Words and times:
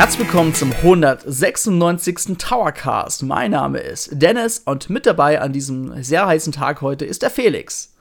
Herzlich 0.00 0.20
willkommen 0.20 0.54
zum 0.54 0.72
196. 0.72 2.38
Towercast. 2.38 3.22
Mein 3.22 3.50
Name 3.50 3.80
ist 3.80 4.08
Dennis 4.12 4.60
und 4.60 4.88
mit 4.88 5.04
dabei 5.04 5.42
an 5.42 5.52
diesem 5.52 6.02
sehr 6.02 6.26
heißen 6.26 6.54
Tag 6.54 6.80
heute 6.80 7.04
ist 7.04 7.20
der 7.20 7.28
Felix. 7.28 7.94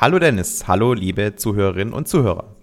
Hallo 0.00 0.18
Dennis, 0.18 0.66
hallo 0.66 0.94
liebe 0.94 1.36
Zuhörerinnen 1.36 1.92
und 1.92 2.08
Zuhörer. 2.08 2.53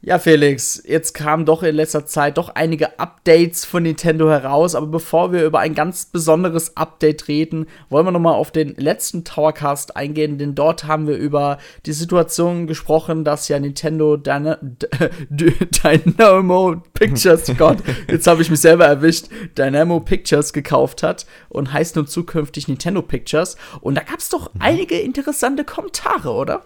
Ja, 0.00 0.20
Felix, 0.20 0.80
jetzt 0.86 1.12
kamen 1.12 1.44
doch 1.44 1.64
in 1.64 1.74
letzter 1.74 2.06
Zeit 2.06 2.38
doch 2.38 2.50
einige 2.50 3.00
Updates 3.00 3.64
von 3.64 3.82
Nintendo 3.82 4.30
heraus, 4.30 4.76
aber 4.76 4.86
bevor 4.86 5.32
wir 5.32 5.44
über 5.44 5.58
ein 5.58 5.74
ganz 5.74 6.06
besonderes 6.06 6.76
Update 6.76 7.26
reden, 7.26 7.66
wollen 7.90 8.06
wir 8.06 8.12
nochmal 8.12 8.34
auf 8.34 8.52
den 8.52 8.76
letzten 8.76 9.24
Towercast 9.24 9.96
eingehen, 9.96 10.38
denn 10.38 10.54
dort 10.54 10.84
haben 10.84 11.08
wir 11.08 11.16
über 11.16 11.58
die 11.84 11.92
Situation 11.92 12.68
gesprochen, 12.68 13.24
dass 13.24 13.48
ja 13.48 13.58
Nintendo 13.58 14.16
Dyna 14.16 14.58
Dynamo 15.30 16.76
Pictures, 16.94 17.52
Gott, 17.58 17.78
jetzt 18.08 18.28
habe 18.28 18.42
ich 18.42 18.50
mich 18.50 18.60
selber 18.60 18.86
erwischt, 18.86 19.26
Dynamo 19.58 19.98
Pictures 19.98 20.52
gekauft 20.52 21.02
hat 21.02 21.26
und 21.48 21.72
heißt 21.72 21.96
nun 21.96 22.06
zukünftig 22.06 22.68
Nintendo 22.68 23.02
Pictures. 23.02 23.56
Und 23.80 23.96
da 23.96 24.02
gab 24.02 24.20
es 24.20 24.28
doch 24.28 24.54
mhm. 24.54 24.60
einige 24.60 24.96
interessante 25.00 25.64
Kommentare, 25.64 26.30
oder? 26.30 26.62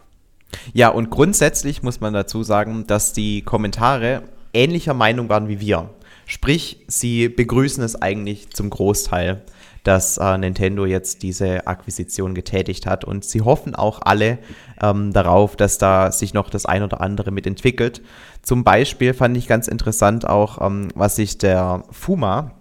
Ja, 0.72 0.88
und 0.88 1.10
grundsätzlich 1.10 1.82
muss 1.82 2.00
man 2.00 2.12
dazu 2.12 2.42
sagen, 2.42 2.86
dass 2.86 3.12
die 3.12 3.42
Kommentare 3.42 4.22
ähnlicher 4.52 4.94
Meinung 4.94 5.28
waren 5.28 5.48
wie 5.48 5.60
wir. 5.60 5.90
Sprich, 6.26 6.84
sie 6.86 7.28
begrüßen 7.28 7.82
es 7.82 8.00
eigentlich 8.00 8.50
zum 8.50 8.70
Großteil, 8.70 9.42
dass 9.84 10.18
äh, 10.18 10.38
Nintendo 10.38 10.86
jetzt 10.86 11.22
diese 11.22 11.66
Akquisition 11.66 12.34
getätigt 12.34 12.86
hat. 12.86 13.04
Und 13.04 13.24
sie 13.24 13.40
hoffen 13.40 13.74
auch 13.74 14.00
alle 14.02 14.38
ähm, 14.80 15.12
darauf, 15.12 15.56
dass 15.56 15.78
da 15.78 16.12
sich 16.12 16.34
noch 16.34 16.50
das 16.50 16.66
ein 16.66 16.82
oder 16.82 17.00
andere 17.00 17.32
mitentwickelt. 17.32 18.02
Zum 18.42 18.64
Beispiel 18.64 19.14
fand 19.14 19.36
ich 19.36 19.48
ganz 19.48 19.68
interessant 19.68 20.26
auch, 20.26 20.64
ähm, 20.64 20.88
was 20.94 21.16
sich 21.16 21.38
der 21.38 21.82
Fuma, 21.90 22.52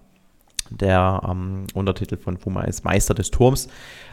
der 0.72 1.22
ähm, 1.30 1.68
Untertitel 1.74 2.18
von 2.18 2.38
Fuma 2.38 2.64
ist 2.64 2.84
Meister 2.84 3.14
des 3.14 3.32
Turms, 3.32 3.68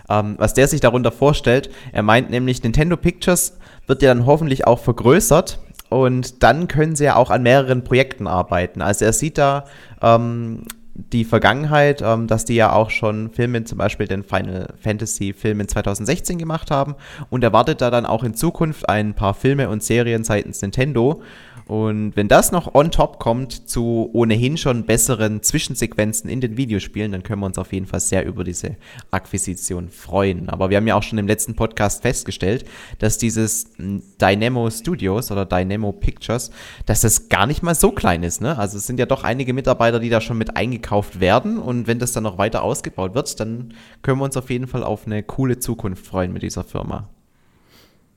ähm, 0.09 0.35
was 0.39 0.55
der 0.55 0.69
sich 0.69 0.81
darunter 0.81 1.13
vorstellt. 1.13 1.71
Er 1.93 2.03
meint 2.03 2.31
nämlich, 2.31 2.63
Nintendo 2.63 2.97
Pictures 2.97 3.59
wird 3.87 4.03
ja 4.03 4.13
dann 4.15 4.27
hoffentlich 4.27 4.67
auch 4.67 4.79
vergrößert 4.79 5.59
und 5.89 6.43
dann 6.43 6.69
können 6.69 6.97
sie 6.97 7.05
ja 7.05 7.17
auch 7.17 7.31
an 7.31 7.43
mehreren 7.43 7.85
Projekten 7.85 8.27
arbeiten. 8.27 8.83
Also 8.83 9.05
er 9.05 9.13
sieht 9.13 9.39
da 9.39 9.65
ähm, 10.03 10.65
die 11.13 11.25
Vergangenheit, 11.25 12.03
ähm, 12.03 12.27
dass 12.27 12.45
die 12.45 12.57
ja 12.57 12.73
auch 12.73 12.91
schon 12.91 13.31
Filme, 13.31 13.63
zum 13.65 13.79
Beispiel 13.79 14.07
den 14.07 14.25
Final 14.25 14.75
Fantasy 14.81 15.33
Film 15.33 15.61
in 15.61 15.69
2016 15.69 16.39
gemacht 16.39 16.71
haben 16.71 16.97
und 17.31 17.45
erwartet 17.45 17.81
da 17.81 17.91
dann 17.91 18.05
auch 18.05 18.25
in 18.25 18.35
Zukunft 18.35 18.89
ein 18.89 19.15
paar 19.15 19.35
Filme 19.35 19.69
und 19.69 19.83
Serien 19.83 20.25
seitens 20.25 20.61
Nintendo. 20.61 21.23
Und 21.69 22.17
wenn 22.17 22.29
das 22.29 22.51
noch 22.51 22.75
on 22.75 22.91
top 22.91 23.19
kommt 23.19 23.69
zu 23.69 24.09
ohnehin 24.15 24.57
schon 24.57 24.87
besseren 24.87 25.43
Zwischensequenzen 25.43 26.31
in 26.31 26.41
den 26.41 26.57
Videospielen, 26.57 27.13
dann 27.13 27.23
können 27.23 27.41
wir 27.41 27.47
uns 27.47 27.59
auf 27.59 27.75
jeden 27.75 27.85
Fall 27.85 28.01
sehr 28.01 28.25
über 28.25 28.43
diese 28.43 28.77
Akquisition 29.11 29.91
freuen. 29.91 30.49
Aber 30.49 30.71
wir 30.71 30.79
haben 30.79 30.87
ja 30.87 30.95
auch 30.95 31.03
schon 31.03 31.19
im 31.19 31.27
letzten 31.27 31.57
Podcast 31.57 32.01
festgestellt, 32.01 32.65
dass 33.01 33.19
dieses 33.19 33.73
Dynamo 33.79 34.71
Studios 34.71 35.31
oder 35.31 35.45
Dynamo 35.45 35.93
Pictures, 35.93 36.51
dass 36.87 37.03
das 37.03 37.29
gar 37.29 37.47
nicht 37.47 37.63
mal 37.63 37.75
so 37.75 37.93
klein 37.93 38.23
ist. 38.23 38.41
Ne? 38.41 38.57
Also 38.57 38.79
es 38.79 38.87
sind 38.87 38.99
ja 38.99 39.05
doch 39.05 39.23
einige 39.23 39.53
Mitarbeiter, 39.53 40.01
die 40.01 40.09
da 40.09 40.23
schon 40.23 40.39
mit 40.39 40.57
eingekauft 40.57 41.21
werden. 41.21 41.59
Und 41.59 41.87
wenn 41.87 41.99
das 41.99 42.13
dann 42.13 42.23
noch 42.23 42.39
weiter 42.39 42.63
ausgebaut 42.63 43.15
wird, 43.15 43.39
dann 43.41 43.75
können 44.01 44.19
wir 44.21 44.25
uns 44.25 44.39
auf 44.39 44.49
jeden 44.49 44.69
Fall 44.69 44.83
auf 44.83 45.07
eine 45.07 45.23
coole 45.23 45.59
Zukunft 45.59 46.07
freuen 46.07 46.33
mit 46.33 46.43
dieser 46.43 46.65
Firma. 46.65 47.11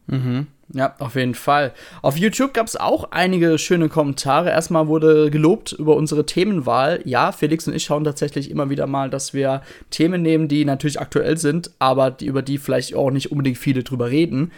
Mhm. 0.07 0.47
Ja, 0.73 0.95
auf 1.00 1.16
jeden 1.16 1.35
Fall. 1.35 1.73
Auf 2.01 2.17
YouTube 2.17 2.53
gab 2.53 2.66
es 2.66 2.78
auch 2.78 3.12
einige 3.12 3.57
schöne 3.57 3.89
Kommentare. 3.89 4.50
Erstmal 4.50 4.88
wurde 4.88 5.29
gelobt 5.29 5.73
über 5.73 5.97
unsere 5.97 6.25
Themenwahl. 6.25 7.01
Ja, 7.03 7.34
Felix 7.34 7.67
und 7.67 7.75
ich 7.75 7.84
schauen 7.84 8.06
tatsächlich 8.06 8.50
immer 8.50 8.69
wieder 8.69 8.88
mal, 8.88 9.09
dass 9.09 9.34
wir 9.34 9.62
Themen 9.89 10.22
nehmen, 10.22 10.47
die 10.47 10.63
natürlich 10.63 11.00
aktuell 11.00 11.38
sind, 11.38 11.72
aber 11.79 12.09
die, 12.09 12.25
über 12.25 12.41
die 12.41 12.57
vielleicht 12.57 12.95
auch 12.95 13.12
nicht 13.12 13.31
unbedingt 13.31 13.57
viele 13.57 13.84
drüber 13.84 14.09
reden. 14.09 14.51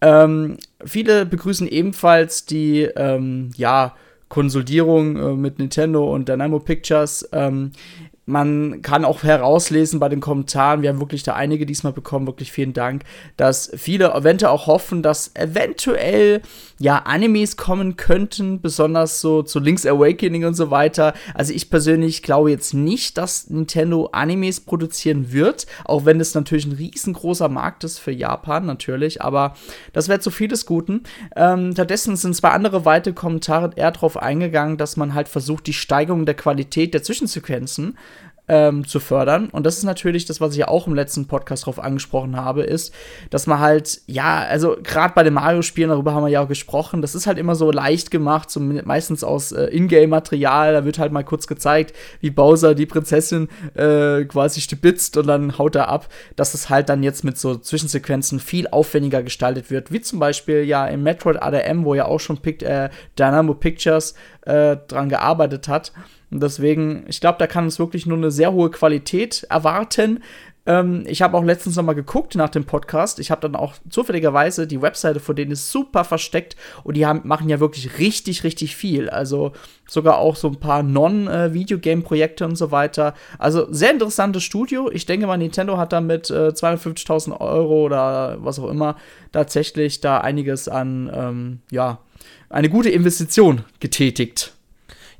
Ähm, 0.00 0.58
viele 0.84 1.26
begrüßen 1.26 1.66
ebenfalls 1.66 2.46
die, 2.46 2.82
ähm, 2.82 3.50
ja, 3.56 3.94
Konsolidierung 4.30 5.16
äh, 5.16 5.34
mit 5.34 5.58
Nintendo 5.58 6.14
und 6.14 6.28
Dynamo 6.28 6.60
Pictures. 6.60 7.28
Ähm, 7.32 7.72
man 8.30 8.82
kann 8.82 9.04
auch 9.04 9.22
herauslesen 9.22 10.00
bei 10.00 10.08
den 10.08 10.20
Kommentaren, 10.20 10.82
wir 10.82 10.88
haben 10.88 11.00
wirklich 11.00 11.22
da 11.22 11.34
einige 11.34 11.66
diesmal 11.66 11.92
bekommen, 11.92 12.26
wirklich 12.26 12.52
vielen 12.52 12.72
Dank, 12.72 13.02
dass 13.36 13.70
viele 13.76 14.14
eventuell 14.14 14.52
auch 14.52 14.66
hoffen, 14.66 15.02
dass 15.02 15.32
eventuell 15.34 16.42
ja 16.78 16.98
Animes 16.98 17.56
kommen 17.56 17.96
könnten, 17.96 18.60
besonders 18.60 19.20
so 19.20 19.42
zu 19.42 19.58
Link's 19.58 19.84
Awakening 19.84 20.44
und 20.44 20.54
so 20.54 20.70
weiter. 20.70 21.12
Also 21.34 21.52
ich 21.52 21.70
persönlich 21.70 22.22
glaube 22.22 22.50
jetzt 22.50 22.72
nicht, 22.72 23.18
dass 23.18 23.50
Nintendo 23.50 24.08
Animes 24.12 24.60
produzieren 24.60 25.32
wird, 25.32 25.66
auch 25.84 26.04
wenn 26.04 26.20
es 26.20 26.34
natürlich 26.34 26.66
ein 26.66 26.72
riesengroßer 26.72 27.48
Markt 27.48 27.84
ist 27.84 27.98
für 27.98 28.12
Japan 28.12 28.64
natürlich, 28.64 29.20
aber 29.20 29.54
das 29.92 30.08
wäre 30.08 30.20
zu 30.20 30.30
viel 30.30 30.48
des 30.48 30.64
Guten. 30.64 31.02
Ähm, 31.36 31.72
stattdessen 31.72 32.16
sind 32.16 32.36
zwei 32.36 32.50
andere 32.50 32.84
weitere 32.84 33.14
Kommentare 33.14 33.70
eher 33.76 33.90
darauf 33.90 34.16
eingegangen, 34.16 34.76
dass 34.76 34.96
man 34.96 35.14
halt 35.14 35.28
versucht, 35.28 35.66
die 35.66 35.72
Steigerung 35.72 36.24
der 36.26 36.34
Qualität 36.34 36.94
der 36.94 37.02
Zwischensequenzen 37.02 37.98
ähm, 38.50 38.84
zu 38.84 38.98
fördern. 38.98 39.48
Und 39.50 39.64
das 39.64 39.78
ist 39.78 39.84
natürlich 39.84 40.24
das, 40.24 40.40
was 40.40 40.52
ich 40.52 40.58
ja 40.58 40.68
auch 40.68 40.88
im 40.88 40.94
letzten 40.94 41.28
Podcast 41.28 41.66
drauf 41.66 41.78
angesprochen 41.78 42.36
habe, 42.36 42.64
ist, 42.64 42.92
dass 43.30 43.46
man 43.46 43.60
halt, 43.60 44.00
ja, 44.06 44.40
also 44.40 44.76
gerade 44.82 45.14
bei 45.14 45.22
den 45.22 45.34
Mario-Spielen, 45.34 45.90
darüber 45.90 46.14
haben 46.14 46.24
wir 46.24 46.30
ja 46.30 46.42
auch 46.42 46.48
gesprochen, 46.48 47.00
das 47.00 47.14
ist 47.14 47.28
halt 47.28 47.38
immer 47.38 47.54
so 47.54 47.70
leicht 47.70 48.10
gemacht, 48.10 48.50
so 48.50 48.58
meistens 48.58 49.22
aus 49.22 49.52
äh, 49.52 49.66
Ingame-Material. 49.66 50.72
Da 50.72 50.84
wird 50.84 50.98
halt 50.98 51.12
mal 51.12 51.22
kurz 51.22 51.46
gezeigt, 51.46 51.94
wie 52.20 52.30
Bowser 52.30 52.74
die 52.74 52.86
Prinzessin 52.86 53.48
äh, 53.74 54.24
quasi 54.24 54.60
stibitzt 54.60 55.16
und 55.16 55.28
dann 55.28 55.56
haut 55.56 55.76
er 55.76 55.88
ab, 55.88 56.08
dass 56.34 56.52
es 56.54 56.68
halt 56.68 56.88
dann 56.88 57.04
jetzt 57.04 57.22
mit 57.22 57.38
so 57.38 57.54
Zwischensequenzen 57.54 58.40
viel 58.40 58.66
aufwendiger 58.66 59.22
gestaltet 59.22 59.70
wird, 59.70 59.92
wie 59.92 60.00
zum 60.00 60.18
Beispiel 60.18 60.64
ja 60.64 60.88
im 60.88 61.04
Metroid 61.04 61.40
ADM, 61.40 61.84
wo 61.84 61.94
ja 61.94 62.06
auch 62.06 62.18
schon 62.18 62.38
Pic 62.38 62.62
äh, 62.62 62.90
Dynamo 63.16 63.54
Pictures 63.54 64.14
äh, 64.42 64.76
dran 64.88 65.08
gearbeitet 65.08 65.68
hat. 65.68 65.92
Und 66.30 66.42
deswegen, 66.42 67.04
ich 67.08 67.20
glaube, 67.20 67.38
da 67.38 67.46
kann 67.46 67.64
uns 67.64 67.78
wirklich 67.78 68.06
nur 68.06 68.16
eine 68.16 68.30
sehr 68.30 68.52
hohe 68.52 68.70
Qualität 68.70 69.46
erwarten. 69.50 70.20
Ähm, 70.66 71.04
ich 71.06 71.22
habe 71.22 71.36
auch 71.36 71.42
letztens 71.42 71.76
noch 71.76 71.82
mal 71.82 71.94
geguckt 71.94 72.34
nach 72.34 72.50
dem 72.50 72.64
Podcast. 72.64 73.18
Ich 73.18 73.30
habe 73.30 73.40
dann 73.40 73.56
auch 73.56 73.74
zufälligerweise 73.88 74.66
die 74.66 74.82
Webseite 74.82 75.18
von 75.18 75.34
denen 75.34 75.52
ist 75.52 75.72
super 75.72 76.04
versteckt 76.04 76.54
und 76.84 76.96
die 76.96 77.06
haben, 77.06 77.22
machen 77.24 77.48
ja 77.48 77.60
wirklich 77.60 77.98
richtig, 77.98 78.44
richtig 78.44 78.76
viel. 78.76 79.08
Also 79.08 79.52
sogar 79.88 80.18
auch 80.18 80.36
so 80.36 80.48
ein 80.48 80.60
paar 80.60 80.82
Non-Videogame-Projekte 80.82 82.44
und 82.44 82.56
so 82.56 82.70
weiter. 82.70 83.14
Also 83.38 83.66
sehr 83.72 83.90
interessantes 83.90 84.44
Studio. 84.44 84.90
Ich 84.92 85.06
denke 85.06 85.26
mal, 85.26 85.38
Nintendo 85.38 85.78
hat 85.78 85.92
damit 85.92 86.30
äh, 86.30 86.50
250.000 86.50 87.40
Euro 87.40 87.84
oder 87.84 88.36
was 88.40 88.58
auch 88.58 88.68
immer 88.68 88.96
tatsächlich 89.32 90.00
da 90.00 90.18
einiges 90.18 90.68
an, 90.68 91.10
ähm, 91.12 91.58
ja, 91.70 91.98
eine 92.50 92.68
gute 92.68 92.90
Investition 92.90 93.64
getätigt. 93.80 94.52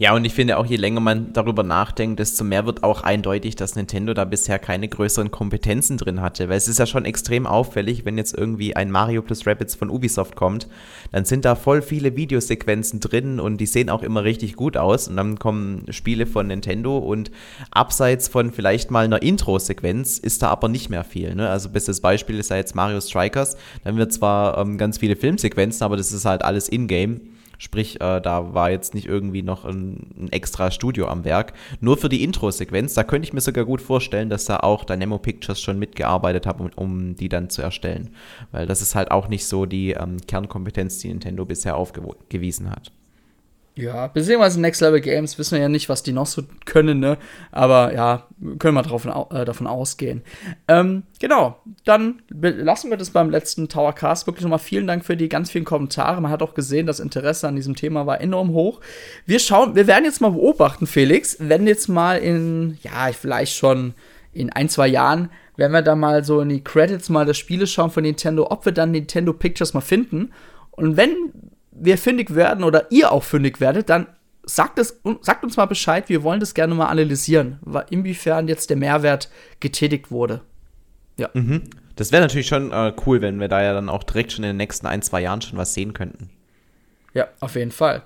Ja, 0.01 0.15
und 0.15 0.25
ich 0.25 0.33
finde 0.33 0.57
auch, 0.57 0.65
je 0.65 0.77
länger 0.77 1.01
man 1.01 1.35
darüber 1.35 1.63
nachdenkt, 1.63 2.21
desto 2.21 2.43
mehr 2.43 2.65
wird 2.65 2.83
auch 2.85 3.03
eindeutig, 3.03 3.55
dass 3.55 3.77
Nintendo 3.77 4.15
da 4.15 4.25
bisher 4.25 4.59
keine 4.59 4.89
größeren 4.89 5.31
Kompetenzen 5.31 5.99
drin 5.99 6.23
hatte. 6.23 6.49
Weil 6.49 6.57
es 6.57 6.69
ist 6.69 6.79
ja 6.79 6.87
schon 6.87 7.05
extrem 7.05 7.47
auffällig, 7.47 8.07
wenn 8.07 8.17
jetzt 8.17 8.33
irgendwie 8.33 8.75
ein 8.75 8.91
Mario 8.91 9.21
plus 9.21 9.47
Rabbits 9.47 9.75
von 9.75 9.91
Ubisoft 9.91 10.37
kommt, 10.37 10.69
dann 11.13 11.27
sind 11.27 11.45
da 11.45 11.55
voll 11.55 11.83
viele 11.83 12.17
Videosequenzen 12.17 13.01
drin 13.01 13.39
und 13.39 13.59
die 13.59 13.67
sehen 13.67 13.91
auch 13.91 14.03
immer 14.03 14.25
richtig 14.25 14.57
gut 14.57 14.79
aus. 14.79 15.07
Und 15.07 15.19
dann 15.19 15.39
kommen 15.39 15.85
Spiele 15.91 16.25
von 16.25 16.47
Nintendo 16.47 16.97
und 16.97 17.31
abseits 17.71 18.27
von 18.29 18.53
vielleicht 18.53 18.91
mal 18.91 19.05
einer 19.05 19.21
Intro-Sequenz 19.21 20.17
ist 20.17 20.41
da 20.41 20.49
aber 20.49 20.69
nicht 20.71 20.89
mehr 20.89 21.05
viel. 21.05 21.35
Ne? 21.35 21.51
Also 21.51 21.69
bestes 21.69 22.01
Beispiel 22.01 22.39
ist 22.39 22.49
ja 22.49 22.57
jetzt 22.57 22.75
Mario 22.75 23.03
Strikers. 23.03 23.59
Dann 23.85 23.99
wird 23.99 24.15
zwar 24.15 24.57
ähm, 24.57 24.79
ganz 24.79 24.97
viele 24.97 25.15
Filmsequenzen, 25.15 25.85
aber 25.85 25.99
das 25.99 26.11
ist 26.11 26.25
halt 26.25 26.43
alles 26.43 26.71
in-game. 26.71 27.21
Sprich, 27.61 28.01
äh, 28.01 28.23
da 28.23 28.55
war 28.55 28.71
jetzt 28.71 28.95
nicht 28.95 29.07
irgendwie 29.07 29.43
noch 29.43 29.67
ein, 29.67 30.07
ein, 30.19 30.33
extra 30.33 30.71
Studio 30.71 31.09
am 31.09 31.27
Werk. 31.27 31.53
Nur 31.81 31.99
für 31.99 32.09
die 32.09 32.25
Intro-Sequenz, 32.25 32.95
da 32.95 33.05
könnte 33.05 33.27
ich 33.27 33.35
mir 33.35 33.43
sogar 33.43 33.67
gut 33.67 33.83
vorstellen, 33.83 34.31
dass 34.31 34.47
da 34.47 34.61
auch 34.61 34.85
Dynamo 34.85 35.19
Pictures 35.19 35.61
schon 35.61 35.79
mitgearbeitet 35.79 36.47
haben, 36.47 36.65
um, 36.65 36.71
um 36.75 37.17
die 37.17 37.29
dann 37.29 37.51
zu 37.51 37.61
erstellen. 37.61 38.15
Weil 38.51 38.67
das 38.67 38.81
ist 38.81 38.95
halt 38.95 39.11
auch 39.11 39.29
nicht 39.29 39.45
so 39.45 39.67
die 39.67 39.91
ähm, 39.91 40.17
Kernkompetenz, 40.27 41.01
die 41.01 41.09
Nintendo 41.09 41.45
bisher 41.45 41.77
aufgewiesen 41.77 42.71
hat. 42.71 42.93
Ja, 43.81 44.09
beziehungsweise 44.09 44.61
Next 44.61 44.81
Level 44.83 45.01
Games 45.01 45.39
wissen 45.39 45.53
wir 45.53 45.63
ja 45.63 45.69
nicht, 45.69 45.89
was 45.89 46.03
die 46.03 46.13
noch 46.13 46.27
so 46.27 46.43
können, 46.67 47.01
ne? 47.01 47.17
Aber 47.51 47.95
ja, 47.95 48.27
können 48.59 48.75
wir 48.75 48.83
drauf, 48.83 49.07
äh, 49.07 49.45
davon 49.45 49.67
ausgehen. 49.67 50.23
Ähm, 50.69 51.05
genau, 51.19 51.57
dann 51.85 52.21
lassen 52.29 52.91
wir 52.91 52.99
das 52.99 53.11
beim 53.11 53.31
letzten 53.31 53.69
Towercast. 53.69 54.27
Wirklich 54.27 54.43
nochmal 54.43 54.59
vielen 54.59 54.87
Dank 54.87 55.05
für 55.05 55.17
die 55.17 55.31
ganz 55.31 55.51
vielen 55.51 55.65
Kommentare. 55.65 56.21
Man 56.21 56.31
hat 56.31 56.43
auch 56.43 56.53
gesehen, 56.53 56.87
das 56.87 57.01
Interesse 57.01 57.49
an 57.49 57.57
diesem 57.57 57.75
Thema 57.75 58.07
war 58.07 58.21
enorm 58.21 58.51
hoch. 58.51 58.81
Wir 59.25 59.39
schauen, 59.39 59.75
wir 59.75 59.87
werden 59.87 60.05
jetzt 60.05 60.21
mal 60.21 60.33
beobachten, 60.33 60.87
Felix, 60.87 61.37
wenn 61.41 61.67
jetzt 61.67 61.89
mal 61.89 62.19
in, 62.19 62.79
ja, 62.83 63.11
vielleicht 63.13 63.57
schon 63.57 63.95
in 64.33 64.51
ein, 64.51 64.69
zwei 64.69 64.89
Jahren, 64.89 65.31
wenn 65.57 65.73
wir 65.73 65.83
da 65.83 65.97
mal 65.97 66.25
so 66.25 66.41
in 66.41 66.51
die 66.51 66.63
Credits 66.63 67.09
mal 67.09 67.25
das 67.25 67.39
Spiele 67.39 67.67
schauen 67.67 67.91
von 67.91 68.03
Nintendo, 68.03 68.47
ob 68.51 68.65
wir 68.65 68.73
dann 68.73 68.91
Nintendo 68.91 69.33
Pictures 69.33 69.75
mal 69.75 69.81
finden. 69.81 70.33
Und 70.71 70.97
wenn 70.97 71.15
wir 71.81 71.99
fündig 71.99 72.35
werden 72.35 72.65
oder 72.65 72.91
ihr 72.91 73.11
auch 73.11 73.25
fündig 73.25 73.61
werdet, 73.61 73.89
dann 73.89 74.07
sagt, 74.45 74.79
es, 74.79 75.01
sagt 75.21 75.45
uns 75.45 75.57
mal 75.57 75.67
Bescheid, 75.67 76.09
wir 76.09 76.23
wollen 76.23 76.41
das 76.41 76.55
gerne 76.55 76.75
mal 76.75 76.87
analysieren, 76.87 77.59
inwiefern 77.91 78.49
jetzt 78.49 78.71
der 78.71 78.77
Mehrwert 78.77 79.31
getätigt 79.61 80.11
wurde. 80.11 80.43
Ja. 81.17 81.31
Mhm. 81.35 81.63
Das 81.97 82.13
wäre 82.13 82.23
natürlich 82.23 82.47
schon 82.47 82.73
äh, 82.73 82.93
cool, 83.07 83.21
wenn 83.21 83.41
wir 83.41 83.49
da 83.49 83.63
ja 83.63 83.75
dann 83.75 83.89
auch 83.89 84.03
direkt 84.05 84.33
schon 84.33 84.45
in 84.45 84.51
den 84.51 84.57
nächsten 84.57 84.87
ein, 84.87 85.03
zwei 85.03 85.21
Jahren 85.21 85.43
schon 85.43 85.59
was 85.59 85.75
sehen 85.75 85.93
könnten. 85.93 86.31
Ja, 87.13 87.29
auf 87.41 87.57
jeden 87.57 87.73
Fall. 87.73 88.03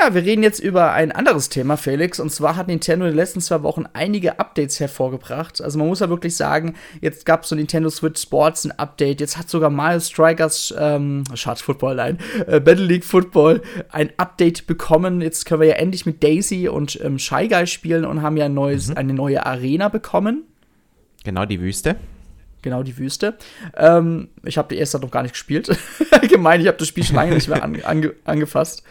Ja, 0.00 0.14
wir 0.14 0.24
reden 0.24 0.42
jetzt 0.42 0.60
über 0.60 0.92
ein 0.92 1.12
anderes 1.12 1.50
Thema, 1.50 1.76
Felix. 1.76 2.20
Und 2.20 2.30
zwar 2.30 2.56
hat 2.56 2.68
Nintendo 2.68 3.04
in 3.04 3.12
den 3.12 3.16
letzten 3.16 3.42
zwei 3.42 3.62
Wochen 3.62 3.84
einige 3.92 4.38
Updates 4.38 4.80
hervorgebracht. 4.80 5.60
Also 5.60 5.78
man 5.78 5.88
muss 5.88 6.00
ja 6.00 6.08
wirklich 6.08 6.36
sagen, 6.36 6.74
jetzt 7.02 7.26
gab 7.26 7.42
es 7.42 7.50
so 7.50 7.56
Nintendo 7.56 7.90
Switch 7.90 8.22
Sports 8.22 8.64
ein 8.64 8.72
Update. 8.72 9.20
Jetzt 9.20 9.36
hat 9.36 9.50
sogar 9.50 9.68
Mario 9.68 10.00
Strikers, 10.00 10.74
ähm, 10.78 11.24
Schade 11.34 11.60
Football, 11.60 11.96
nein, 11.96 12.18
äh, 12.46 12.60
Battle 12.60 12.86
League 12.86 13.04
Football 13.04 13.60
ein 13.90 14.10
Update 14.16 14.66
bekommen. 14.66 15.20
Jetzt 15.20 15.44
können 15.44 15.60
wir 15.60 15.68
ja 15.68 15.74
endlich 15.74 16.06
mit 16.06 16.22
Daisy 16.24 16.68
und 16.68 16.98
ähm, 17.04 17.18
Shy 17.18 17.48
Guy 17.48 17.66
spielen 17.66 18.06
und 18.06 18.22
haben 18.22 18.38
ja 18.38 18.46
ein 18.46 18.54
neues, 18.54 18.88
mhm. 18.88 18.96
eine 18.96 19.12
neue 19.12 19.44
Arena 19.44 19.88
bekommen. 19.88 20.44
Genau, 21.24 21.44
die 21.44 21.60
Wüste. 21.60 21.96
Genau, 22.62 22.82
die 22.82 22.96
Wüste. 22.96 23.36
Ähm, 23.76 24.28
ich 24.44 24.56
habe 24.56 24.68
die 24.68 24.78
erste 24.78 24.98
noch 24.98 25.10
gar 25.10 25.22
nicht 25.22 25.32
gespielt. 25.32 25.76
Gemein, 26.30 26.62
ich 26.62 26.68
habe 26.68 26.78
das 26.78 26.88
Spiel 26.88 27.04
schon 27.04 27.16
lange 27.16 27.34
nicht 27.34 27.48
mehr 27.48 27.62
an, 27.62 27.82
ange, 27.82 28.14
angefasst. 28.24 28.82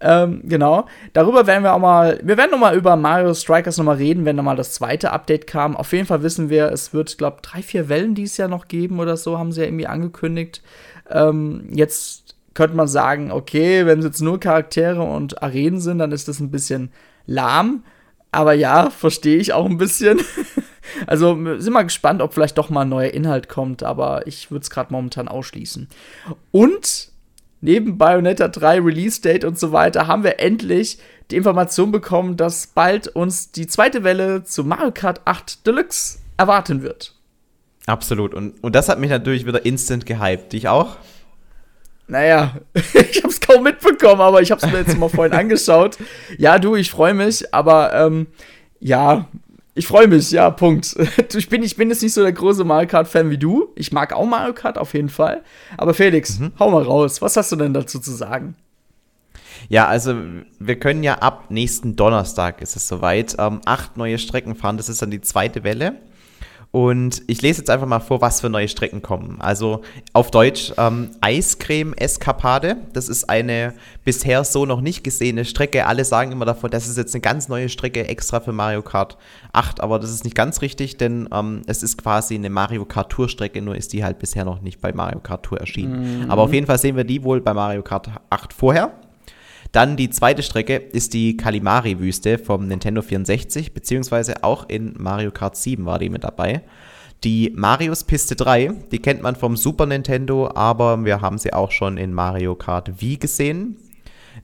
Ähm, 0.00 0.42
genau. 0.44 0.86
Darüber 1.12 1.46
werden 1.46 1.64
wir 1.64 1.74
auch 1.74 1.78
mal, 1.78 2.20
wir 2.22 2.36
werden 2.36 2.50
noch 2.50 2.58
mal 2.58 2.76
über 2.76 2.96
Mario 2.96 3.34
Strikers 3.34 3.78
noch 3.78 3.84
mal 3.84 3.96
reden, 3.96 4.24
wenn 4.24 4.36
da 4.36 4.42
mal 4.42 4.56
das 4.56 4.74
zweite 4.74 5.12
Update 5.12 5.46
kam. 5.46 5.76
Auf 5.76 5.92
jeden 5.92 6.06
Fall 6.06 6.22
wissen 6.22 6.50
wir, 6.50 6.70
es 6.70 6.92
wird, 6.92 7.16
glaube 7.18 7.38
drei, 7.42 7.62
vier 7.62 7.88
Wellen 7.88 8.14
dieses 8.14 8.36
Jahr 8.36 8.48
noch 8.48 8.68
geben 8.68 9.00
oder 9.00 9.16
so, 9.16 9.38
haben 9.38 9.52
sie 9.52 9.60
ja 9.60 9.66
irgendwie 9.66 9.86
angekündigt. 9.86 10.62
Ähm, 11.10 11.68
jetzt 11.72 12.36
könnte 12.54 12.76
man 12.76 12.88
sagen, 12.88 13.32
okay, 13.32 13.84
wenn 13.86 13.98
es 13.98 14.04
jetzt 14.04 14.20
nur 14.20 14.40
Charaktere 14.40 15.02
und 15.02 15.42
Arenen 15.42 15.80
sind, 15.80 15.98
dann 15.98 16.12
ist 16.12 16.28
das 16.28 16.40
ein 16.40 16.50
bisschen 16.50 16.90
lahm. 17.26 17.84
Aber 18.30 18.52
ja, 18.52 18.90
verstehe 18.90 19.38
ich 19.38 19.52
auch 19.52 19.66
ein 19.66 19.78
bisschen. 19.78 20.20
also 21.06 21.34
sind 21.58 21.72
wir 21.72 21.84
gespannt, 21.84 22.22
ob 22.22 22.34
vielleicht 22.34 22.58
doch 22.58 22.70
mal 22.70 22.82
ein 22.82 22.88
neuer 22.88 23.10
Inhalt 23.10 23.48
kommt, 23.48 23.82
aber 23.82 24.26
ich 24.26 24.50
würde 24.50 24.62
es 24.62 24.70
gerade 24.70 24.92
momentan 24.92 25.28
ausschließen. 25.28 25.88
Und 26.50 27.13
neben 27.64 27.96
Bayonetta 27.96 28.48
3 28.48 28.80
Release 28.80 29.22
Date 29.22 29.44
und 29.44 29.58
so 29.58 29.72
weiter 29.72 30.06
haben 30.06 30.22
wir 30.22 30.38
endlich 30.38 30.98
die 31.30 31.36
Information 31.36 31.90
bekommen, 31.90 32.36
dass 32.36 32.66
bald 32.66 33.08
uns 33.08 33.52
die 33.52 33.66
zweite 33.66 34.04
Welle 34.04 34.44
zu 34.44 34.64
Mario 34.64 34.92
Kart 34.92 35.22
8 35.24 35.66
Deluxe 35.66 36.18
erwarten 36.36 36.82
wird. 36.82 37.14
Absolut. 37.86 38.34
Und, 38.34 38.62
und 38.62 38.74
das 38.74 38.90
hat 38.90 39.00
mich 39.00 39.08
natürlich 39.08 39.46
wieder 39.46 39.64
instant 39.64 40.04
gehypt. 40.04 40.52
Dich 40.52 40.68
auch? 40.68 40.96
Naja, 42.06 42.56
ich 42.74 43.22
habe 43.22 43.32
es 43.32 43.40
kaum 43.40 43.62
mitbekommen, 43.64 44.20
aber 44.20 44.42
ich 44.42 44.50
habe 44.50 44.64
es 44.64 44.70
mir 44.70 44.80
jetzt 44.80 44.98
mal 44.98 45.08
vorhin 45.08 45.32
angeschaut. 45.38 45.96
Ja, 46.36 46.58
du, 46.58 46.76
ich 46.76 46.90
freue 46.90 47.14
mich, 47.14 47.54
aber 47.54 47.94
ähm, 47.94 48.26
ja, 48.78 49.26
ich 49.74 49.86
freue 49.86 50.06
mich, 50.06 50.30
ja, 50.30 50.50
Punkt. 50.50 50.96
Ich 51.34 51.48
bin, 51.48 51.62
ich 51.62 51.76
bin 51.76 51.90
jetzt 51.90 52.02
nicht 52.02 52.12
so 52.12 52.22
der 52.22 52.32
große 52.32 52.64
Mario 52.64 52.88
Kart-Fan 52.88 53.30
wie 53.30 53.38
du. 53.38 53.72
Ich 53.74 53.92
mag 53.92 54.12
auch 54.12 54.24
Mario 54.24 54.54
Kart 54.54 54.78
auf 54.78 54.94
jeden 54.94 55.08
Fall. 55.08 55.42
Aber 55.76 55.94
Felix, 55.94 56.38
mhm. 56.38 56.52
hau 56.58 56.70
mal 56.70 56.82
raus. 56.82 57.20
Was 57.20 57.36
hast 57.36 57.50
du 57.50 57.56
denn 57.56 57.74
dazu 57.74 57.98
zu 57.98 58.12
sagen? 58.12 58.54
Ja, 59.68 59.86
also 59.86 60.14
wir 60.58 60.78
können 60.78 61.02
ja 61.02 61.14
ab 61.14 61.50
nächsten 61.50 61.96
Donnerstag 61.96 62.60
ist 62.60 62.76
es 62.76 62.86
soweit 62.86 63.36
ähm, 63.38 63.60
acht 63.64 63.96
neue 63.96 64.18
Strecken 64.18 64.54
fahren. 64.54 64.76
Das 64.76 64.88
ist 64.88 65.02
dann 65.02 65.10
die 65.10 65.22
zweite 65.22 65.64
Welle. 65.64 65.96
Und 66.74 67.22
ich 67.28 67.40
lese 67.40 67.60
jetzt 67.60 67.70
einfach 67.70 67.86
mal 67.86 68.00
vor, 68.00 68.20
was 68.20 68.40
für 68.40 68.50
neue 68.50 68.66
Strecken 68.66 69.00
kommen. 69.00 69.40
Also 69.40 69.82
auf 70.12 70.32
Deutsch 70.32 70.72
ähm, 70.76 71.10
Eiscreme-Eskapade. 71.20 72.78
Das 72.92 73.08
ist 73.08 73.30
eine 73.30 73.74
bisher 74.04 74.42
so 74.42 74.66
noch 74.66 74.80
nicht 74.80 75.04
gesehene 75.04 75.44
Strecke. 75.44 75.86
Alle 75.86 76.04
sagen 76.04 76.32
immer 76.32 76.46
davon, 76.46 76.72
das 76.72 76.88
ist 76.88 76.96
jetzt 76.96 77.14
eine 77.14 77.20
ganz 77.20 77.48
neue 77.48 77.68
Strecke 77.68 78.08
extra 78.08 78.40
für 78.40 78.50
Mario 78.50 78.82
Kart 78.82 79.18
8. 79.52 79.80
Aber 79.82 80.00
das 80.00 80.10
ist 80.10 80.24
nicht 80.24 80.34
ganz 80.34 80.62
richtig, 80.62 80.96
denn 80.96 81.28
ähm, 81.32 81.62
es 81.68 81.84
ist 81.84 81.96
quasi 81.96 82.34
eine 82.34 82.50
Mario 82.50 82.84
Kart 82.84 83.12
Tour-Strecke, 83.12 83.62
nur 83.62 83.76
ist 83.76 83.92
die 83.92 84.02
halt 84.02 84.18
bisher 84.18 84.44
noch 84.44 84.60
nicht 84.60 84.80
bei 84.80 84.92
Mario 84.92 85.20
Kart 85.20 85.44
Tour 85.44 85.60
erschienen. 85.60 86.24
Mhm. 86.24 86.30
Aber 86.32 86.42
auf 86.42 86.52
jeden 86.52 86.66
Fall 86.66 86.78
sehen 86.78 86.96
wir 86.96 87.04
die 87.04 87.22
wohl 87.22 87.40
bei 87.40 87.54
Mario 87.54 87.84
Kart 87.84 88.10
8 88.30 88.52
vorher. 88.52 88.90
Dann 89.74 89.96
die 89.96 90.08
zweite 90.08 90.44
Strecke 90.44 90.76
ist 90.76 91.14
die 91.14 91.36
Kalimari-Wüste 91.36 92.38
vom 92.38 92.68
Nintendo 92.68 93.02
64, 93.02 93.74
beziehungsweise 93.74 94.44
auch 94.44 94.68
in 94.68 94.94
Mario 94.96 95.32
Kart 95.32 95.56
7 95.56 95.84
war 95.84 95.98
die 95.98 96.10
mit 96.10 96.22
dabei. 96.22 96.62
Die 97.24 97.52
Marios 97.56 98.04
Piste 98.04 98.36
3, 98.36 98.72
die 98.92 99.00
kennt 99.00 99.20
man 99.20 99.34
vom 99.34 99.56
Super 99.56 99.86
Nintendo, 99.86 100.48
aber 100.54 101.04
wir 101.04 101.22
haben 101.22 101.38
sie 101.38 101.52
auch 101.52 101.72
schon 101.72 101.96
in 101.96 102.12
Mario 102.12 102.54
Kart 102.54 103.00
Wii 103.00 103.16
gesehen. 103.16 103.76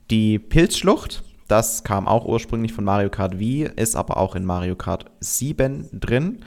Die 0.09 0.37
Pilzschlucht, 0.37 1.23
das 1.47 1.85
kam 1.85 2.09
auch 2.09 2.25
ursprünglich 2.25 2.73
von 2.73 2.83
Mario 2.83 3.09
Kart 3.09 3.39
Wii, 3.39 3.69
ist 3.77 3.95
aber 3.95 4.17
auch 4.17 4.35
in 4.35 4.43
Mario 4.43 4.75
Kart 4.75 5.05
7 5.21 5.87
drin. 5.93 6.39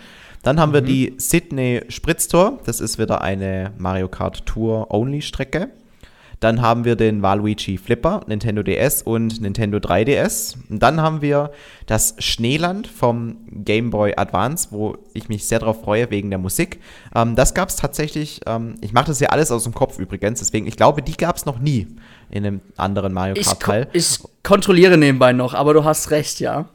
Dann 0.43 0.61
haben 0.61 0.71
mhm. 0.71 0.75
wir 0.75 0.83
die 0.83 1.15
Sydney 1.17 1.81
Spritztor, 1.89 2.61
das 2.67 2.81
ist 2.81 2.99
wieder 2.99 3.23
eine 3.23 3.73
Mario 3.79 4.09
Kart 4.09 4.45
Tour 4.45 4.93
Only 4.93 5.23
Strecke. 5.23 5.71
Dann 6.45 6.61
haben 6.61 6.85
wir 6.85 6.95
den 6.95 7.23
Waluigi 7.23 7.79
Flipper, 7.79 8.21
Nintendo 8.27 8.63
DS 8.63 9.01
und 9.01 9.41
Nintendo 9.41 9.79
3DS. 9.79 10.57
Und 10.69 10.83
dann 10.83 11.01
haben 11.01 11.23
wir 11.23 11.53
das 11.87 12.17
Schneeland 12.19 12.87
vom 12.87 13.39
Game 13.51 13.89
Boy 13.89 14.13
Advance, 14.15 14.69
wo 14.71 14.99
ich 15.15 15.31
mich 15.31 15.47
sehr 15.47 15.61
darauf 15.61 15.81
freue 15.81 16.11
wegen 16.11 16.29
der 16.29 16.39
Musik. 16.39 16.83
Ähm, 17.15 17.35
das 17.35 17.55
gab 17.55 17.71
es 17.71 17.77
tatsächlich, 17.77 18.43
ähm, 18.45 18.75
ich 18.83 18.93
mache 18.93 19.07
das 19.07 19.21
ja 19.21 19.31
alles 19.31 19.51
aus 19.51 19.65
dem 19.65 19.73
Kopf 19.73 19.99
übrigens, 19.99 20.41
deswegen, 20.41 20.67
ich 20.67 20.77
glaube, 20.77 21.01
die 21.01 21.17
gab 21.17 21.35
es 21.37 21.47
noch 21.47 21.59
nie 21.59 21.87
in 22.29 22.45
einem 22.45 22.61
anderen 22.77 23.15
Mario 23.15 23.43
Kart-Teil. 23.43 23.89
Ich, 23.95 24.19
ich 24.19 24.29
kontrolliere 24.43 24.99
nebenbei 24.99 25.33
noch, 25.33 25.55
aber 25.55 25.73
du 25.73 25.85
hast 25.85 26.11
recht, 26.11 26.41
ja. 26.41 26.67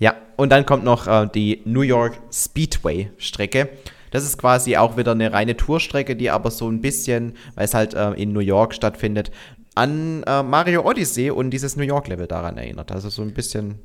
Ja, 0.00 0.16
und 0.36 0.50
dann 0.50 0.66
kommt 0.66 0.84
noch 0.84 1.06
äh, 1.06 1.26
die 1.34 1.62
New 1.64 1.80
York 1.80 2.18
Speedway-Strecke. 2.30 3.70
Das 4.12 4.24
ist 4.24 4.38
quasi 4.38 4.76
auch 4.76 4.96
wieder 4.96 5.12
eine 5.12 5.32
reine 5.32 5.56
Tourstrecke, 5.56 6.14
die 6.14 6.30
aber 6.30 6.52
so 6.52 6.68
ein 6.68 6.80
bisschen, 6.80 7.32
weil 7.56 7.64
es 7.64 7.74
halt 7.74 7.94
äh, 7.94 8.12
in 8.12 8.32
New 8.32 8.40
York 8.40 8.74
stattfindet, 8.74 9.32
an 9.74 10.22
äh, 10.24 10.42
Mario 10.42 10.86
Odyssey 10.88 11.30
und 11.30 11.50
dieses 11.50 11.76
New 11.76 11.82
York-Level 11.82 12.26
daran 12.26 12.58
erinnert. 12.58 12.92
Also 12.92 13.08
so 13.08 13.22
ein 13.22 13.32
bisschen 13.32 13.80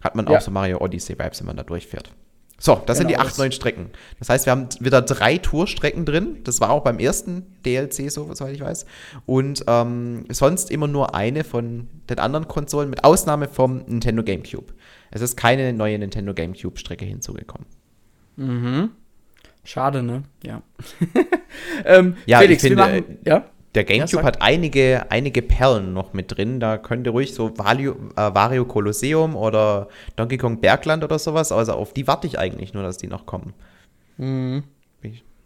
hat 0.00 0.14
man 0.14 0.26
ja. 0.26 0.38
auch 0.38 0.40
so 0.40 0.50
Mario 0.50 0.78
Odyssey-Vibes, 0.78 1.40
wenn 1.40 1.46
man 1.48 1.56
da 1.56 1.64
durchfährt. 1.64 2.10
So, 2.58 2.74
das 2.86 2.98
genau, 2.98 2.98
sind 2.98 3.08
die 3.08 3.18
acht 3.18 3.36
neuen 3.36 3.50
Strecken. 3.50 3.90
Das 4.20 4.28
heißt, 4.28 4.46
wir 4.46 4.52
haben 4.52 4.68
wieder 4.78 5.02
drei 5.02 5.38
Tourstrecken 5.38 6.06
drin. 6.06 6.38
Das 6.44 6.60
war 6.60 6.70
auch 6.70 6.84
beim 6.84 7.00
ersten 7.00 7.44
DLC 7.66 8.10
so, 8.10 8.32
soweit 8.32 8.54
ich 8.54 8.60
weiß. 8.60 8.86
Und 9.26 9.64
ähm, 9.66 10.24
sonst 10.30 10.70
immer 10.70 10.86
nur 10.86 11.16
eine 11.16 11.42
von 11.42 11.88
den 12.08 12.20
anderen 12.20 12.46
Konsolen, 12.46 12.90
mit 12.90 13.02
Ausnahme 13.02 13.48
vom 13.48 13.78
Nintendo 13.78 14.22
GameCube. 14.22 14.72
Es 15.10 15.20
ist 15.20 15.36
keine 15.36 15.72
neue 15.72 15.98
Nintendo 15.98 16.32
GameCube-Strecke 16.32 17.04
hinzugekommen. 17.04 17.66
Mhm. 18.36 18.90
Schade, 19.64 20.02
ne? 20.02 20.22
Ja. 20.42 20.62
ähm, 21.84 22.16
ja, 22.26 22.38
Felix, 22.38 22.62
ich 22.62 22.68
finde, 22.68 22.82
machen, 22.82 23.18
ja? 23.24 23.44
der 23.74 23.84
GameCube 23.84 24.22
ja, 24.22 24.26
hat 24.26 24.42
einige, 24.42 25.06
einige 25.10 25.42
Perlen 25.42 25.92
noch 25.92 26.12
mit 26.12 26.36
drin. 26.36 26.60
Da 26.60 26.78
könnte 26.78 27.10
ruhig 27.10 27.34
so 27.34 27.56
Vario, 27.56 27.96
äh, 28.16 28.34
Wario 28.34 28.64
Colosseum 28.66 29.34
oder 29.34 29.88
Donkey 30.16 30.36
Kong 30.36 30.60
Bergland 30.60 31.02
oder 31.02 31.18
sowas. 31.18 31.50
Also 31.50 31.72
auf 31.72 31.92
die 31.92 32.06
warte 32.06 32.26
ich 32.26 32.38
eigentlich 32.38 32.74
nur, 32.74 32.82
dass 32.82 32.98
die 32.98 33.08
noch 33.08 33.26
kommen. 33.26 33.54
Mhm. 34.18 34.64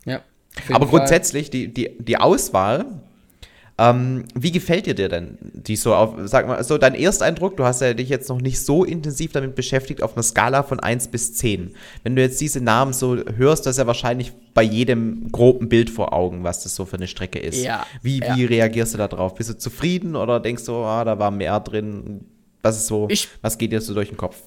Ja. 0.05 0.21
Aber 0.73 0.87
grundsätzlich, 0.87 1.51
die, 1.51 1.73
die, 1.73 1.97
die 1.99 2.17
Auswahl 2.17 2.87
ähm, 3.79 4.25
wie 4.35 4.51
gefällt 4.51 4.87
dir 4.87 4.95
dir 4.95 5.09
denn 5.09 5.39
die 5.41 5.77
so 5.77 5.95
auf, 5.95 6.15
sag 6.25 6.49
mal, 6.49 6.63
so 6.65 6.79
dein 6.79 6.95
Ersteindruck, 6.95 7.57
du 7.57 7.65
hast 7.65 7.81
ja 7.81 7.95
dich 7.95 8.09
jetzt 8.09 8.29
noch 8.29 8.41
nicht 8.41 8.61
so 8.61 8.85
intensiv 8.85 9.33
damit 9.33 9.55
beschäftigt, 9.55 10.03
auf 10.03 10.15
einer 10.15 10.25
Skala 10.25 10.65
von 10.65 10.81
1 10.81 11.09
bis 11.09 11.35
10. 11.35 11.75
Wenn 12.03 12.17
du 12.17 12.23
jetzt 12.23 12.41
diese 12.41 12.61
Namen 12.61 12.93
so 12.93 13.17
hörst, 13.37 13.67
das 13.67 13.77
ist 13.77 13.79
ja 13.79 13.87
wahrscheinlich 13.87 14.33
bei 14.53 14.63
jedem 14.63 15.31
groben 15.31 15.69
Bild 15.69 15.91
vor 15.91 16.13
Augen, 16.13 16.43
was 16.43 16.65
das 16.65 16.75
so 16.75 16.85
für 16.87 16.97
eine 16.97 17.07
Strecke 17.07 17.39
ist. 17.39 17.63
Ja. 17.63 17.87
Wie, 18.03 18.21
wie 18.21 18.43
ja. 18.43 18.49
reagierst 18.49 18.95
du 18.95 18.99
da 18.99 19.07
drauf? 19.07 19.37
Bist 19.37 19.51
du 19.51 19.57
zufrieden 19.57 20.17
oder 20.17 20.41
denkst 20.41 20.65
du, 20.65 20.75
ah, 20.77 21.05
da 21.05 21.19
war 21.19 21.31
mehr 21.31 21.61
drin? 21.61 22.25
Was 22.63 22.77
ist 22.77 22.89
so, 22.89 23.07
ich, 23.09 23.29
was 23.43 23.59
geht 23.59 23.71
dir 23.71 23.81
so 23.81 23.95
durch 23.95 24.09
den 24.09 24.19
Kopf? 24.19 24.43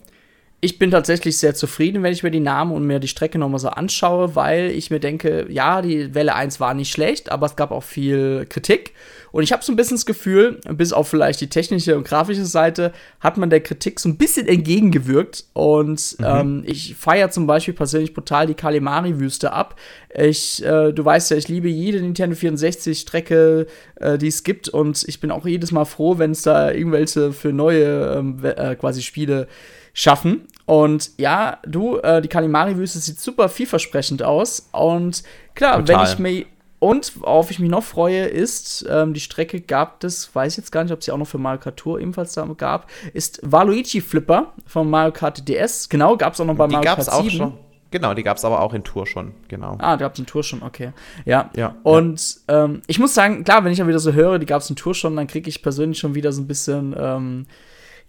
Ich 0.63 0.77
bin 0.77 0.91
tatsächlich 0.91 1.37
sehr 1.37 1.55
zufrieden, 1.55 2.03
wenn 2.03 2.13
ich 2.13 2.21
mir 2.21 2.29
die 2.29 2.39
Namen 2.39 2.71
und 2.71 2.85
mir 2.85 2.99
die 2.99 3.07
Strecke 3.07 3.39
nochmal 3.39 3.59
so 3.59 3.69
anschaue, 3.69 4.35
weil 4.35 4.69
ich 4.69 4.91
mir 4.91 4.99
denke, 4.99 5.47
ja, 5.49 5.81
die 5.81 6.13
Welle 6.13 6.35
1 6.35 6.59
war 6.59 6.75
nicht 6.75 6.91
schlecht, 6.91 7.31
aber 7.31 7.47
es 7.47 7.55
gab 7.55 7.71
auch 7.71 7.81
viel 7.81 8.45
Kritik. 8.47 8.93
Und 9.31 9.41
ich 9.41 9.53
habe 9.53 9.63
so 9.63 9.71
ein 9.71 9.75
bisschen 9.75 9.97
das 9.97 10.05
Gefühl, 10.05 10.59
bis 10.69 10.93
auf 10.93 11.07
vielleicht 11.07 11.41
die 11.41 11.49
technische 11.49 11.97
und 11.97 12.03
grafische 12.03 12.45
Seite, 12.45 12.91
hat 13.19 13.37
man 13.37 13.49
der 13.49 13.61
Kritik 13.61 13.99
so 13.99 14.07
ein 14.07 14.17
bisschen 14.17 14.47
entgegengewirkt. 14.47 15.45
Und 15.53 16.17
mhm. 16.19 16.25
ähm, 16.25 16.63
ich 16.67 16.95
feiere 16.95 17.31
zum 17.31 17.47
Beispiel 17.47 17.73
persönlich 17.73 18.13
brutal 18.13 18.45
die 18.45 18.53
Kalimari-Wüste 18.53 19.53
ab. 19.53 19.79
Ich, 20.13 20.63
äh, 20.63 20.91
du 20.91 21.03
weißt 21.03 21.31
ja, 21.31 21.37
ich 21.37 21.47
liebe 21.47 21.69
jede 21.69 22.01
Nintendo 22.01 22.35
64-Strecke, 22.35 23.65
äh, 23.95 24.17
die 24.19 24.27
es 24.27 24.43
gibt. 24.43 24.69
Und 24.69 25.05
ich 25.07 25.19
bin 25.19 25.31
auch 25.31 25.47
jedes 25.47 25.71
Mal 25.71 25.85
froh, 25.85 26.19
wenn 26.19 26.31
es 26.31 26.43
da 26.43 26.71
irgendwelche 26.71 27.31
für 27.31 27.51
neue 27.51 28.17
ähm, 28.17 28.43
äh, 28.43 28.75
quasi 28.75 29.01
Spiele 29.01 29.47
schaffen. 29.93 30.47
Und 30.65 31.11
ja, 31.17 31.57
du, 31.65 31.97
äh, 31.97 32.21
die 32.21 32.27
Kalimari-Wüste 32.27 32.99
sieht 32.99 33.19
super 33.19 33.49
vielversprechend 33.49 34.23
aus. 34.23 34.69
Und 34.71 35.23
klar, 35.55 35.79
Total. 35.79 35.95
wenn 35.97 36.13
ich 36.13 36.19
mir 36.19 36.45
und 36.81 37.21
worauf 37.21 37.51
ich 37.51 37.59
mich 37.59 37.69
noch 37.69 37.83
freue, 37.83 38.25
ist, 38.25 38.87
ähm, 38.89 39.13
die 39.13 39.19
Strecke 39.19 39.61
gab 39.61 40.03
es, 40.03 40.33
weiß 40.33 40.53
ich 40.53 40.57
jetzt 40.57 40.71
gar 40.71 40.83
nicht, 40.83 40.91
ob 40.91 41.03
sie 41.03 41.11
auch 41.11 41.17
noch 41.17 41.27
für 41.27 41.37
Mario 41.37 41.59
Kart 41.59 41.77
Tour 41.77 41.99
ebenfalls 41.99 42.33
da 42.33 42.43
gab, 42.57 42.89
ist 43.13 43.39
Waluigi 43.43 44.01
Flipper 44.01 44.53
von 44.65 44.89
Mario 44.89 45.11
Kart 45.11 45.47
DS. 45.47 45.89
Genau, 45.89 46.17
gab 46.17 46.33
es 46.33 46.41
auch 46.41 46.45
noch 46.45 46.55
bei 46.55 46.65
die 46.65 46.73
Mario 46.73 46.87
Kart 46.87 47.03
7. 47.03 47.13
Auch 47.13 47.29
schon. 47.29 47.53
Genau, 47.91 48.15
die 48.15 48.23
gab 48.23 48.37
es 48.37 48.45
aber 48.45 48.61
auch 48.61 48.73
in 48.73 48.83
Tour 48.83 49.05
schon, 49.05 49.33
genau. 49.47 49.77
Ah, 49.77 49.95
die 49.95 50.01
gab 50.01 50.13
es 50.13 50.19
in 50.19 50.25
Tour 50.25 50.43
schon, 50.43 50.63
okay. 50.63 50.91
Ja. 51.25 51.51
ja 51.55 51.75
und 51.83 52.37
ja. 52.49 52.63
Ähm, 52.63 52.81
ich 52.87 52.97
muss 52.97 53.13
sagen, 53.13 53.43
klar, 53.43 53.63
wenn 53.63 53.71
ich 53.71 53.77
dann 53.77 53.87
wieder 53.87 53.99
so 53.99 54.13
höre, 54.13 54.39
die 54.39 54.47
gab 54.47 54.61
es 54.61 54.69
in 54.71 54.75
Tour 54.75 54.95
schon, 54.95 55.15
dann 55.15 55.27
kriege 55.27 55.49
ich 55.49 55.61
persönlich 55.61 55.99
schon 55.99 56.15
wieder 56.15 56.31
so 56.31 56.41
ein 56.41 56.47
bisschen, 56.47 56.95
ähm, 56.97 57.45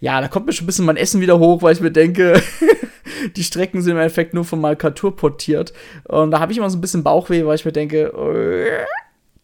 ja, 0.03 0.19
da 0.19 0.27
kommt 0.27 0.47
mir 0.47 0.51
schon 0.51 0.65
ein 0.65 0.67
bisschen 0.67 0.83
mein 0.83 0.97
Essen 0.97 1.21
wieder 1.21 1.39
hoch, 1.39 1.61
weil 1.61 1.71
ich 1.73 1.79
mir 1.79 1.89
denke, 1.89 2.43
die 3.37 3.43
Strecken 3.43 3.81
sind 3.81 3.93
im 3.93 3.99
Endeffekt 3.99 4.33
nur 4.33 4.43
von 4.43 4.59
Malkatur 4.59 5.15
portiert. 5.15 5.71
Und 6.03 6.31
da 6.31 6.41
habe 6.41 6.51
ich 6.51 6.57
immer 6.57 6.69
so 6.69 6.77
ein 6.77 6.81
bisschen 6.81 7.03
Bauchweh, 7.03 7.45
weil 7.45 7.55
ich 7.55 7.63
mir 7.63 7.71
denke, 7.71 8.07
äh, 8.07 8.85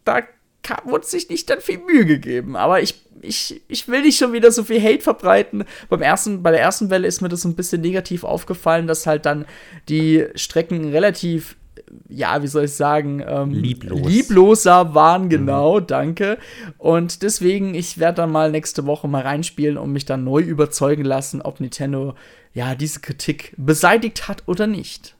da 0.04 0.20
wurde 0.84 1.06
sich 1.06 1.30
nicht 1.30 1.48
dann 1.48 1.62
viel 1.62 1.78
Mühe 1.78 2.04
gegeben. 2.04 2.56
Aber 2.56 2.82
ich, 2.82 3.00
ich, 3.22 3.62
ich 3.68 3.88
will 3.88 4.02
nicht 4.02 4.18
schon 4.18 4.34
wieder 4.34 4.52
so 4.52 4.62
viel 4.62 4.82
Hate 4.82 5.00
verbreiten. 5.00 5.64
Beim 5.88 6.02
ersten, 6.02 6.42
bei 6.42 6.50
der 6.50 6.60
ersten 6.60 6.90
Welle 6.90 7.08
ist 7.08 7.22
mir 7.22 7.30
das 7.30 7.40
so 7.40 7.48
ein 7.48 7.56
bisschen 7.56 7.80
negativ 7.80 8.22
aufgefallen, 8.22 8.86
dass 8.86 9.06
halt 9.06 9.24
dann 9.24 9.46
die 9.88 10.26
Strecken 10.34 10.90
relativ 10.90 11.56
ja, 12.08 12.42
wie 12.42 12.46
soll 12.46 12.64
ich 12.64 12.74
sagen, 12.74 13.22
ähm, 13.26 13.50
Lieblos. 13.50 14.06
liebloser 14.06 14.94
waren, 14.94 15.28
genau, 15.28 15.80
mhm. 15.80 15.86
danke. 15.86 16.38
Und 16.78 17.22
deswegen, 17.22 17.74
ich 17.74 17.98
werde 17.98 18.16
dann 18.16 18.32
mal 18.32 18.50
nächste 18.50 18.86
Woche 18.86 19.08
mal 19.08 19.22
reinspielen 19.22 19.76
und 19.76 19.92
mich 19.92 20.04
dann 20.04 20.24
neu 20.24 20.40
überzeugen 20.40 21.04
lassen, 21.04 21.42
ob 21.42 21.60
Nintendo 21.60 22.14
ja 22.52 22.74
diese 22.74 23.00
Kritik 23.00 23.54
beseitigt 23.56 24.28
hat 24.28 24.44
oder 24.46 24.66
nicht. 24.66 25.16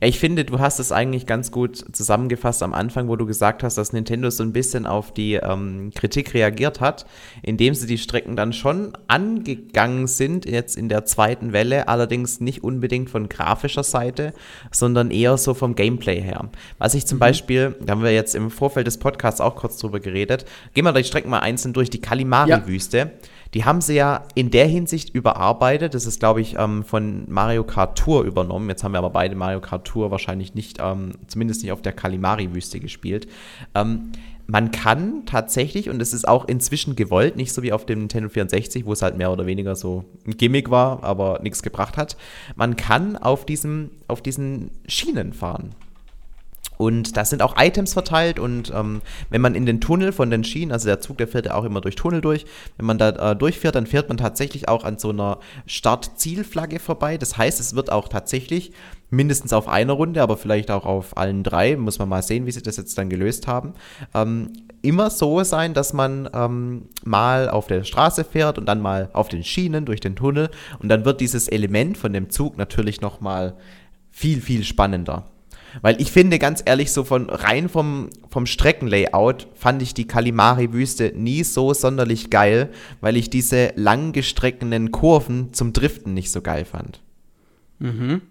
Ja, 0.00 0.08
ich 0.08 0.18
finde, 0.18 0.44
du 0.44 0.58
hast 0.58 0.78
es 0.78 0.92
eigentlich 0.92 1.26
ganz 1.26 1.50
gut 1.50 1.84
zusammengefasst 1.92 2.62
am 2.62 2.72
Anfang, 2.72 3.08
wo 3.08 3.16
du 3.16 3.26
gesagt 3.26 3.62
hast, 3.62 3.78
dass 3.78 3.92
Nintendo 3.92 4.30
so 4.30 4.42
ein 4.42 4.52
bisschen 4.52 4.86
auf 4.86 5.12
die 5.12 5.34
ähm, 5.34 5.90
Kritik 5.94 6.34
reagiert 6.34 6.80
hat, 6.80 7.06
indem 7.42 7.74
sie 7.74 7.86
die 7.86 7.98
Strecken 7.98 8.36
dann 8.36 8.52
schon 8.52 8.92
angegangen 9.08 10.06
sind, 10.06 10.44
jetzt 10.44 10.76
in 10.76 10.88
der 10.88 11.04
zweiten 11.04 11.52
Welle, 11.52 11.88
allerdings 11.88 12.40
nicht 12.40 12.62
unbedingt 12.62 13.10
von 13.10 13.28
grafischer 13.28 13.82
Seite, 13.82 14.32
sondern 14.70 15.10
eher 15.10 15.36
so 15.38 15.54
vom 15.54 15.74
Gameplay 15.74 16.20
her. 16.20 16.48
Was 16.78 16.94
ich 16.94 17.06
zum 17.06 17.16
mhm. 17.16 17.20
Beispiel, 17.20 17.76
da 17.80 17.92
haben 17.92 18.02
wir 18.02 18.12
jetzt 18.12 18.34
im 18.34 18.50
Vorfeld 18.50 18.86
des 18.86 18.98
Podcasts 18.98 19.40
auch 19.40 19.56
kurz 19.56 19.78
drüber 19.78 20.00
geredet, 20.00 20.44
gehen 20.74 20.84
wir 20.84 20.92
die 20.92 21.04
Strecken 21.04 21.30
mal 21.30 21.40
einzeln 21.40 21.72
durch, 21.72 21.90
die 21.90 22.00
Kalimari-Wüste. 22.00 22.98
Ja. 22.98 23.10
Die 23.54 23.64
haben 23.64 23.80
sie 23.80 23.94
ja 23.94 24.24
in 24.34 24.50
der 24.50 24.66
Hinsicht 24.66 25.14
überarbeitet. 25.14 25.94
Das 25.94 26.06
ist, 26.06 26.20
glaube 26.20 26.40
ich, 26.40 26.56
ähm, 26.58 26.84
von 26.84 27.24
Mario 27.28 27.64
Kart 27.64 27.98
Tour 27.98 28.24
übernommen. 28.24 28.68
Jetzt 28.68 28.82
haben 28.82 28.92
wir 28.92 28.98
aber 28.98 29.10
beide 29.10 29.34
Mario 29.34 29.60
Kart 29.60 29.86
Tour 29.86 30.10
wahrscheinlich 30.10 30.54
nicht, 30.54 30.78
ähm, 30.80 31.12
zumindest 31.26 31.62
nicht 31.62 31.72
auf 31.72 31.82
der 31.82 31.92
Kalimari-Wüste 31.92 32.80
gespielt. 32.80 33.28
Ähm, 33.74 34.12
man 34.46 34.70
kann 34.70 35.24
tatsächlich, 35.26 35.88
und 35.88 36.00
es 36.02 36.12
ist 36.12 36.26
auch 36.26 36.46
inzwischen 36.46 36.96
gewollt, 36.96 37.36
nicht 37.36 37.52
so 37.52 37.62
wie 37.62 37.72
auf 37.72 37.86
dem 37.86 38.00
Nintendo 38.00 38.28
64, 38.28 38.86
wo 38.86 38.92
es 38.92 39.02
halt 39.02 39.16
mehr 39.16 39.30
oder 39.30 39.46
weniger 39.46 39.76
so 39.76 40.04
ein 40.26 40.36
Gimmick 40.36 40.70
war, 40.70 41.04
aber 41.04 41.40
nichts 41.42 41.62
gebracht 41.62 41.96
hat, 41.96 42.16
man 42.56 42.76
kann 42.76 43.16
auf, 43.16 43.46
diesem, 43.46 43.90
auf 44.08 44.20
diesen 44.20 44.70
Schienen 44.88 45.32
fahren. 45.32 45.70
Und 46.78 47.16
da 47.16 47.24
sind 47.24 47.42
auch 47.42 47.54
Items 47.56 47.92
verteilt 47.92 48.40
und 48.40 48.72
ähm, 48.74 49.02
wenn 49.30 49.40
man 49.40 49.54
in 49.54 49.66
den 49.66 49.80
Tunnel 49.80 50.10
von 50.10 50.30
den 50.30 50.42
Schienen, 50.42 50.72
also 50.72 50.88
der 50.88 51.00
Zug, 51.00 51.18
der 51.18 51.28
fährt 51.28 51.46
ja 51.46 51.54
auch 51.54 51.64
immer 51.64 51.80
durch 51.80 51.94
Tunnel 51.94 52.20
durch, 52.20 52.44
wenn 52.76 52.86
man 52.86 52.98
da 52.98 53.10
äh, 53.32 53.36
durchfährt, 53.36 53.76
dann 53.76 53.86
fährt 53.86 54.08
man 54.08 54.16
tatsächlich 54.16 54.68
auch 54.68 54.82
an 54.82 54.98
so 54.98 55.10
einer 55.10 55.38
Start-Ziel-Flagge 55.66 56.80
vorbei. 56.80 57.18
Das 57.18 57.36
heißt, 57.36 57.60
es 57.60 57.76
wird 57.76 57.92
auch 57.92 58.08
tatsächlich 58.08 58.72
mindestens 59.10 59.52
auf 59.52 59.68
einer 59.68 59.92
Runde, 59.92 60.22
aber 60.22 60.36
vielleicht 60.36 60.70
auch 60.70 60.84
auf 60.84 61.16
allen 61.16 61.44
drei, 61.44 61.76
muss 61.76 62.00
man 62.00 62.08
mal 62.08 62.22
sehen, 62.22 62.46
wie 62.46 62.52
sie 62.52 62.62
das 62.62 62.78
jetzt 62.78 62.96
dann 62.98 63.10
gelöst 63.10 63.46
haben, 63.46 63.74
ähm, 64.14 64.52
immer 64.80 65.10
so 65.10 65.44
sein, 65.44 65.74
dass 65.74 65.92
man 65.92 66.28
ähm, 66.32 66.88
mal 67.04 67.48
auf 67.48 67.68
der 67.68 67.84
Straße 67.84 68.24
fährt 68.24 68.58
und 68.58 68.66
dann 68.66 68.80
mal 68.80 69.10
auf 69.12 69.28
den 69.28 69.44
Schienen 69.44 69.84
durch 69.84 70.00
den 70.00 70.16
Tunnel 70.16 70.50
und 70.80 70.88
dann 70.88 71.04
wird 71.04 71.20
dieses 71.20 71.46
Element 71.46 71.96
von 71.96 72.12
dem 72.12 72.30
Zug 72.30 72.56
natürlich 72.56 73.00
nochmal 73.00 73.54
viel, 74.10 74.40
viel 74.40 74.64
spannender. 74.64 75.31
Weil 75.80 76.00
ich 76.00 76.12
finde, 76.12 76.38
ganz 76.38 76.62
ehrlich, 76.64 76.92
so 76.92 77.04
von 77.04 77.30
rein 77.30 77.68
vom, 77.68 78.10
vom 78.28 78.46
Streckenlayout 78.46 79.48
fand 79.54 79.82
ich 79.82 79.94
die 79.94 80.06
Kalimari-Wüste 80.06 81.12
nie 81.14 81.44
so 81.44 81.72
sonderlich 81.72 82.30
geil, 82.30 82.70
weil 83.00 83.16
ich 83.16 83.30
diese 83.30 83.72
langgestreckten 83.76 84.92
Kurven 84.92 85.52
zum 85.54 85.72
Driften 85.72 86.14
nicht 86.14 86.30
so 86.30 86.42
geil 86.42 86.64
fand. 86.64 87.00
Mhm. 87.78 88.22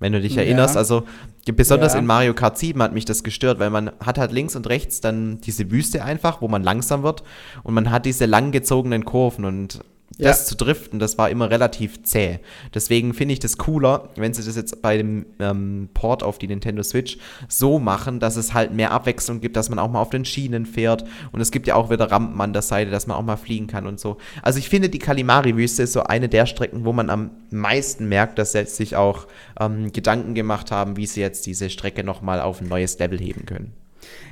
Wenn 0.00 0.12
du 0.12 0.20
dich 0.20 0.36
ja. 0.36 0.42
erinnerst, 0.42 0.76
also 0.76 1.04
besonders 1.44 1.94
ja. 1.94 1.98
in 1.98 2.06
Mario 2.06 2.34
Kart 2.34 2.58
7 2.58 2.80
hat 2.82 2.92
mich 2.92 3.04
das 3.04 3.24
gestört, 3.24 3.58
weil 3.58 3.70
man 3.70 3.90
hat 4.04 4.18
halt 4.18 4.32
links 4.32 4.54
und 4.54 4.68
rechts 4.68 5.00
dann 5.00 5.40
diese 5.40 5.70
Wüste 5.70 6.04
einfach, 6.04 6.40
wo 6.40 6.48
man 6.48 6.62
langsam 6.62 7.02
wird 7.02 7.24
und 7.62 7.74
man 7.74 7.90
hat 7.90 8.06
diese 8.06 8.26
langgezogenen 8.26 9.04
Kurven 9.04 9.44
und 9.44 9.80
das 10.16 10.46
zu 10.46 10.56
driften, 10.56 10.98
das 10.98 11.18
war 11.18 11.30
immer 11.30 11.50
relativ 11.50 12.02
zäh. 12.02 12.40
Deswegen 12.74 13.14
finde 13.14 13.34
ich 13.34 13.40
das 13.40 13.58
cooler, 13.58 14.08
wenn 14.16 14.32
sie 14.32 14.42
das 14.42 14.56
jetzt 14.56 14.80
bei 14.82 14.96
dem 14.96 15.26
ähm, 15.38 15.90
Port 15.94 16.22
auf 16.22 16.38
die 16.38 16.48
Nintendo 16.48 16.82
Switch 16.82 17.18
so 17.48 17.78
machen, 17.78 18.18
dass 18.18 18.36
es 18.36 18.54
halt 18.54 18.72
mehr 18.72 18.90
Abwechslung 18.90 19.40
gibt, 19.40 19.56
dass 19.56 19.68
man 19.68 19.78
auch 19.78 19.90
mal 19.90 20.00
auf 20.00 20.10
den 20.10 20.24
Schienen 20.24 20.66
fährt. 20.66 21.04
Und 21.30 21.40
es 21.40 21.50
gibt 21.50 21.66
ja 21.66 21.74
auch 21.74 21.90
wieder 21.90 22.10
Rampen 22.10 22.40
an 22.40 22.52
der 22.52 22.62
Seite, 22.62 22.90
dass 22.90 23.06
man 23.06 23.16
auch 23.16 23.22
mal 23.22 23.36
fliegen 23.36 23.66
kann 23.66 23.86
und 23.86 24.00
so. 24.00 24.16
Also 24.42 24.58
ich 24.58 24.68
finde, 24.68 24.88
die 24.88 24.98
Kalimari-Wüste 24.98 25.84
ist 25.84 25.92
so 25.92 26.02
eine 26.02 26.28
der 26.28 26.46
Strecken, 26.46 26.84
wo 26.84 26.92
man 26.92 27.10
am 27.10 27.30
meisten 27.50 28.08
merkt, 28.08 28.38
dass 28.38 28.52
sie 28.52 28.64
sich 28.64 28.96
auch 28.96 29.26
ähm, 29.60 29.92
Gedanken 29.92 30.34
gemacht 30.34 30.70
haben, 30.70 30.96
wie 30.96 31.06
sie 31.06 31.20
jetzt 31.20 31.46
diese 31.46 31.70
Strecke 31.70 32.02
nochmal 32.02 32.40
auf 32.40 32.60
ein 32.60 32.68
neues 32.68 32.98
Level 32.98 33.18
heben 33.18 33.46
können. 33.46 33.72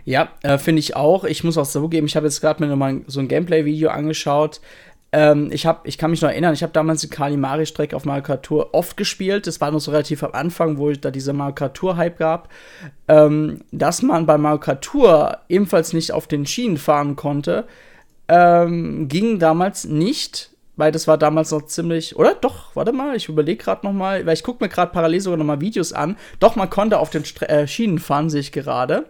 Ja, 0.05 0.31
äh, 0.43 0.59
finde 0.59 0.81
ich 0.81 0.95
auch. 0.95 1.25
Ich 1.25 1.43
muss 1.43 1.59
auch 1.59 1.65
so 1.65 1.89
geben, 1.89 2.07
ich 2.07 2.17
habe 2.17 2.27
jetzt 2.27 2.41
gerade 2.41 2.63
mir 2.63 2.71
nochmal 2.71 3.03
so 3.07 3.21
ein 3.21 3.29
Gameplay-Video 3.29 3.91
angeschaut. 3.91 4.61
Ähm, 5.13 5.51
ich, 5.53 5.67
hab, 5.67 5.87
ich 5.87 5.99
kann 5.99 6.11
mich 6.11 6.21
noch 6.21 6.31
erinnern, 6.31 6.53
ich 6.53 6.63
habe 6.63 6.73
damals 6.73 7.01
die 7.01 7.09
Kalimari-Strecke 7.09 7.95
auf 7.95 8.05
Tour 8.43 8.75
oft 8.75 8.97
gespielt. 8.97 9.47
Das 9.47 9.61
war 9.61 9.71
noch 9.71 9.81
so 9.81 9.91
relativ 9.91 10.23
am 10.23 10.33
Anfang, 10.33 10.79
wo 10.79 10.91
es 10.91 11.01
da 11.01 11.11
Kart 11.55 11.77
Tour-Hype 11.77 12.19
gab. 12.19 12.49
Ähm, 13.09 13.61
dass 13.71 14.03
man 14.03 14.27
bei 14.27 14.37
Tour 14.83 15.39
ebenfalls 15.49 15.93
nicht 15.93 16.13
auf 16.13 16.27
den 16.27 16.45
Schienen 16.45 16.77
fahren 16.77 17.17
konnte, 17.17 17.67
ähm, 18.29 19.09
ging 19.09 19.39
damals 19.39 19.85
nicht 19.85 20.51
weil 20.77 20.93
das 20.93 21.09
war 21.09 21.19
damals 21.19 21.51
noch 21.51 21.67
ziemlich, 21.67 22.17
oder? 22.17 22.35
Doch, 22.35 22.75
warte 22.75 22.93
mal, 22.93 23.17
ich 23.17 23.29
überlege 23.29 23.63
gerade 23.63 23.87
noch 23.87 23.93
mal, 23.93 24.25
weil 24.27 24.35
ich 24.35 24.43
gucke 24.43 24.63
mir 24.63 24.69
gerade 24.69 24.93
parallel 24.93 25.21
sogar 25.21 25.39
noch 25.39 25.45
mal 25.45 25.61
Videos 25.61 25.93
an. 25.93 26.17
Doch, 26.39 26.57
man 26.57 26.71
konnte 26.71 26.99
auf 26.99 27.11
den 27.11 27.25
St 27.25 27.43
äh, 27.43 27.67
Schienen 27.67 27.99
fahren, 27.99 28.31
sehe 28.31 28.41
ich 28.41 28.53
gerade. 28.53 29.07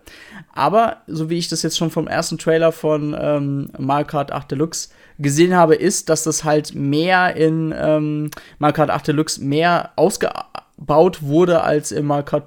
Aber, 0.52 0.99
so 1.06 1.28
wie 1.28 1.38
ich 1.38 1.49
das 1.49 1.62
jetzt 1.62 1.76
schon 1.76 1.90
vom 1.90 2.06
ersten 2.06 2.38
Trailer 2.38 2.73
von 2.73 3.16
ähm, 3.18 3.70
Mario 3.78 4.06
Kart 4.06 4.32
8 4.32 4.50
Deluxe 4.50 4.90
gesehen 5.18 5.54
habe, 5.54 5.75
ist, 5.75 6.08
dass 6.08 6.23
das 6.25 6.44
halt 6.44 6.75
mehr 6.75 7.37
in 7.37 7.75
ähm, 7.76 8.30
Mario 8.58 8.75
Kart 8.75 8.90
8 8.90 9.08
Deluxe 9.08 9.42
mehr 9.42 9.90
ausgebaut 9.96 11.23
wurde 11.23 11.62
als 11.62 11.92
in 11.92 12.06
Mario 12.06 12.25
Kart. 12.25 12.46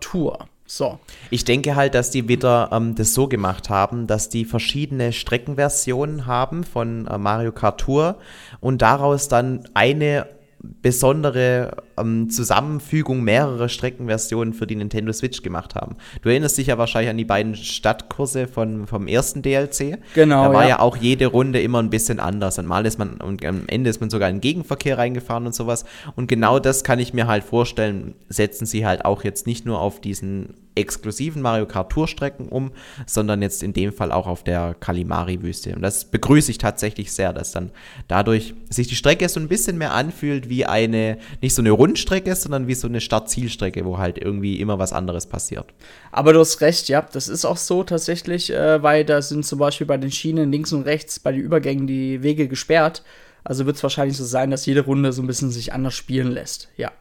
So. 0.72 1.00
Ich 1.32 1.46
denke 1.46 1.76
halt, 1.76 1.96
dass 1.96 2.12
die 2.12 2.28
wieder 2.28 2.70
ähm, 2.72 2.94
das 2.94 3.16
so 3.16 3.28
gemacht 3.28 3.72
haben, 3.72 4.06
dass 4.06 4.30
die 4.30 4.46
verschiedene 4.46 5.14
Streckenversionen 5.14 6.28
haben 6.28 6.64
von 6.64 7.08
äh, 7.08 7.18
Mario 7.18 7.52
Kart 7.52 7.82
Tour 7.82 8.20
und 8.60 8.84
daraus 8.84 9.30
dann 9.30 9.68
eine 9.74 10.28
besondere 10.60 11.72
ähm, 12.00 12.30
Zusammenfügung 12.30 13.24
mehrerer 13.24 13.70
Streckenversionen 13.70 14.54
für 14.54 14.68
die 14.68 14.76
Nintendo 14.76 15.14
Switch 15.14 15.42
gemacht 15.42 15.76
haben. 15.76 15.96
Du 16.22 16.30
erinnerst 16.30 16.58
dich 16.58 16.68
ja 16.68 16.78
wahrscheinlich 16.78 17.10
an 17.10 17.18
die 17.18 17.26
beiden 17.26 17.56
Stadtkurse 17.56 18.48
von, 18.48 18.88
vom 18.88 19.08
ersten 19.08 19.42
DLC. 19.42 20.00
Genau. 20.14 20.46
Da 20.46 20.54
war 20.54 20.64
ja. 20.64 20.70
ja 20.70 20.80
auch 20.80 20.98
jede 20.98 21.28
Runde 21.28 21.62
immer 21.62 21.82
ein 21.82 21.90
bisschen 21.90 22.20
anders. 22.20 22.60
Und 22.60 22.66
mal 22.66 22.86
ist 22.86 23.00
man, 23.00 23.16
und 23.22 23.44
am 23.46 23.64
Ende 23.68 23.90
ist 23.90 24.00
man 24.00 24.10
sogar 24.10 24.30
in 24.30 24.36
den 24.36 24.42
Gegenverkehr 24.42 24.98
reingefahren 24.98 25.46
und 25.46 25.56
sowas. 25.56 25.86
Und 26.16 26.28
genau 26.28 26.60
das 26.60 26.84
kann 26.84 27.00
ich 27.00 27.14
mir 27.14 27.28
halt 27.28 27.44
vorstellen, 27.44 28.16
setzen 28.30 28.66
sie 28.66 28.86
halt 28.86 29.06
auch 29.06 29.24
jetzt 29.24 29.48
nicht 29.48 29.66
nur 29.66 29.80
auf 29.80 30.02
diesen 30.02 30.54
exklusiven 30.80 31.42
Mario 31.42 31.66
Kart 31.66 31.92
Tour 31.92 32.08
Strecken 32.08 32.48
um, 32.48 32.72
sondern 33.06 33.42
jetzt 33.42 33.64
in 33.64 33.74
dem 33.74 33.92
Fall 33.92 34.12
auch 34.12 34.28
auf 34.28 34.44
der 34.44 34.76
Kalimari-Wüste. 34.80 35.76
Und 35.76 35.82
das 35.82 36.06
begrüße 36.06 36.52
ich 36.52 36.58
tatsächlich 36.58 37.12
sehr, 37.12 37.34
dass 37.34 37.52
dann 37.52 37.72
dadurch 38.08 38.54
sich 38.70 38.88
die 38.88 38.96
Strecke 38.96 39.28
so 39.30 39.40
ein 39.40 39.48
bisschen 39.48 39.78
mehr 39.78 39.94
anfühlt 39.94 40.50
wie 40.50 40.66
eine, 40.66 41.18
nicht 41.42 41.54
so 41.54 41.62
eine 41.62 41.74
Rundstrecke, 41.90 42.36
sondern 42.36 42.68
wie 42.68 42.76
so 42.76 42.88
eine 42.88 43.02
Start-Ziel-Strecke, 43.02 43.84
wo 43.84 43.98
halt 43.98 44.18
irgendwie 44.18 44.60
immer 44.60 44.78
was 44.78 44.94
anderes 44.94 45.26
passiert. 45.26 45.74
Aber 46.12 46.34
du 46.34 46.40
hast 46.40 46.62
recht, 46.62 46.88
ja, 46.88 47.02
das 47.02 47.28
ist 47.28 47.46
auch 47.46 47.58
so 47.58 47.84
tatsächlich, 47.84 48.52
äh, 48.52 48.84
weil 48.84 49.06
da 49.06 49.22
sind 49.22 49.46
zum 49.46 49.60
Beispiel 49.60 49.88
bei 49.88 49.98
den 49.98 50.12
Schienen 50.12 50.52
links 50.52 50.72
und 50.72 50.84
rechts 50.84 51.20
bei 51.20 51.32
den 51.32 51.42
Übergängen 51.42 51.88
die 51.88 52.22
Wege 52.22 52.48
gesperrt. 52.48 53.04
Also 53.44 53.66
wird 53.66 53.78
es 53.78 53.84
wahrscheinlich 53.84 54.18
so 54.18 54.26
sein, 54.26 54.52
dass 54.52 54.66
jede 54.66 54.82
Runde 54.82 55.12
so 55.14 55.24
ein 55.24 55.28
bisschen 55.28 55.50
sich 55.50 55.74
anders 55.74 55.96
spielen 55.96 56.32
lässt, 56.32 56.70
ja. 56.78 56.92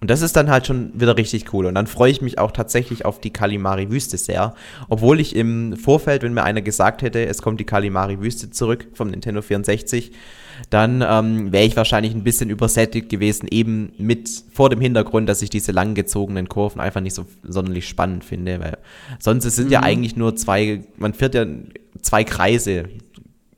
Und 0.00 0.10
das 0.10 0.20
ist 0.20 0.36
dann 0.36 0.50
halt 0.50 0.66
schon 0.66 0.90
wieder 1.00 1.16
richtig 1.16 1.54
cool. 1.54 1.64
Und 1.64 1.76
dann 1.76 1.86
freue 1.86 2.10
ich 2.10 2.20
mich 2.20 2.38
auch 2.38 2.50
tatsächlich 2.50 3.06
auf 3.06 3.20
die 3.20 3.32
Kalimari-Wüste 3.32 4.18
sehr. 4.18 4.54
Obwohl 4.90 5.18
ich 5.18 5.34
im 5.34 5.78
Vorfeld, 5.78 6.22
wenn 6.22 6.34
mir 6.34 6.42
einer 6.42 6.60
gesagt 6.60 7.00
hätte, 7.00 7.24
es 7.24 7.40
kommt 7.40 7.58
die 7.58 7.64
Kalimari-Wüste 7.64 8.50
zurück 8.50 8.88
vom 8.92 9.08
Nintendo 9.08 9.40
64, 9.40 10.12
dann 10.70 11.04
ähm, 11.06 11.52
wäre 11.52 11.64
ich 11.64 11.76
wahrscheinlich 11.76 12.14
ein 12.14 12.24
bisschen 12.24 12.50
übersättigt 12.50 13.08
gewesen, 13.08 13.48
eben 13.50 13.92
mit 13.98 14.30
vor 14.52 14.70
dem 14.70 14.80
Hintergrund, 14.80 15.28
dass 15.28 15.42
ich 15.42 15.50
diese 15.50 15.72
langgezogenen 15.72 16.48
Kurven 16.48 16.80
einfach 16.80 17.00
nicht 17.00 17.14
so 17.14 17.26
sonderlich 17.42 17.88
spannend 17.88 18.24
finde. 18.24 18.60
Weil 18.60 18.78
sonst 19.18 19.44
sind 19.44 19.66
mhm. 19.66 19.72
ja 19.72 19.82
eigentlich 19.82 20.16
nur 20.16 20.36
zwei, 20.36 20.84
man 20.96 21.14
fährt 21.14 21.34
ja 21.34 21.46
zwei 22.02 22.24
Kreise 22.24 22.84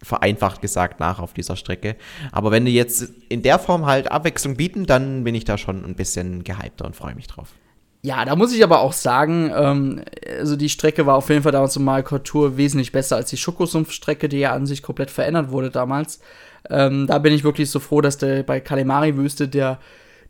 vereinfacht 0.02 0.60
gesagt 0.60 1.00
nach 1.00 1.18
auf 1.18 1.34
dieser 1.34 1.56
Strecke. 1.56 1.96
Aber 2.30 2.50
wenn 2.50 2.64
die 2.64 2.74
jetzt 2.74 3.12
in 3.28 3.42
der 3.42 3.58
Form 3.58 3.86
halt 3.86 4.10
Abwechslung 4.10 4.56
bieten, 4.56 4.86
dann 4.86 5.24
bin 5.24 5.34
ich 5.34 5.44
da 5.44 5.58
schon 5.58 5.84
ein 5.84 5.96
bisschen 5.96 6.44
gehypter 6.44 6.84
und 6.84 6.94
freue 6.94 7.14
mich 7.14 7.26
drauf. 7.26 7.48
Ja, 8.02 8.24
da 8.24 8.36
muss 8.36 8.54
ich 8.54 8.62
aber 8.62 8.80
auch 8.82 8.92
sagen, 8.92 9.50
ähm, 9.52 10.02
also 10.38 10.54
die 10.54 10.68
Strecke 10.68 11.06
war 11.06 11.16
auf 11.16 11.28
jeden 11.28 11.42
Fall 11.42 11.50
damals 11.50 11.72
zum 11.72 11.90
Tour 12.22 12.56
wesentlich 12.56 12.92
besser 12.92 13.16
als 13.16 13.30
die 13.30 13.36
Schokosumpf-Strecke, 13.36 14.28
die 14.28 14.38
ja 14.38 14.52
an 14.52 14.64
sich 14.64 14.82
komplett 14.82 15.10
verändert 15.10 15.50
wurde 15.50 15.70
damals. 15.70 16.20
Ähm, 16.70 17.06
da 17.06 17.18
bin 17.18 17.32
ich 17.32 17.44
wirklich 17.44 17.70
so 17.70 17.80
froh, 17.80 18.00
dass 18.00 18.18
der 18.18 18.42
bei 18.42 18.60
Kalimari-Wüste 18.60 19.48
der, 19.48 19.78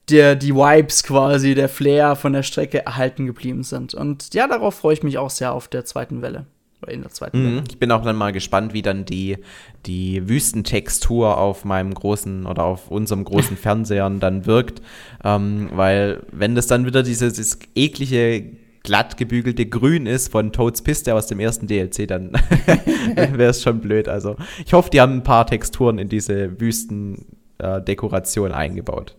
der, 0.08 0.36
die 0.36 0.54
Vibes 0.54 1.02
quasi, 1.02 1.54
der 1.54 1.68
Flair 1.68 2.16
von 2.16 2.32
der 2.32 2.42
Strecke 2.42 2.84
erhalten 2.84 3.26
geblieben 3.26 3.62
sind. 3.62 3.94
Und 3.94 4.34
ja, 4.34 4.46
darauf 4.46 4.74
freue 4.76 4.94
ich 4.94 5.02
mich 5.02 5.18
auch 5.18 5.30
sehr 5.30 5.52
auf 5.52 5.68
der 5.68 5.84
zweiten 5.84 6.22
Welle 6.22 6.46
in 6.88 7.02
der 7.02 7.10
zweiten 7.10 7.56
mhm. 7.56 7.64
Ich 7.68 7.78
bin 7.78 7.90
auch 7.90 8.02
dann 8.02 8.16
mal 8.16 8.32
gespannt, 8.32 8.72
wie 8.72 8.82
dann 8.82 9.04
die, 9.04 9.38
die 9.86 10.28
Wüstentextur 10.28 11.36
auf 11.38 11.64
meinem 11.64 11.92
großen 11.92 12.46
oder 12.46 12.64
auf 12.64 12.90
unserem 12.90 13.24
großen 13.24 13.56
Fernsehern 13.56 14.20
dann 14.20 14.46
wirkt. 14.46 14.82
Ähm, 15.24 15.70
weil, 15.72 16.22
wenn 16.30 16.54
das 16.54 16.66
dann 16.66 16.86
wieder 16.86 17.02
dieses, 17.02 17.34
dieses 17.34 17.58
eklige 17.74 18.44
glatt 18.86 19.16
gebügelte 19.18 19.66
Grün 19.66 20.06
ist 20.06 20.30
von 20.32 20.52
Toads 20.52 20.80
Piste 20.82 21.14
aus 21.14 21.26
dem 21.26 21.40
ersten 21.40 21.66
DLC, 21.66 22.06
dann 22.08 22.32
wäre 23.16 23.50
es 23.50 23.62
schon 23.62 23.80
blöd. 23.80 24.08
Also 24.08 24.36
ich 24.64 24.72
hoffe, 24.72 24.88
die 24.90 25.00
haben 25.00 25.16
ein 25.16 25.22
paar 25.24 25.46
Texturen 25.46 25.98
in 25.98 26.08
diese 26.08 26.58
Wüstendekoration 26.58 28.52
äh, 28.52 28.54
eingebaut. 28.54 29.16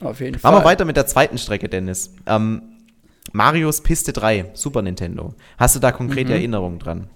Auf 0.00 0.20
jeden 0.20 0.38
Fall. 0.38 0.50
Machen 0.50 0.62
wir 0.62 0.68
weiter 0.68 0.86
mit 0.86 0.96
der 0.96 1.06
zweiten 1.06 1.36
Strecke, 1.38 1.68
Dennis. 1.68 2.14
Ähm, 2.26 2.62
Marios 3.32 3.82
Piste 3.82 4.12
3, 4.14 4.52
Super 4.54 4.80
Nintendo. 4.82 5.34
Hast 5.58 5.76
du 5.76 5.80
da 5.80 5.92
konkrete 5.92 6.30
mhm. 6.30 6.36
Erinnerungen 6.36 6.78
dran? 6.78 7.10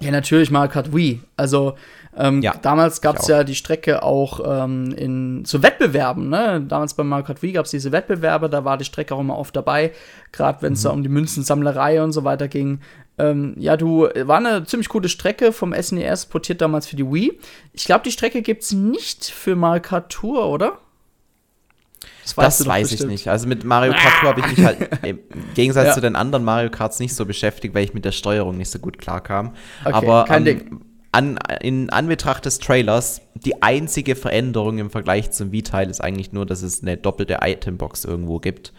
Ja, 0.00 0.10
natürlich 0.10 0.50
Mario 0.50 0.70
Kart 0.70 0.94
Wii. 0.94 1.20
Also 1.36 1.74
ähm, 2.16 2.40
ja, 2.42 2.54
damals 2.60 3.00
gab 3.00 3.18
es 3.18 3.28
ja 3.28 3.44
die 3.44 3.54
Strecke 3.54 4.02
auch 4.02 4.40
ähm, 4.44 4.92
in 4.92 5.44
zu 5.44 5.62
Wettbewerben. 5.62 6.28
Ne? 6.28 6.64
Damals 6.66 6.94
bei 6.94 7.02
Mario 7.02 7.26
Kart 7.26 7.42
Wii 7.42 7.52
gab 7.52 7.66
es 7.66 7.70
diese 7.70 7.92
Wettbewerbe, 7.92 8.48
da 8.48 8.64
war 8.64 8.78
die 8.78 8.84
Strecke 8.84 9.14
auch 9.14 9.20
immer 9.20 9.38
oft 9.38 9.54
dabei, 9.54 9.92
gerade 10.32 10.62
wenn 10.62 10.72
es 10.72 10.80
mhm. 10.80 10.84
da 10.84 10.90
um 10.90 11.02
die 11.02 11.08
Münzensammlerei 11.08 12.02
und 12.02 12.12
so 12.12 12.24
weiter 12.24 12.48
ging. 12.48 12.80
Ähm, 13.18 13.54
ja, 13.58 13.76
du, 13.76 14.08
war 14.22 14.38
eine 14.38 14.64
ziemlich 14.64 14.88
coole 14.88 15.08
Strecke 15.08 15.52
vom 15.52 15.74
SNES, 15.74 16.24
e 16.24 16.28
portiert 16.28 16.60
damals 16.60 16.86
für 16.86 16.96
die 16.96 17.10
Wii. 17.10 17.38
Ich 17.72 17.84
glaube, 17.84 18.04
die 18.04 18.12
Strecke 18.12 18.42
gibt 18.42 18.62
es 18.62 18.72
nicht 18.72 19.26
für 19.26 19.56
Mario 19.56 19.82
Kart 19.82 20.10
Tour, 20.10 20.46
oder? 20.48 20.78
Das, 22.22 22.34
das 22.34 22.66
weiß 22.66 22.90
bestimmt. 22.90 23.12
ich 23.12 23.18
nicht. 23.18 23.28
Also 23.28 23.46
mit 23.46 23.64
Mario 23.64 23.92
Kart 23.92 24.14
Tour 24.20 24.28
habe 24.30 24.40
ich 24.40 24.56
mich 24.56 24.66
halt 24.66 24.88
im 25.02 25.18
Gegensatz 25.54 25.88
ja. 25.88 25.94
zu 25.94 26.00
den 26.00 26.16
anderen 26.16 26.44
Mario 26.44 26.70
Karts 26.70 26.98
nicht 26.98 27.14
so 27.14 27.24
beschäftigt, 27.24 27.74
weil 27.74 27.84
ich 27.84 27.94
mit 27.94 28.04
der 28.04 28.12
Steuerung 28.12 28.56
nicht 28.56 28.70
so 28.70 28.78
gut 28.78 28.98
klarkam. 28.98 29.54
Okay, 29.84 29.94
Aber 29.94 30.24
kein 30.24 30.46
ähm, 30.46 30.58
Ding. 30.58 30.80
An, 31.12 31.38
in 31.62 31.88
Anbetracht 31.88 32.44
des 32.44 32.58
Trailers, 32.58 33.22
die 33.34 33.62
einzige 33.62 34.16
Veränderung 34.16 34.78
im 34.78 34.90
Vergleich 34.90 35.30
zum 35.30 35.50
Wii-Teil 35.50 35.88
ist 35.88 36.02
eigentlich 36.02 36.32
nur, 36.32 36.44
dass 36.44 36.60
es 36.60 36.82
eine 36.82 36.98
doppelte 36.98 37.38
Itembox 37.40 38.04
irgendwo 38.04 38.38
gibt. 38.38 38.74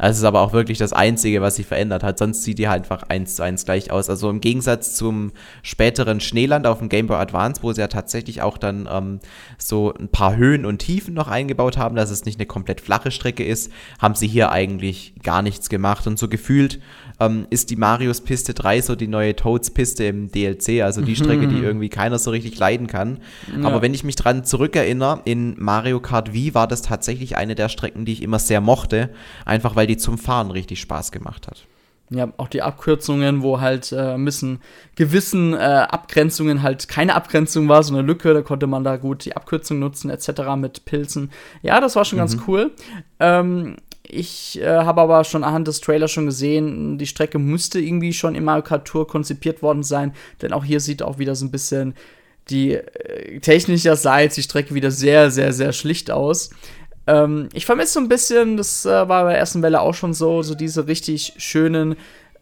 Das 0.00 0.16
ist 0.16 0.24
aber 0.24 0.40
auch 0.40 0.52
wirklich 0.52 0.78
das 0.78 0.94
Einzige, 0.94 1.42
was 1.42 1.56
sich 1.56 1.66
verändert 1.66 2.02
hat. 2.02 2.18
Sonst 2.18 2.42
sieht 2.42 2.58
die 2.58 2.68
halt 2.68 2.84
einfach 2.84 3.02
eins 3.08 3.36
zu 3.36 3.42
eins 3.42 3.66
gleich 3.66 3.90
aus. 3.90 4.08
Also 4.08 4.30
im 4.30 4.40
Gegensatz 4.40 4.94
zum 4.94 5.32
späteren 5.62 6.20
Schneeland 6.20 6.66
auf 6.66 6.78
dem 6.78 6.88
Game 6.88 7.06
Boy 7.06 7.18
Advance, 7.18 7.62
wo 7.62 7.72
sie 7.72 7.82
ja 7.82 7.88
tatsächlich 7.88 8.40
auch 8.40 8.56
dann 8.56 8.88
ähm, 8.90 9.20
so 9.58 9.92
ein 9.92 10.08
paar 10.08 10.36
Höhen 10.36 10.64
und 10.64 10.78
Tiefen 10.78 11.12
noch 11.12 11.28
eingebaut 11.28 11.76
haben, 11.76 11.96
dass 11.96 12.10
es 12.10 12.24
nicht 12.24 12.38
eine 12.38 12.46
komplett 12.46 12.80
flache 12.80 13.10
Strecke 13.10 13.44
ist, 13.44 13.70
haben 13.98 14.14
sie 14.14 14.26
hier 14.26 14.50
eigentlich 14.50 15.14
gar 15.22 15.42
nichts 15.42 15.68
gemacht. 15.68 16.06
Und 16.06 16.18
so 16.18 16.28
gefühlt 16.28 16.80
ähm, 17.20 17.46
ist 17.50 17.70
die 17.70 17.76
Marius 17.76 18.22
Piste 18.22 18.54
3 18.54 18.80
so 18.80 18.96
die 18.96 19.06
neue 19.06 19.36
Toads 19.36 19.70
Piste 19.70 20.04
im 20.04 20.30
DLC, 20.32 20.82
also 20.82 21.02
die 21.02 21.14
Strecke, 21.14 21.46
die 21.46 21.58
irgendwie 21.58 21.90
keiner 21.90 22.18
so 22.18 22.30
richtig 22.30 22.58
leiden 22.58 22.86
kann. 22.86 23.18
Ja. 23.56 23.68
Aber 23.68 23.82
wenn 23.82 23.94
ich 23.94 24.02
mich 24.02 24.16
dran 24.16 24.44
zurückerinnere, 24.44 25.20
in 25.24 25.54
Mario 25.58 26.00
Kart 26.00 26.32
Wii 26.32 26.54
war 26.54 26.66
das 26.66 26.82
tatsächlich 26.82 27.36
eine 27.36 27.54
der 27.54 27.68
Strecken, 27.68 28.04
die 28.04 28.12
ich 28.12 28.22
immer 28.22 28.38
sehr 28.38 28.60
mochte, 28.60 29.10
einfach 29.44 29.76
weil 29.76 29.86
die 29.86 29.98
zum 29.98 30.18
Fahren 30.18 30.50
richtig 30.50 30.80
Spaß 30.80 31.12
gemacht 31.12 31.46
hat. 31.46 31.66
Ja, 32.12 32.32
auch 32.38 32.48
die 32.48 32.62
Abkürzungen, 32.62 33.42
wo 33.42 33.60
halt 33.60 33.92
äh, 33.96 34.18
müssen 34.18 34.58
gewissen 34.96 35.54
äh, 35.54 35.58
Abgrenzungen 35.58 36.60
halt 36.60 36.88
keine 36.88 37.14
Abgrenzung 37.14 37.68
war, 37.68 37.84
so 37.84 37.94
eine 37.94 38.02
Lücke, 38.02 38.34
da 38.34 38.42
konnte 38.42 38.66
man 38.66 38.82
da 38.82 38.96
gut 38.96 39.24
die 39.24 39.36
Abkürzung 39.36 39.78
nutzen, 39.78 40.10
etc. 40.10 40.56
mit 40.56 40.84
Pilzen. 40.86 41.30
Ja, 41.62 41.80
das 41.80 41.94
war 41.94 42.04
schon 42.04 42.16
mhm. 42.16 42.22
ganz 42.22 42.36
cool. 42.48 42.72
Ähm, 43.20 43.76
ich 44.12 44.60
äh, 44.60 44.66
habe 44.66 45.00
aber 45.00 45.24
schon 45.24 45.44
anhand 45.44 45.68
des 45.68 45.80
Trailers 45.80 46.10
schon 46.10 46.26
gesehen, 46.26 46.98
die 46.98 47.06
Strecke 47.06 47.38
müsste 47.38 47.80
irgendwie 47.80 48.12
schon 48.12 48.34
im 48.34 48.44
Mario 48.44 48.62
Kart 48.62 48.86
Tour 48.86 49.06
konzipiert 49.06 49.62
worden 49.62 49.82
sein, 49.82 50.12
denn 50.42 50.52
auch 50.52 50.64
hier 50.64 50.80
sieht 50.80 51.02
auch 51.02 51.18
wieder 51.18 51.34
so 51.34 51.46
ein 51.46 51.50
bisschen 51.50 51.94
die 52.48 52.74
äh, 52.74 53.40
technischerseits 53.40 54.34
die 54.34 54.42
Strecke 54.42 54.74
wieder 54.74 54.90
sehr, 54.90 55.30
sehr, 55.30 55.52
sehr 55.52 55.72
schlicht 55.72 56.10
aus. 56.10 56.50
Ähm, 57.06 57.48
ich 57.52 57.66
vermisse 57.66 57.94
so 57.94 58.00
ein 58.00 58.08
bisschen, 58.08 58.56
das 58.56 58.84
äh, 58.84 58.90
war 58.90 59.24
bei 59.24 59.30
der 59.30 59.38
ersten 59.38 59.62
Welle 59.62 59.80
auch 59.80 59.94
schon 59.94 60.14
so, 60.14 60.42
so 60.42 60.54
diese 60.54 60.86
richtig 60.86 61.34
schönen 61.38 61.96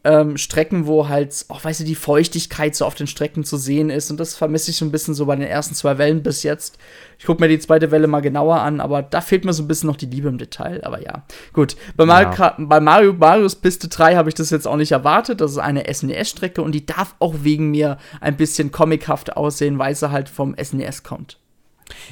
ähm, 0.05 0.37
Strecken, 0.37 0.87
wo 0.87 1.09
halt, 1.09 1.45
auch 1.49 1.65
weißt 1.65 1.81
du, 1.81 1.85
die 1.85 1.95
Feuchtigkeit 1.95 2.75
so 2.75 2.85
auf 2.85 2.95
den 2.95 3.07
Strecken 3.07 3.45
zu 3.45 3.57
sehen 3.57 3.91
ist. 3.91 4.11
Und 4.11 4.19
das 4.19 4.35
vermisse 4.35 4.71
ich 4.71 4.77
so 4.77 4.85
ein 4.85 4.93
bisschen 4.93 5.15
so 5.15 5.27
bei 5.27 5.37
den 5.37 5.47
ersten 5.47 5.75
zwei 5.75 5.99
Wellen 5.99 6.23
bis 6.23 6.43
jetzt. 6.43 6.79
Ich 7.19 7.27
gucke 7.27 7.43
mir 7.43 7.49
die 7.49 7.59
zweite 7.59 7.91
Welle 7.91 8.07
mal 8.07 8.21
genauer 8.21 8.61
an, 8.61 8.81
aber 8.81 9.03
da 9.03 9.21
fehlt 9.21 9.45
mir 9.45 9.53
so 9.53 9.63
ein 9.63 9.69
bisschen 9.69 9.89
noch 9.89 9.97
die 9.97 10.07
Liebe 10.07 10.29
im 10.29 10.39
Detail. 10.39 10.85
Aber 10.85 11.03
ja, 11.03 11.25
gut. 11.53 11.77
Bei 11.97 12.07
Mario, 12.07 12.31
ja. 12.39 12.57
bei 12.59 12.81
Mario 12.81 13.13
Marios 13.13 13.57
Piste 13.57 13.89
3 13.89 14.15
habe 14.15 14.29
ich 14.29 14.35
das 14.35 14.51
jetzt 14.51 14.69
auch 14.69 14.77
nicht 14.77 14.93
erwartet. 14.93 15.41
Das 15.41 15.53
ist 15.53 15.59
eine 15.59 15.93
SNES-Strecke 15.93 16.63
und 16.63 16.73
die 16.73 16.87
darf 16.87 17.15
auch 17.19 17.35
wegen 17.43 17.71
mir 17.71 17.99
ein 18.21 18.37
bisschen 18.37 18.71
comichaft 18.71 19.37
aussehen, 19.37 19.79
weil 19.79 19.95
sie 19.95 20.11
halt 20.11 20.29
vom 20.29 20.55
SNES 20.63 21.03
kommt. 21.03 21.39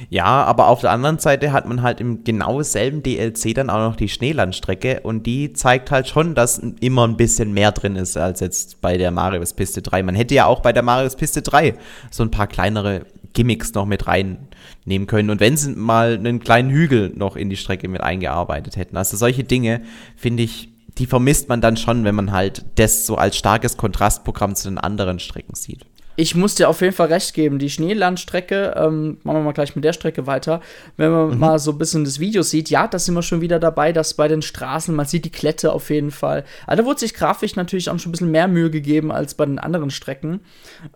Ja, 0.09 0.25
aber 0.25 0.67
auf 0.67 0.81
der 0.81 0.91
anderen 0.91 1.19
Seite 1.19 1.51
hat 1.51 1.67
man 1.67 1.81
halt 1.81 1.99
im 1.99 2.23
genau 2.23 2.61
selben 2.61 3.03
DLC 3.03 3.53
dann 3.53 3.69
auch 3.69 3.89
noch 3.89 3.95
die 3.95 4.09
Schneelandstrecke 4.09 5.01
und 5.01 5.25
die 5.25 5.53
zeigt 5.53 5.91
halt 5.91 6.07
schon, 6.07 6.35
dass 6.35 6.59
immer 6.79 7.07
ein 7.07 7.17
bisschen 7.17 7.53
mehr 7.53 7.71
drin 7.71 7.95
ist 7.95 8.17
als 8.17 8.39
jetzt 8.39 8.81
bei 8.81 8.97
der 8.97 9.11
Marius 9.11 9.53
Piste 9.53 9.81
3. 9.81 10.03
Man 10.03 10.15
hätte 10.15 10.35
ja 10.35 10.45
auch 10.45 10.61
bei 10.61 10.73
der 10.73 10.83
Marius 10.83 11.15
Piste 11.15 11.41
3 11.41 11.75
so 12.11 12.23
ein 12.23 12.31
paar 12.31 12.47
kleinere 12.47 13.05
Gimmicks 13.33 13.73
noch 13.73 13.85
mit 13.85 14.07
reinnehmen 14.07 15.07
können 15.07 15.29
und 15.29 15.39
wenn 15.39 15.57
sie 15.57 15.71
mal 15.71 16.13
einen 16.13 16.39
kleinen 16.39 16.71
Hügel 16.71 17.11
noch 17.15 17.35
in 17.35 17.49
die 17.49 17.57
Strecke 17.57 17.87
mit 17.87 18.01
eingearbeitet 18.01 18.77
hätten. 18.77 18.97
Also 18.97 19.17
solche 19.17 19.43
Dinge 19.43 19.81
finde 20.15 20.43
ich, 20.43 20.69
die 20.97 21.05
vermisst 21.05 21.47
man 21.47 21.61
dann 21.61 21.77
schon, 21.77 22.03
wenn 22.03 22.15
man 22.15 22.31
halt 22.31 22.65
das 22.75 23.05
so 23.05 23.15
als 23.15 23.37
starkes 23.37 23.77
Kontrastprogramm 23.77 24.55
zu 24.55 24.69
den 24.69 24.79
anderen 24.79 25.19
Strecken 25.19 25.53
sieht 25.53 25.85
ich 26.17 26.33
muss 26.35 26.55
dir 26.55 26.67
auf 26.67 26.81
jeden 26.81 26.95
Fall 26.95 27.07
recht 27.07 27.33
geben. 27.35 27.59
Die 27.59 27.69
Schneelandstrecke, 27.69 28.73
ähm, 28.75 29.19
machen 29.23 29.37
wir 29.37 29.43
mal 29.43 29.51
gleich 29.53 29.75
mit 29.75 29.85
der 29.85 29.93
Strecke 29.93 30.25
weiter. 30.25 30.61
Wenn 30.97 31.11
man 31.11 31.29
mhm. 31.29 31.39
mal 31.39 31.59
so 31.59 31.71
ein 31.71 31.77
bisschen 31.77 32.03
das 32.03 32.19
Video 32.19 32.41
sieht, 32.41 32.71
ja, 32.71 32.87
da 32.87 32.97
sind 32.97 33.13
wir 33.13 33.21
schon 33.21 33.39
wieder 33.39 33.59
dabei, 33.59 33.93
dass 33.93 34.15
bei 34.15 34.27
den 34.27 34.41
Straßen, 34.41 34.95
man 34.95 35.05
sieht 35.05 35.25
die 35.25 35.31
Klette 35.31 35.71
auf 35.71 35.91
jeden 35.91 36.09
Fall. 36.09 36.43
Aber 36.65 36.75
da 36.75 36.85
wurde 36.85 36.99
sich 36.99 37.13
grafisch 37.13 37.55
natürlich 37.55 37.89
auch 37.91 37.99
schon 37.99 38.09
ein 38.09 38.13
bisschen 38.13 38.31
mehr 38.31 38.47
Mühe 38.47 38.71
gegeben 38.71 39.11
als 39.11 39.35
bei 39.35 39.45
den 39.45 39.59
anderen 39.59 39.91
Strecken. 39.91 40.41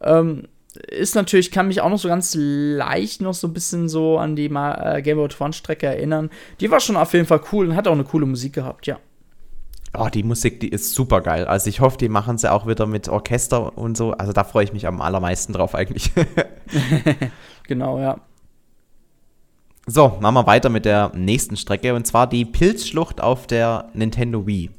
Ähm, 0.01 0.47
ist 0.87 1.13
natürlich, 1.13 1.51
kann 1.51 1.67
mich 1.67 1.81
auch 1.81 1.89
noch 1.89 1.99
so 1.99 2.07
ganz 2.07 2.35
leicht 2.35 3.21
noch 3.21 3.35
so 3.35 3.47
ein 3.47 3.53
bisschen 3.53 3.89
so 3.89 4.17
an 4.17 4.35
die 4.35 4.45
äh, 4.45 5.01
Game 5.03 5.17
Boy 5.17 5.25
Advance 5.25 5.59
Strecke 5.59 5.85
erinnern. 5.85 6.31
Die 6.59 6.71
war 6.71 6.79
schon 6.79 6.95
auf 6.95 7.13
jeden 7.13 7.27
Fall 7.27 7.41
cool 7.51 7.67
und 7.67 7.75
hat 7.75 7.87
auch 7.87 7.93
eine 7.93 8.05
coole 8.05 8.25
Musik 8.25 8.53
gehabt, 8.53 8.87
ja. 8.87 8.97
Oh, 9.97 10.07
die 10.07 10.23
Musik, 10.23 10.61
die 10.61 10.69
ist 10.69 10.93
super 10.93 11.21
geil. 11.21 11.45
Also 11.45 11.69
ich 11.69 11.81
hoffe, 11.81 11.97
die 11.97 12.07
machen 12.07 12.37
sie 12.37 12.51
auch 12.51 12.65
wieder 12.65 12.85
mit 12.85 13.09
Orchester 13.09 13.77
und 13.77 13.97
so. 13.97 14.11
Also 14.11 14.31
da 14.31 14.45
freue 14.45 14.63
ich 14.63 14.71
mich 14.71 14.87
am 14.87 15.01
allermeisten 15.01 15.51
drauf 15.51 15.75
eigentlich. 15.75 16.11
genau, 17.67 17.99
ja. 17.99 18.21
So, 19.87 20.17
machen 20.21 20.35
wir 20.35 20.47
weiter 20.47 20.69
mit 20.69 20.85
der 20.85 21.11
nächsten 21.13 21.57
Strecke 21.57 21.93
und 21.93 22.07
zwar 22.07 22.27
die 22.27 22.45
Pilzschlucht 22.45 23.19
auf 23.19 23.47
der 23.47 23.89
Nintendo 23.93 24.47
Wii. 24.47 24.69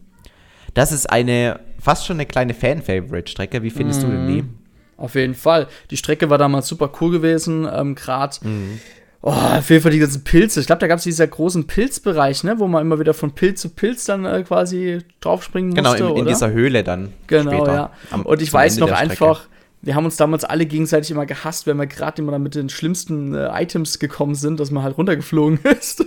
Das 0.72 0.92
ist 0.92 1.10
eine 1.10 1.60
fast 1.78 2.06
schon 2.06 2.16
eine 2.16 2.26
kleine 2.26 2.54
Fan-Favorite-Strecke. 2.54 3.62
Wie 3.62 3.70
findest 3.70 4.02
mm, 4.02 4.04
du 4.04 4.10
denn 4.10 4.26
die? 4.28 4.42
Mhm. 4.42 4.58
Auf 4.96 5.16
jeden 5.16 5.34
Fall. 5.34 5.66
Die 5.90 5.96
Strecke 5.96 6.30
war 6.30 6.38
damals 6.38 6.68
super 6.68 6.90
cool 7.00 7.10
gewesen. 7.10 7.68
Ähm, 7.70 7.94
Gerade 7.96 8.36
mm. 8.48 8.80
Oh, 9.24 9.30
auf 9.30 9.70
jeden 9.70 9.80
Fall 9.82 9.92
die 9.92 10.00
ganzen 10.00 10.24
Pilze. 10.24 10.58
Ich 10.58 10.66
glaube, 10.66 10.80
da 10.80 10.88
gab 10.88 10.98
es 10.98 11.04
dieser 11.04 11.28
großen 11.28 11.68
Pilzbereich, 11.68 12.42
ne, 12.42 12.58
wo 12.58 12.66
man 12.66 12.82
immer 12.82 12.98
wieder 12.98 13.14
von 13.14 13.30
Pilz 13.30 13.60
zu 13.60 13.68
Pilz 13.68 14.04
dann 14.04 14.24
äh, 14.24 14.42
quasi 14.42 14.98
draufspringen 15.20 15.74
genau, 15.74 15.90
musste. 15.90 16.02
Genau, 16.02 16.14
in, 16.16 16.22
in, 16.22 16.26
dieser 16.26 16.50
Höhle 16.50 16.82
dann. 16.82 17.12
Genau, 17.28 17.52
später, 17.52 17.72
ja. 17.72 17.90
Am, 18.10 18.22
Und 18.22 18.42
ich 18.42 18.52
weiß 18.52 18.78
Ende 18.78 18.90
noch 18.90 18.98
einfach, 18.98 19.46
wir 19.80 19.94
haben 19.94 20.04
uns 20.04 20.16
damals 20.16 20.42
alle 20.42 20.66
gegenseitig 20.66 21.12
immer 21.12 21.24
gehasst, 21.24 21.68
wenn 21.68 21.76
wir 21.76 21.86
gerade 21.86 22.20
immer 22.20 22.36
mit 22.40 22.56
den 22.56 22.68
schlimmsten 22.68 23.32
äh, 23.32 23.62
Items 23.62 24.00
gekommen 24.00 24.34
sind, 24.34 24.58
dass 24.58 24.72
man 24.72 24.82
halt 24.82 24.98
runtergeflogen 24.98 25.60
ist. 25.78 26.04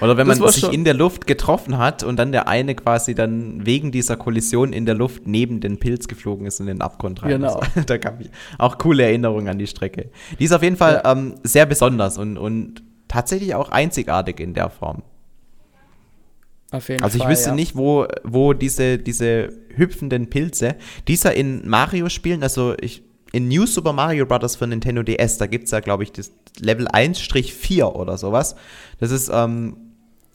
Oder 0.00 0.16
wenn 0.16 0.26
man 0.26 0.36
sich 0.50 0.72
in 0.72 0.84
der 0.84 0.94
Luft 0.94 1.26
getroffen 1.26 1.78
hat 1.78 2.02
und 2.02 2.16
dann 2.16 2.32
der 2.32 2.48
eine 2.48 2.74
quasi 2.74 3.14
dann 3.14 3.64
wegen 3.64 3.92
dieser 3.92 4.16
Kollision 4.16 4.72
in 4.72 4.86
der 4.86 4.94
Luft 4.94 5.26
neben 5.26 5.60
den 5.60 5.78
Pilz 5.78 6.08
geflogen 6.08 6.46
ist 6.46 6.60
und 6.60 6.68
in 6.68 6.76
den 6.76 6.82
Abgrund 6.82 7.22
rein. 7.22 7.30
Genau. 7.30 7.54
Also, 7.54 7.80
da 7.86 7.96
gab 7.96 8.20
ich 8.20 8.30
auch 8.58 8.78
coole 8.78 9.04
Erinnerungen 9.04 9.48
an 9.48 9.58
die 9.58 9.66
Strecke. 9.66 10.10
Die 10.38 10.44
ist 10.44 10.52
auf 10.52 10.62
jeden 10.62 10.76
Fall 10.76 11.00
ja. 11.04 11.12
ähm, 11.12 11.34
sehr 11.42 11.66
besonders 11.66 12.18
und, 12.18 12.36
und 12.36 12.82
tatsächlich 13.08 13.54
auch 13.54 13.70
einzigartig 13.70 14.40
in 14.40 14.54
der 14.54 14.70
Form. 14.70 15.02
Auf 16.72 16.88
jeden 16.88 17.02
also 17.04 17.16
ich 17.16 17.22
Fall, 17.22 17.32
wüsste 17.32 17.50
ja. 17.50 17.54
nicht, 17.54 17.76
wo, 17.76 18.06
wo 18.24 18.54
diese, 18.54 18.98
diese 18.98 19.52
hüpfenden 19.76 20.30
Pilze, 20.30 20.76
dieser 21.06 21.34
in 21.34 21.68
Mario-Spielen, 21.68 22.42
also 22.42 22.74
ich, 22.80 23.02
in 23.32 23.48
New 23.48 23.66
Super 23.66 23.92
Mario 23.92 24.26
Bros. 24.26 24.56
für 24.56 24.66
Nintendo 24.66 25.02
DS, 25.02 25.38
da 25.38 25.46
gibt 25.46 25.64
es 25.64 25.70
ja, 25.70 25.80
glaube 25.80 26.02
ich, 26.02 26.12
das 26.12 26.32
Level 26.60 26.86
1-4 26.86 27.84
oder 27.84 28.18
sowas. 28.18 28.56
Das 29.00 29.10
ist 29.10 29.30
ähm, 29.32 29.76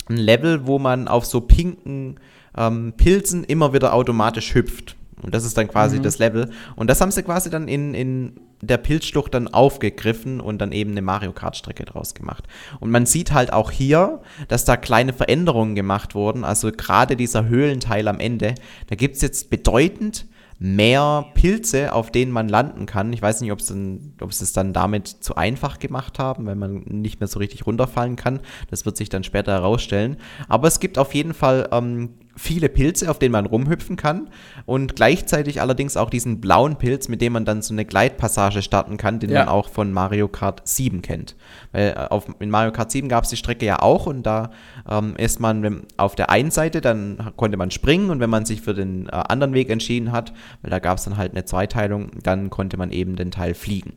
ein 0.10 0.18
Level, 0.18 0.66
wo 0.66 0.80
man 0.80 1.08
auf 1.08 1.26
so 1.26 1.42
pinken 1.42 2.20
ähm, 2.58 2.94
Pilzen 2.98 3.44
immer 3.44 3.74
wieder 3.74 3.94
automatisch 3.94 4.56
hüpft. 4.56 4.96
Und 5.22 5.34
das 5.34 5.46
ist 5.46 5.58
dann 5.58 5.68
quasi 5.68 5.98
mhm. 5.98 6.04
das 6.04 6.20
Level. 6.20 6.52
Und 6.76 6.90
das 6.90 7.02
haben 7.02 7.12
sie 7.12 7.24
quasi 7.24 7.50
dann 7.50 7.68
in, 7.68 7.94
in 7.94 8.40
der 8.62 8.78
Pilzschlucht 8.78 9.34
dann 9.34 9.48
aufgegriffen 9.48 10.40
und 10.40 10.60
dann 10.60 10.72
eben 10.72 10.92
eine 10.92 11.02
Mario 11.02 11.32
Kart-Strecke 11.32 11.86
draus 11.86 12.14
gemacht. 12.14 12.46
Und 12.80 12.92
man 12.92 13.06
sieht 13.06 13.32
halt 13.32 13.54
auch 13.54 13.72
hier, 13.72 14.22
dass 14.48 14.66
da 14.66 14.78
kleine 14.78 15.14
Veränderungen 15.14 15.76
gemacht 15.76 16.16
wurden. 16.16 16.44
Also 16.44 16.72
gerade 16.72 17.16
dieser 17.16 17.48
Höhlenteil 17.48 18.08
am 18.08 18.20
Ende, 18.20 18.56
da 18.88 18.96
gibt 18.96 19.16
es 19.16 19.22
jetzt 19.22 19.50
bedeutend 19.50 20.26
mehr 20.60 21.26
Pilze, 21.36 21.94
auf 21.94 22.12
denen 22.12 22.32
man 22.32 22.50
landen 22.50 22.86
kann. 22.86 23.14
Ich 23.14 23.22
weiß 23.22 23.42
nicht, 23.42 23.52
ob 23.52 23.62
sie 23.62 24.10
es 24.30 24.54
dann 24.54 24.74
damit 24.74 25.08
zu 25.08 25.36
einfach 25.36 25.80
gemacht 25.80 26.18
haben, 26.20 26.46
weil 26.46 26.56
man 26.56 26.84
nicht 26.88 27.20
mehr 27.20 27.28
so 27.28 27.40
richtig 27.40 27.66
runterfallen 27.68 28.16
kann. 28.16 28.40
Das 28.70 28.86
wird 28.86 28.98
sich 28.98 29.10
dann 29.10 29.24
später 29.24 29.52
herausstellen. 29.52 30.18
Aber 30.48 30.68
es 30.68 30.80
gibt 30.80 30.98
auf 30.98 31.14
jeden 31.14 31.34
Fall 31.34 31.70
ähm, 31.72 32.10
viele 32.38 32.70
Pilze, 32.70 33.10
auf 33.10 33.20
denen 33.20 33.32
man 33.32 33.46
rumhüpfen 33.46 33.96
kann 33.96 34.30
und 34.66 34.96
gleichzeitig 34.96 35.60
allerdings 35.62 35.98
auch 35.98 36.10
diesen 36.10 36.40
blauen 36.40 36.78
Pilz, 36.78 37.08
mit 37.08 37.22
dem 37.22 37.34
man 37.34 37.46
dann 37.46 37.62
so 37.62 37.74
eine 37.74 37.84
Gleitpassage 37.84 38.62
starten 38.62 38.98
kann, 38.98 39.20
den 39.20 39.32
ja. 39.32 39.40
man 39.40 39.50
auch 39.50 39.70
von 39.70 39.92
Mario 39.92 40.28
Kart 40.28 40.62
7 40.66 41.02
kennt. 41.02 41.36
Weil 41.72 41.96
äh, 41.98 42.08
auf, 42.10 42.28
in 42.40 42.50
Mario 42.50 42.72
Kart 42.72 42.92
7 42.92 43.10
gab 43.10 43.24
es 43.24 43.32
die 43.32 43.38
Strecke 43.38 43.66
ja 43.66 43.82
auch 43.82 44.06
und 44.06 44.24
da 44.24 44.52
ähm, 44.90 45.16
ist 45.18 45.40
man 45.40 45.84
auf 45.98 46.16
der 46.16 46.30
einen 46.30 46.52
Seite, 46.52 46.82
dann 46.82 47.34
konnte 47.36 47.58
man 47.58 47.72
springen 47.72 48.10
und 48.10 48.20
wenn 48.20 48.30
man 48.30 48.46
sich 48.46 48.62
für 48.62 48.74
den 48.74 49.08
äh, 49.08 49.12
anderen 49.12 49.54
Weg 49.54 49.70
entschieden 49.70 50.12
hat, 50.12 50.34
weil 50.62 50.72
da 50.72 50.80
gab 50.80 51.00
es 51.00 51.06
dann 51.06 51.18
halt 51.18 51.32
eine 51.32 51.46
Zweiteilung, 51.46 52.12
dann 52.24 52.50
konnte 52.50 52.78
man 52.78 52.92
eben 52.92 53.16
den 53.16 53.32
Teil 53.32 53.54
fliegen. 53.54 53.94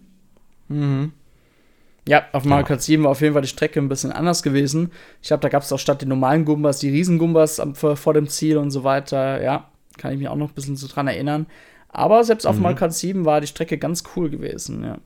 Mhm. 0.69 1.13
Ja, 2.11 2.25
auf 2.33 2.45
Mario 2.45 2.67
Kart 2.67 2.83
7 2.83 3.05
war 3.05 3.13
auf 3.13 3.21
jeden 3.21 3.35
Fall 3.35 3.43
die 3.43 3.47
Strecke 3.47 3.79
ein 3.79 3.89
bisschen 3.89 4.11
anders 4.11 4.43
gewesen. 4.43 4.91
Ich 5.23 5.29
glaube, 5.29 5.43
da 5.43 5.49
gab 5.49 5.63
es 5.63 5.73
auch 5.73 5.79
statt 5.79 6.03
den 6.03 6.09
normalen 6.09 6.45
Gumbas 6.45 6.81
die 6.81 6.91
Riesengumbas 6.91 7.63
vor, 7.75 8.15
dem 8.15 8.27
Ziel 8.27 8.57
und 8.57 8.73
so 8.73 8.83
weiter. 8.83 9.41
Ja, 9.41 9.69
kann 9.97 10.13
ich 10.13 10.19
mich 10.19 10.27
auch 10.27 10.35
noch 10.35 10.49
ein 10.49 10.55
bisschen 10.55 10.75
so 10.75 10.89
dran 10.89 11.07
erinnern. 11.07 11.47
Aber 11.89 12.25
selbst 12.25 12.47
auf 12.47 12.57
mhm. 12.57 12.63
Mario 12.63 12.79
Kart 12.79 12.95
7 12.95 13.25
war 13.25 13.41
die 13.41 13.47
Strecke 13.47 13.79
ganz 13.79 14.03
cool 14.17 14.29
gewesen, 14.29 14.83
ja. 14.83 14.99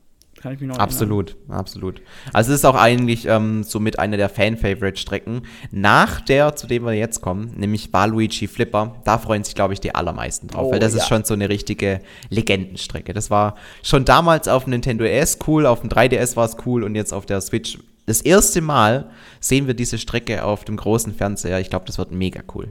Kann 0.44 0.52
ich 0.52 0.60
mich 0.60 0.68
noch 0.68 0.76
Absolut, 0.76 1.30
erinnern. 1.30 1.58
absolut. 1.58 2.02
Also 2.34 2.52
es 2.52 2.58
ist 2.58 2.64
auch 2.66 2.74
eigentlich 2.74 3.26
ähm, 3.26 3.62
somit 3.62 3.98
eine 3.98 4.18
der 4.18 4.28
Fan-Favorite-Strecken. 4.28 5.40
Nach 5.70 6.20
der, 6.20 6.54
zu 6.54 6.66
der 6.66 6.82
wir 6.82 6.92
jetzt 6.92 7.22
kommen, 7.22 7.54
nämlich 7.56 7.94
Waluigi 7.94 8.46
Flipper, 8.46 8.96
da 9.04 9.16
freuen 9.16 9.42
sich, 9.42 9.54
glaube 9.54 9.72
ich, 9.72 9.80
die 9.80 9.94
allermeisten 9.94 10.48
drauf, 10.48 10.66
oh, 10.66 10.72
weil 10.72 10.80
das 10.80 10.92
ja. 10.92 10.98
ist 10.98 11.08
schon 11.08 11.24
so 11.24 11.32
eine 11.32 11.48
richtige 11.48 12.02
Legendenstrecke. 12.28 13.14
Das 13.14 13.30
war 13.30 13.56
schon 13.82 14.04
damals 14.04 14.46
auf 14.46 14.64
dem 14.64 14.72
Nintendo 14.72 15.04
DS 15.04 15.38
cool, 15.46 15.64
auf 15.64 15.80
dem 15.80 15.88
3DS 15.88 16.36
war 16.36 16.44
es 16.44 16.58
cool 16.66 16.84
und 16.84 16.94
jetzt 16.94 17.14
auf 17.14 17.24
der 17.24 17.40
Switch 17.40 17.78
das 18.04 18.20
erste 18.20 18.60
Mal 18.60 19.08
sehen 19.40 19.66
wir 19.66 19.72
diese 19.72 19.96
Strecke 19.96 20.44
auf 20.44 20.66
dem 20.66 20.76
großen 20.76 21.14
Fernseher. 21.14 21.58
Ich 21.60 21.70
glaube, 21.70 21.86
das 21.86 21.96
wird 21.96 22.10
mega 22.10 22.42
cool. 22.54 22.70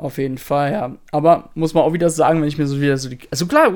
Auf 0.00 0.16
jeden 0.16 0.38
Fall, 0.38 0.72
ja. 0.72 0.96
Aber 1.12 1.50
muss 1.54 1.74
man 1.74 1.84
auch 1.84 1.92
wieder 1.92 2.08
sagen, 2.08 2.40
wenn 2.40 2.48
ich 2.48 2.56
mir 2.56 2.66
so 2.66 2.80
wieder 2.80 2.96
so 2.96 3.10
die. 3.10 3.18
Also 3.30 3.46
klar, 3.46 3.70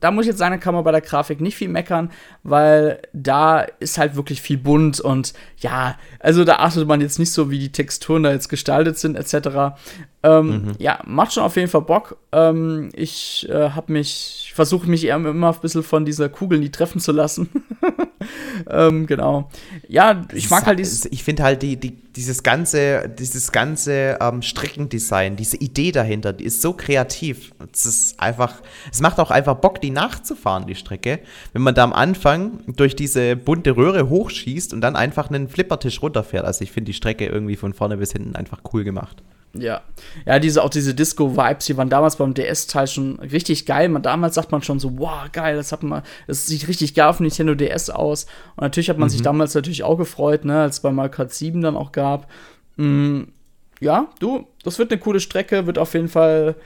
da 0.00 0.10
muss 0.10 0.24
ich 0.24 0.30
jetzt 0.30 0.38
sagen, 0.38 0.52
da 0.52 0.58
kann 0.58 0.74
man 0.74 0.82
bei 0.82 0.90
der 0.90 1.00
Grafik 1.00 1.40
nicht 1.40 1.54
viel 1.54 1.68
meckern, 1.68 2.10
weil 2.42 3.00
da 3.12 3.60
ist 3.60 3.96
halt 3.96 4.16
wirklich 4.16 4.42
viel 4.42 4.58
bunt 4.58 5.00
und 5.00 5.34
ja, 5.58 5.96
also 6.18 6.44
da 6.44 6.56
achtet 6.56 6.88
man 6.88 7.00
jetzt 7.00 7.20
nicht 7.20 7.32
so, 7.32 7.52
wie 7.52 7.60
die 7.60 7.70
Texturen 7.70 8.24
da 8.24 8.32
jetzt 8.32 8.48
gestaltet 8.48 8.98
sind, 8.98 9.14
etc. 9.14 9.78
Ähm, 10.24 10.48
mhm. 10.48 10.72
Ja, 10.78 10.98
macht 11.06 11.34
schon 11.34 11.44
auf 11.44 11.54
jeden 11.54 11.68
Fall 11.68 11.82
Bock. 11.82 12.16
Ähm, 12.32 12.90
ich 12.92 13.48
äh, 13.48 13.70
habe 13.70 13.92
mich, 13.92 14.50
versuche 14.56 14.90
mich 14.90 15.04
immer 15.04 15.52
ein 15.52 15.60
bisschen 15.60 15.84
von 15.84 16.04
dieser 16.04 16.28
Kugel 16.28 16.58
nie 16.58 16.70
treffen 16.70 17.00
zu 17.00 17.12
lassen. 17.12 17.48
ähm, 18.70 19.06
genau. 19.06 19.50
Ja, 19.88 20.24
ich 20.32 20.50
mag 20.50 20.66
halt 20.66 20.78
dieses. 20.78 21.06
Ich 21.06 21.22
finde 21.24 21.42
halt 21.42 21.62
die, 21.62 21.76
die, 21.76 21.90
dieses 21.90 22.42
ganze, 22.42 23.08
dieses 23.08 23.52
ganze 23.52 24.18
ähm, 24.20 24.42
Streckendesign, 24.42 25.36
diese 25.36 25.56
Idee 25.56 25.92
dahinter, 25.92 26.32
die 26.32 26.44
ist 26.44 26.60
so 26.62 26.72
kreativ. 26.72 27.52
Es 27.72 27.86
ist 27.86 28.20
einfach, 28.20 28.60
es 28.90 29.00
macht 29.00 29.20
auch 29.20 29.30
einfach 29.30 29.56
Bock, 29.56 29.80
die 29.80 29.90
nachzufahren, 29.90 30.66
die 30.66 30.74
Strecke. 30.74 31.20
Wenn 31.52 31.62
man 31.62 31.74
da 31.74 31.84
am 31.84 31.92
Anfang 31.92 32.60
durch 32.66 32.96
diese 32.96 33.36
bunte 33.36 33.76
Röhre 33.76 34.08
hochschießt 34.08 34.72
und 34.72 34.80
dann 34.80 34.96
einfach 34.96 35.28
einen 35.30 35.48
Flippertisch 35.48 36.02
runterfährt. 36.02 36.44
Also 36.44 36.64
ich 36.64 36.72
finde 36.72 36.90
die 36.90 36.94
Strecke 36.94 37.26
irgendwie 37.26 37.56
von 37.56 37.72
vorne 37.72 37.96
bis 37.96 38.12
hinten 38.12 38.34
einfach 38.34 38.60
cool 38.72 38.84
gemacht. 38.84 39.22
Ja. 39.54 39.82
Ja, 40.26 40.38
diese, 40.38 40.62
auch 40.62 40.70
diese 40.70 40.94
Disco-Vibes, 40.94 41.66
die 41.66 41.76
waren 41.76 41.88
damals 41.88 42.16
beim 42.16 42.34
DS-Teil 42.34 42.86
schon 42.86 43.18
richtig 43.20 43.66
geil. 43.66 43.88
Man, 43.88 44.02
damals 44.02 44.34
sagt 44.34 44.52
man 44.52 44.62
schon 44.62 44.78
so, 44.78 44.98
wow, 44.98 45.30
geil, 45.32 45.56
das 45.56 45.72
hat 45.72 45.82
man, 45.82 46.02
das 46.26 46.46
sieht 46.46 46.68
richtig 46.68 46.94
geil 46.94 47.08
auf 47.08 47.20
Nintendo 47.20 47.54
DS 47.54 47.90
aus. 47.90 48.26
Und 48.56 48.62
natürlich 48.62 48.90
hat 48.90 48.98
man 48.98 49.08
mhm. 49.08 49.12
sich 49.12 49.22
damals 49.22 49.54
natürlich 49.54 49.82
auch 49.82 49.96
gefreut, 49.96 50.44
ne, 50.44 50.62
als 50.62 50.76
es 50.76 50.80
bei 50.80 50.90
Mario 50.90 51.10
Kart 51.10 51.32
7 51.32 51.60
dann 51.62 51.76
auch 51.76 51.92
gab. 51.92 52.30
Mhm. 52.76 53.32
Ja, 53.80 54.08
du, 54.18 54.46
das 54.64 54.78
wird 54.78 54.90
eine 54.90 55.00
coole 55.00 55.20
Strecke, 55.20 55.66
wird 55.66 55.78
auf 55.78 55.94
jeden 55.94 56.08
Fall 56.08 56.56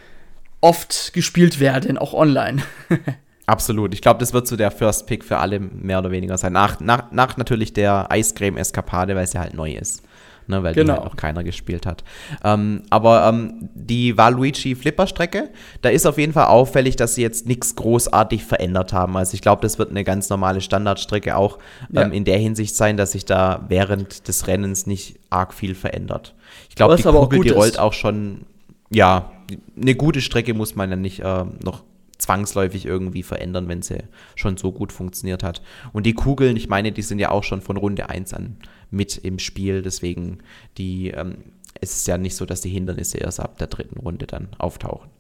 oft 0.61 1.13
gespielt 1.13 1.61
werden, 1.61 1.99
auch 1.99 2.15
online. 2.15 2.63
Absolut. 3.47 3.93
Ich 3.93 4.01
glaube, 4.01 4.21
das 4.21 4.33
wird 4.33 4.47
so 4.47 4.57
der 4.57 4.71
First 4.71 5.07
Pick 5.07 5.25
für 5.25 5.39
alle 5.39 5.61
mehr 5.61 5.99
oder 5.99 6.11
weniger 6.11 6.39
sein. 6.39 6.53
Nach, 6.53 6.81
nach, 6.81 7.11
nach 7.11 7.37
natürlich 7.37 7.73
der 7.73 8.11
Eiscreme-Eskapade, 8.11 9.15
weil 9.15 9.25
es 9.25 9.33
ja 9.35 9.41
halt 9.41 9.55
neu 9.55 9.73
ist 9.73 10.03
ne, 10.47 10.63
weil 10.63 10.75
genau. 10.75 10.95
die 10.95 11.01
halt 11.01 11.05
noch 11.05 11.17
keiner 11.17 11.45
gespielt 11.45 11.87
hat. 11.87 12.05
Ähm, 12.45 12.83
aber 12.91 13.27
ähm, 13.29 13.69
die 13.75 14.17
Waluigi 14.17 14.75
Flipper-Strecke, 14.75 15.51
da 15.83 15.89
ist 15.89 16.07
auf 16.07 16.19
jeden 16.19 16.33
Fall 16.33 16.47
auffällig, 16.47 16.97
dass 16.97 17.15
sie 17.15 17.23
jetzt 17.23 17.47
nichts 17.47 17.75
großartig 17.77 18.45
verändert 18.45 18.93
haben. 18.93 19.17
Also 19.17 19.35
ich 19.35 19.41
glaube, 19.41 19.63
das 19.63 19.79
wird 19.79 19.91
eine 19.91 20.05
ganz 20.05 20.29
normale 20.29 20.61
Standardstrecke 20.61 21.37
auch 21.37 21.59
ja. 21.91 22.03
ähm, 22.03 22.13
in 22.13 22.25
der 22.25 22.39
Hinsicht 22.39 22.77
sein, 22.77 22.97
dass 22.97 23.13
sich 23.13 23.25
da 23.25 23.65
während 23.69 24.29
des 24.29 24.47
Rennens 24.47 24.87
nicht 24.87 25.19
arg 25.31 25.55
viel 25.55 25.75
verändert. 25.75 26.35
Ich 26.69 26.75
glaube, 26.75 26.97
die 26.97 27.03
Kugel, 27.03 27.41
die 27.41 27.51
rollt 27.51 27.73
ist. 27.73 27.79
auch 27.79 27.93
schon, 27.93 28.47
ja, 28.91 29.33
eine 29.81 29.95
gute 29.95 30.21
Strecke 30.21 30.55
muss 30.55 30.75
man 30.75 30.91
ja 30.91 30.97
nicht 30.97 31.21
äh, 31.21 31.45
noch 31.63 31.83
zwangsläufig 32.23 32.87
irgendwie 32.87 33.25
verändern, 33.25 33.67
wenn 33.69 33.83
sie 33.83 34.05
schon 34.37 34.57
so 34.57 34.71
gut 34.71 34.93
funktioniert 34.93 35.43
hat. 35.43 35.61
Und 35.93 36.07
die 36.07 36.15
Kugeln, 36.15 36.57
ich 36.57 36.69
meine, 36.69 36.93
die 36.93 37.03
sind 37.03 37.19
ja 37.19 37.33
auch 37.33 37.43
schon 37.43 37.61
von 37.61 37.77
Runde 37.77 38.09
1 38.09 38.33
an 38.33 38.59
mit 38.93 39.19
im 39.19 39.41
Spiel. 39.41 39.83
Deswegen 39.83 40.39
die, 40.79 41.09
ähm, 41.09 41.39
es 41.81 41.97
ist 41.97 42.07
ja 42.07 42.19
nicht 42.19 42.37
so, 42.37 42.47
dass 42.47 42.61
die 42.61 42.71
Hindernisse 42.71 43.19
erst 43.19 43.41
ab 43.41 43.59
der 43.59 43.67
dritten 43.67 43.99
Runde 43.99 44.29
dann 44.29 44.49
auftauchen. 44.59 45.11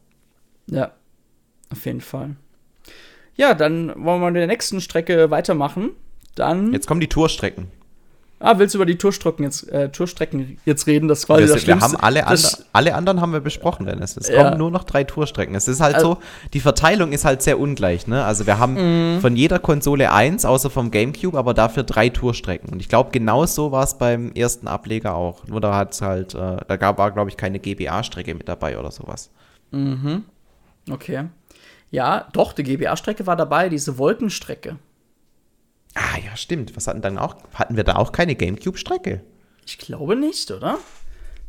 Ja, 0.68 0.92
auf 1.72 1.84
jeden 1.86 2.00
Fall. 2.00 2.36
Ja, 3.34 3.54
dann 3.54 3.88
wollen 3.88 4.20
wir 4.20 4.30
mit 4.30 4.36
der 4.36 4.46
nächsten 4.46 4.80
Strecke 4.80 5.30
weitermachen. 5.32 5.90
Dann. 6.36 6.72
Jetzt 6.72 6.86
kommen 6.86 7.00
die 7.00 7.08
Tourstrecken. 7.08 7.66
Ah, 8.44 8.58
willst 8.58 8.74
du 8.74 8.78
über 8.78 8.86
die 8.86 8.98
Tourstrecken 8.98 9.44
jetzt, 9.44 9.68
äh, 9.70 9.88
Tourstrecken 9.88 10.58
jetzt 10.64 10.88
reden? 10.88 11.06
Das 11.06 11.26
quasi 11.26 11.42
das, 11.42 11.52
das 11.52 11.66
Wir 11.68 11.80
haben 11.80 11.96
alle, 11.96 12.26
and 12.26 12.66
alle 12.72 12.94
anderen 12.96 13.20
haben 13.20 13.32
wir 13.32 13.40
besprochen, 13.40 13.86
Dennis. 13.86 14.16
Es 14.16 14.28
ja. 14.28 14.42
kommen 14.42 14.58
nur 14.58 14.70
noch 14.72 14.82
drei 14.82 15.04
Tourstrecken. 15.04 15.54
Es 15.54 15.68
ist 15.68 15.80
halt 15.80 15.94
also, 15.94 16.14
so, 16.14 16.18
die 16.52 16.58
Verteilung 16.58 17.12
ist 17.12 17.24
halt 17.24 17.42
sehr 17.42 17.60
ungleich. 17.60 18.08
Ne? 18.08 18.24
Also 18.24 18.46
wir 18.46 18.58
haben 18.58 19.18
mm. 19.18 19.20
von 19.20 19.36
jeder 19.36 19.60
Konsole 19.60 20.10
eins, 20.10 20.44
außer 20.44 20.70
vom 20.70 20.90
GameCube, 20.90 21.38
aber 21.38 21.54
dafür 21.54 21.84
drei 21.84 22.08
Tourstrecken. 22.08 22.70
Und 22.70 22.80
ich 22.80 22.88
glaube, 22.88 23.10
genau 23.12 23.46
so 23.46 23.70
war 23.70 23.84
es 23.84 23.96
beim 23.96 24.32
ersten 24.32 24.66
Ableger 24.66 25.14
auch. 25.14 25.46
Nur 25.46 25.60
da 25.60 25.76
hat 25.76 25.92
es 25.92 26.02
halt, 26.02 26.34
äh, 26.34 26.56
da 26.66 26.76
gab, 26.76 26.98
war, 26.98 27.12
glaube 27.12 27.30
ich, 27.30 27.36
keine 27.36 27.60
GBA-Strecke 27.60 28.34
mit 28.34 28.48
dabei 28.48 28.76
oder 28.76 28.90
sowas. 28.90 29.30
Mhm. 29.70 30.24
Okay. 30.90 31.26
Ja, 31.92 32.26
doch, 32.32 32.54
die 32.54 32.64
GBA-Strecke 32.64 33.26
war 33.26 33.36
dabei, 33.36 33.68
diese 33.68 33.98
Wolkenstrecke. 33.98 34.78
Ah 35.94 36.18
ja, 36.24 36.36
stimmt. 36.36 36.76
Was 36.76 36.86
hatten 36.86 37.02
dann 37.02 37.18
auch? 37.18 37.36
Hatten 37.54 37.76
wir 37.76 37.84
da 37.84 37.96
auch 37.96 38.12
keine 38.12 38.34
GameCube-Strecke? 38.34 39.22
Ich 39.66 39.78
glaube 39.78 40.16
nicht, 40.16 40.50
oder? 40.50 40.78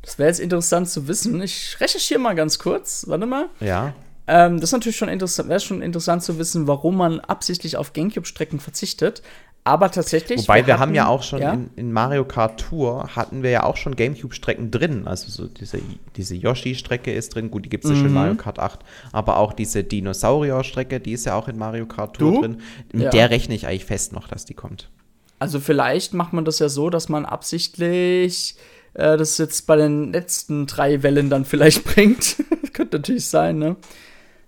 Das 0.02 0.20
wäre 0.20 0.28
jetzt 0.28 0.40
interessant 0.40 0.90
zu 0.90 1.08
wissen. 1.08 1.42
Ich 1.42 1.78
recherchiere 1.80 2.20
mal 2.20 2.36
ganz 2.36 2.60
kurz. 2.60 3.06
Warte 3.08 3.26
mal. 3.26 3.48
Ja. 3.60 3.94
Ähm, 4.28 4.60
das 4.60 4.70
ist 4.70 4.74
natürlich 4.74 4.98
schon 4.98 5.10
interessant, 5.10 5.50
wäre 5.50 5.60
schon 5.60 5.82
interessant 5.82 6.24
zu 6.24 6.38
wissen, 6.38 6.68
warum 6.68 6.98
man 6.98 7.20
absichtlich 7.20 7.78
auf 7.78 7.94
GameCube-Strecken 7.94 8.60
verzichtet. 8.60 9.22
Aber 9.66 9.90
tatsächlich. 9.92 10.42
Wobei 10.42 10.62
wir, 10.62 10.68
wir 10.68 10.74
hatten, 10.74 10.82
haben 10.82 10.96
ja 10.96 11.08
auch 11.08 11.24
schon 11.24 11.42
ja? 11.42 11.54
In, 11.54 11.70
in, 11.76 11.92
Mario 11.94 12.26
Kart 12.26 12.60
Tour 12.60 13.16
hatten 13.16 13.44
wir 13.44 13.50
ja 13.50 13.64
auch 13.64 13.78
schon 13.78 13.96
GameCube-Strecken 13.96 14.72
drin. 14.72 15.08
Also 15.08 15.30
so 15.30 15.48
diese, 15.48 15.80
diese 16.18 16.36
Yoshi-Strecke 16.36 17.14
ist 17.14 17.36
drin. 17.36 17.50
Gut, 17.50 17.64
die 17.66 17.70
gibt 17.70 17.86
es 17.86 17.92
ja 17.92 17.96
schon 17.96 18.08
in 18.08 18.12
mhm. 18.12 18.18
Mario 18.18 18.36
Kart 18.36 18.60
8. 18.60 18.80
Aber 19.14 19.38
auch 19.38 19.54
diese 19.54 19.84
Dinosaurier-Strecke, 19.84 21.00
die 21.00 21.14
ist 21.14 21.26
ja 21.26 21.36
auch 21.36 21.48
in 21.48 21.58
Mario 21.58 21.86
Kart 21.86 22.18
Tour 22.18 22.34
du? 22.34 22.42
drin. 22.42 22.62
Mit 22.92 23.04
ja. 23.04 23.10
der 23.10 23.30
rechne 23.30 23.56
ich 23.56 23.66
eigentlich 23.66 23.86
fest 23.86 24.12
noch, 24.12 24.28
dass 24.28 24.44
die 24.44 24.54
kommt. 24.54 24.90
Also 25.40 25.60
vielleicht 25.62 26.14
macht 26.14 26.34
man 26.34 26.44
das 26.44 26.60
ja 26.60 26.68
so, 26.68 26.90
dass 26.90 27.08
man 27.08 27.26
absichtlich 27.26 28.56
äh, 28.96 29.18
das 29.18 29.38
jetzt 29.38 29.66
bei 29.66 29.78
den 29.78 30.12
letzten 30.12 30.68
drei 30.68 31.04
Wellen 31.04 31.30
dann 31.30 31.46
vielleicht 31.46 31.84
bringt. 31.96 32.36
Könnte 32.74 32.98
natürlich 32.98 33.28
sein, 33.28 33.60
ne? 33.60 33.78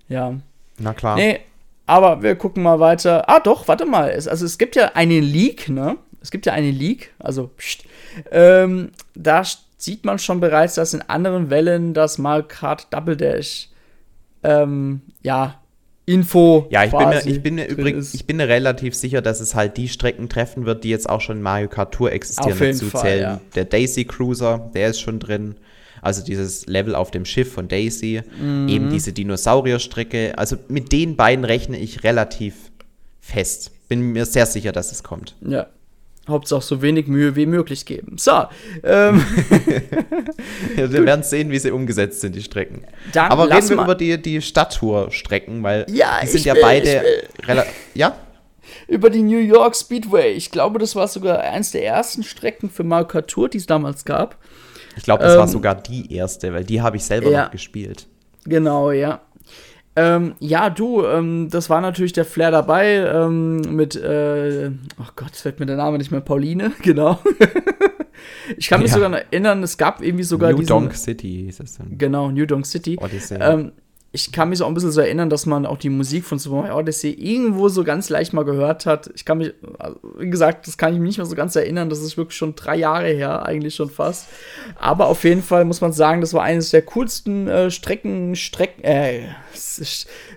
Ja. 0.10 0.36
Na 0.78 0.94
klar. 0.94 1.16
Nee, 1.16 1.40
aber 1.86 2.22
wir 2.22 2.36
gucken 2.36 2.64
mal 2.64 2.80
weiter. 2.80 3.30
Ah, 3.30 3.40
doch, 3.40 3.68
warte 3.68 3.86
mal. 3.86 4.10
Es, 4.10 4.28
also 4.28 4.46
es 4.46 4.58
gibt 4.58 4.76
ja 4.76 4.92
eine 4.94 5.20
Leak, 5.20 5.70
ne? 5.70 5.98
Es 6.22 6.32
gibt 6.32 6.46
ja 6.48 6.54
eine 6.54 6.72
Leak, 6.72 7.14
also 7.20 7.52
pst, 7.56 7.84
ähm, 8.32 8.90
da 9.14 9.44
sieht 9.78 10.06
man 10.06 10.18
schon 10.18 10.40
bereits, 10.40 10.74
dass 10.74 10.96
in 10.96 11.04
anderen 11.04 11.52
Wellen 11.52 11.94
das 11.94 12.18
Mario 12.18 12.46
Kart 12.48 12.88
Double 12.92 13.16
Dash 13.16 13.70
ähm, 14.44 15.02
ja, 15.22 15.60
Info. 16.08 16.68
Ja, 16.70 16.84
ich 16.84 16.92
bin 16.92 17.10
mir, 17.10 17.26
ich 17.26 17.44
bin 17.44 17.56
mir 17.56 17.68
übrigens, 17.68 18.14
ich 18.14 18.26
bin 18.26 18.38
mir 18.38 18.48
relativ 18.48 18.94
sicher, 18.94 19.22
dass 19.22 19.40
es 19.40 19.56
halt 19.56 19.78
die 19.78 19.88
Strecken 19.88 20.30
treffen 20.30 20.66
wird, 20.66 20.84
die 20.84 20.90
jetzt 20.90 21.10
auch 21.10 21.22
schon 21.22 21.38
in 21.38 21.44
Mario 21.44 21.68
Kart 21.68 21.94
Tour 21.94 22.12
existieren. 22.12 22.58
dazu 22.58 22.90
zählen. 22.90 23.22
Ja. 23.22 23.42
Der 23.56 23.66
Daisy 23.66 24.06
Cruiser, 24.06 24.70
der 24.74 24.90
ist 24.90 25.02
schon 25.02 25.20
drin. 25.20 25.56
Also 26.02 26.24
dieses 26.24 26.66
Level 26.68 26.96
auf 26.96 27.12
dem 27.12 27.26
Schiff 27.26 27.52
von 27.54 27.68
Daisy, 27.68 28.22
mhm. 28.40 28.68
eben 28.68 28.90
diese 28.90 29.14
Dinosaurierstrecke. 29.14 30.38
Also 30.38 30.58
mit 30.68 30.92
den 30.92 31.16
beiden 31.16 31.46
rechne 31.46 31.78
ich 31.78 32.04
relativ 32.04 32.56
fest. 33.20 33.72
Bin 33.88 34.02
mir 34.14 34.26
sehr 34.26 34.46
sicher, 34.46 34.72
dass 34.72 34.92
es 34.92 35.04
kommt. 35.04 35.36
Ja, 35.42 35.68
Hauptsache 36.28 36.62
so 36.62 36.82
wenig 36.82 37.08
Mühe 37.08 37.36
wie 37.36 37.46
möglich 37.46 37.86
geben. 37.86 38.18
So. 38.18 38.46
Ähm. 38.84 39.24
ja, 40.78 40.92
wir 40.92 41.06
werden 41.06 41.24
sehen, 41.24 41.52
wie 41.52 41.60
sie 41.60 41.72
umgesetzt 41.72 42.22
sind, 42.22 42.36
die 42.36 42.42
Strecken. 42.42 42.84
Dann 43.14 43.32
Aber 43.32 43.50
reden 43.50 43.70
wir 43.70 43.84
über 43.84 43.96
die, 43.96 44.20
die 44.20 44.42
Stadttour-Strecken, 44.42 45.62
weil 45.62 45.86
ja, 45.90 46.20
die 46.22 46.28
sind 46.28 46.46
ja 46.46 46.56
will, 46.56 46.62
beide 46.62 47.04
Ja? 47.94 48.18
Über 48.88 49.12
die 49.12 49.22
New 49.22 49.38
York 49.38 49.76
Speedway. 49.76 50.32
Ich 50.32 50.50
glaube, 50.50 50.80
das 50.80 50.96
war 50.96 51.08
sogar 51.08 51.40
eins 51.40 51.72
der 51.72 51.86
ersten 51.86 52.24
Strecken 52.24 52.70
für 52.70 52.84
Mario 52.84 53.08
Kart 53.08 53.30
Tour, 53.30 53.48
die 53.48 53.60
es 53.60 53.68
damals 53.68 54.04
gab. 54.04 54.38
Ich 54.96 55.04
glaube, 55.04 55.24
das 55.24 55.34
ähm, 55.34 55.40
war 55.40 55.48
sogar 55.48 55.76
die 55.76 56.14
erste, 56.14 56.54
weil 56.54 56.64
die 56.64 56.82
habe 56.82 56.98
ich 56.98 57.04
selber 57.04 57.30
ja. 57.30 57.44
noch 57.44 57.52
gespielt. 57.52 58.08
Genau, 58.46 58.92
ja. 58.92 59.22
Ähm, 59.98 60.36
ja, 60.40 60.70
du, 60.70 61.06
ähm, 61.06 61.48
das 61.50 61.70
war 61.70 61.80
natürlich 61.80 62.12
der 62.12 62.26
Flair 62.26 62.52
dabei 62.52 62.96
ähm, 62.96 63.62
mit, 63.62 63.96
äh, 63.96 64.72
oh 65.00 65.08
Gott, 65.16 65.36
fällt 65.36 65.60
mir 65.62 65.66
der 65.66 65.78
Name 65.78 65.98
nicht 65.98 66.12
mehr, 66.12 66.20
Pauline, 66.20 66.74
genau. 66.82 67.20
ich 68.58 68.68
kann 68.68 68.82
mich 68.82 68.92
ja. 68.92 68.96
sogar 68.96 69.14
erinnern, 69.14 69.64
es 69.64 69.78
gab 69.78 70.02
irgendwie 70.02 70.26
sogar 70.26 70.52
New 70.52 70.58
diesen, 70.58 70.68
Donk 70.68 70.96
City 70.96 71.46
hieß 71.46 71.62
es 71.62 71.78
dann. 71.78 71.98
Genau, 71.98 72.30
New 72.30 72.46
Donk 72.46 72.66
City. 72.66 72.98
Odyssey. 73.02 73.38
Ähm, 73.40 73.72
ich 74.16 74.32
kann 74.32 74.48
mich 74.48 74.60
so 74.60 74.66
ein 74.66 74.74
bisschen 74.74 74.94
so 74.94 75.02
erinnern, 75.02 75.30
dass 75.30 75.46
man 75.46 75.66
auch 75.66 75.78
die 75.78 75.90
Musik 75.90 76.24
von 76.24 76.40
Super 76.40 76.62
Mario 76.62 76.78
Odyssey 76.78 77.12
irgendwo 77.12 77.68
so 77.68 77.84
ganz 77.84 78.10
leicht 78.10 78.32
mal 78.32 78.46
gehört 78.46 78.86
hat. 78.86 79.12
Ich 79.14 79.26
kann 79.26 79.40
mich, 79.40 79.54
also, 79.78 80.00
wie 80.18 80.30
gesagt, 80.30 80.68
das 80.68 80.78
kann 80.78 80.94
ich 80.94 81.00
mich 81.00 81.10
nicht 81.10 81.18
mehr 81.18 81.26
so 81.26 81.36
ganz 81.36 81.56
erinnern. 81.58 81.90
Das 81.90 82.00
ist 82.00 82.16
wirklich 82.16 82.38
schon 82.38 82.56
drei 82.56 82.78
Jahre 82.78 83.10
her, 83.10 83.46
eigentlich 83.46 83.76
schon 83.76 83.90
fast. 83.90 84.28
Aber 84.80 85.08
auf 85.08 85.26
jeden 85.26 85.44
Fall 85.44 85.66
muss 85.66 85.82
man 85.82 85.92
sagen, 85.92 86.22
das 86.22 86.34
war 86.34 86.44
eines 86.44 86.70
der 86.70 86.82
coolsten 86.84 87.50
äh, 87.50 87.70
Strecken, 87.70 88.38
Strecken, 88.38 88.86
äh, 88.86 89.24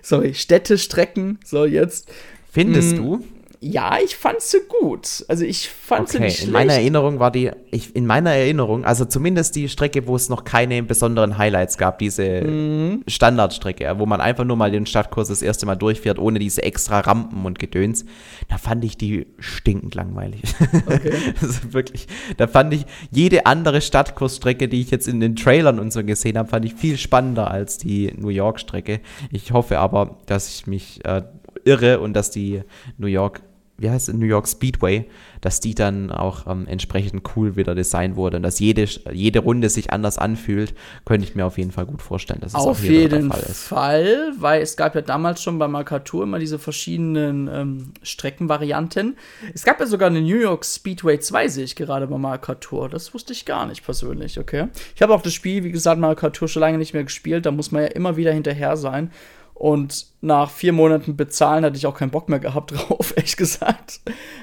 sorry, 0.01 0.33
Städtestrecken, 0.33 1.39
so 1.45 1.63
jetzt. 1.63 2.09
Findest 2.51 2.97
hm, 2.97 2.97
du? 2.97 3.23
Ja, 3.61 3.97
ich 4.01 4.15
fand 4.15 4.39
sie 4.39 4.59
gut. 4.67 5.25
Also 5.27 5.43
ich 5.43 5.67
fand 5.67 6.03
okay, 6.03 6.11
sie 6.11 6.19
nicht 6.19 6.35
schlecht. 6.37 6.47
In 6.47 6.53
meiner 6.53 6.73
Erinnerung 6.73 7.19
war 7.19 7.29
die, 7.29 7.51
ich, 7.71 7.93
in 7.93 8.05
meiner 8.05 8.31
Erinnerung, 8.31 8.85
also 8.85 9.03
zumindest 9.03 9.53
die 9.57 9.67
Strecke, 9.67 10.07
wo 10.07 10.15
es 10.15 10.29
noch 10.29 10.45
keine 10.45 10.81
besonderen 10.81 11.37
Highlights 11.37 11.77
gab, 11.77 11.99
diese 11.99 12.41
mhm. 12.41 13.03
Standardstrecke, 13.05 13.93
wo 13.97 14.05
man 14.05 14.21
einfach 14.21 14.45
nur 14.45 14.55
mal 14.55 14.71
den 14.71 14.85
Stadtkurs 14.85 15.27
das 15.27 15.41
erste 15.41 15.65
Mal 15.65 15.75
durchfährt, 15.75 16.19
ohne 16.19 16.39
diese 16.39 16.63
extra 16.63 17.01
Rampen 17.01 17.45
und 17.45 17.59
Gedöns, 17.59 18.05
da 18.47 18.57
fand 18.57 18.85
ich 18.85 18.97
die 18.97 19.27
stinkend 19.39 19.93
langweilig. 19.93 20.41
Okay. 20.87 21.11
also 21.41 21.73
wirklich, 21.73 22.07
da 22.37 22.47
fand 22.47 22.73
ich 22.73 22.85
jede 23.11 23.45
andere 23.45 23.81
Stadtkursstrecke, 23.81 24.69
die 24.69 24.79
ich 24.79 24.89
jetzt 24.89 25.07
in 25.09 25.19
den 25.19 25.35
Trailern 25.35 25.79
und 25.79 25.91
so 25.91 26.03
gesehen 26.05 26.37
habe, 26.37 26.47
fand 26.47 26.63
ich 26.63 26.75
viel 26.75 26.97
spannender 26.97 27.51
als 27.51 27.77
die 27.77 28.13
New 28.15 28.29
York-Strecke. 28.29 29.01
Ich 29.31 29.51
hoffe 29.51 29.79
aber, 29.79 30.17
dass 30.27 30.47
ich 30.47 30.65
mich 30.65 31.03
äh, 31.03 31.23
irre 31.65 31.99
und 31.99 32.13
dass 32.13 32.31
die 32.31 32.61
New 32.97 33.07
York 33.07 33.41
wie 33.79 33.89
heißt 33.89 34.09
es, 34.09 34.15
New 34.15 34.25
York 34.25 34.47
Speedway, 34.47 35.05
dass 35.41 35.59
die 35.59 35.73
dann 35.73 36.11
auch 36.11 36.47
ähm, 36.47 36.67
entsprechend 36.67 37.23
cool 37.35 37.55
wieder 37.55 37.75
designt 37.75 38.15
wurde 38.15 38.37
und 38.37 38.43
dass 38.43 38.59
jede, 38.59 38.85
jede 39.11 39.39
Runde 39.39 39.69
sich 39.69 39.91
anders 39.91 40.17
anfühlt, 40.17 40.73
könnte 41.05 41.25
ich 41.25 41.35
mir 41.35 41.45
auf 41.45 41.57
jeden 41.57 41.71
Fall 41.71 41.85
gut 41.85 42.01
vorstellen, 42.01 42.41
dass 42.41 42.53
es 42.53 42.59
auf 42.59 42.83
jeden 42.83 43.31
Fall, 43.31 43.41
Fall, 43.41 44.33
weil 44.37 44.61
es 44.61 44.75
gab 44.75 44.95
ja 44.95 45.01
damals 45.01 45.41
schon 45.41 45.57
bei 45.59 45.67
Mercatur 45.67 46.23
immer 46.23 46.39
diese 46.39 46.59
verschiedenen 46.59 47.49
ähm, 47.51 47.93
Streckenvarianten. 48.03 49.17
Es 49.53 49.63
gab 49.63 49.79
ja 49.79 49.85
sogar 49.85 50.09
eine 50.09 50.21
New 50.21 50.39
York 50.39 50.65
Speedway 50.65 51.19
2, 51.19 51.47
sehe 51.47 51.63
ich 51.63 51.75
gerade 51.75 52.07
bei 52.07 52.17
Mercatur. 52.17 52.89
Das 52.89 53.13
wusste 53.13 53.33
ich 53.33 53.45
gar 53.45 53.65
nicht 53.65 53.83
persönlich, 53.85 54.39
okay. 54.39 54.67
Ich 54.95 55.01
habe 55.01 55.13
auch 55.13 55.21
das 55.21 55.33
Spiel, 55.33 55.63
wie 55.63 55.71
gesagt, 55.71 55.99
Mercatur 55.99 56.47
schon 56.47 56.61
lange 56.61 56.77
nicht 56.77 56.93
mehr 56.93 57.03
gespielt, 57.03 57.45
da 57.45 57.51
muss 57.51 57.71
man 57.71 57.83
ja 57.83 57.87
immer 57.89 58.17
wieder 58.17 58.33
hinterher 58.33 58.75
sein. 58.75 59.11
Und 59.59 60.05
nach 60.21 60.49
vier 60.49 60.71
Monaten 60.71 61.17
bezahlen 61.17 61.65
hatte 61.65 61.75
ich 61.75 61.85
auch 61.85 61.97
keinen 61.97 62.11
Bock 62.11 62.29
mehr 62.29 62.39
gehabt 62.39 62.71
drauf, 62.89 63.13
ehrlich 63.15 63.35
gesagt. 63.35 63.99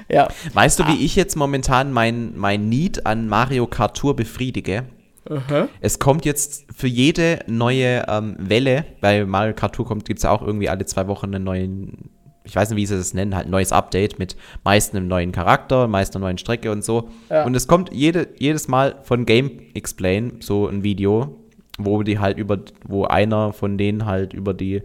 Ja. 0.07 0.27
Weißt 0.53 0.79
du, 0.79 0.83
wie 0.85 0.91
ah. 0.91 0.99
ich 0.99 1.15
jetzt 1.15 1.35
momentan 1.35 1.91
mein, 1.91 2.37
mein 2.37 2.69
Need 2.69 3.07
an 3.07 3.27
Mario 3.27 3.65
Kart 3.65 3.97
Tour 3.97 4.15
befriedige? 4.15 4.83
Uh 5.27 5.39
-huh. 5.49 5.67
Es 5.81 5.97
kommt 5.97 6.23
jetzt 6.23 6.67
für 6.73 6.87
jede 6.87 7.39
neue 7.47 8.05
ähm, 8.07 8.35
Welle, 8.37 8.85
bei 9.01 9.25
Mario 9.25 9.55
Kart 9.55 9.73
Tour 9.73 9.87
gibt 9.87 10.19
es 10.19 10.23
ja 10.23 10.29
auch 10.29 10.43
irgendwie 10.43 10.69
alle 10.69 10.85
zwei 10.85 11.07
Wochen 11.07 11.33
einen 11.33 11.43
neuen, 11.43 12.11
ich 12.43 12.55
weiß 12.55 12.69
nicht, 12.69 12.77
wie 12.77 12.85
sie 12.85 12.95
das 12.95 13.15
nennen, 13.15 13.35
halt 13.35 13.47
ein 13.47 13.51
neues 13.51 13.71
Update 13.71 14.19
mit 14.19 14.37
meist 14.63 14.95
einem 14.95 15.07
neuen 15.07 15.31
Charakter, 15.31 15.87
meist 15.87 16.15
einer 16.15 16.25
neuen 16.25 16.37
Strecke 16.37 16.71
und 16.71 16.85
so. 16.85 17.09
Ja. 17.31 17.43
Und 17.43 17.55
es 17.55 17.67
kommt 17.67 17.91
jede, 17.91 18.27
jedes 18.37 18.67
Mal 18.67 18.99
von 19.01 19.25
Game 19.25 19.59
Explain 19.73 20.37
so 20.41 20.67
ein 20.67 20.83
Video, 20.83 21.35
wo 21.77 22.03
die 22.03 22.19
halt 22.19 22.37
über, 22.37 22.59
wo 22.87 23.05
einer 23.05 23.53
von 23.53 23.77
denen 23.77 24.05
halt 24.05 24.33
über 24.33 24.53
die 24.53 24.81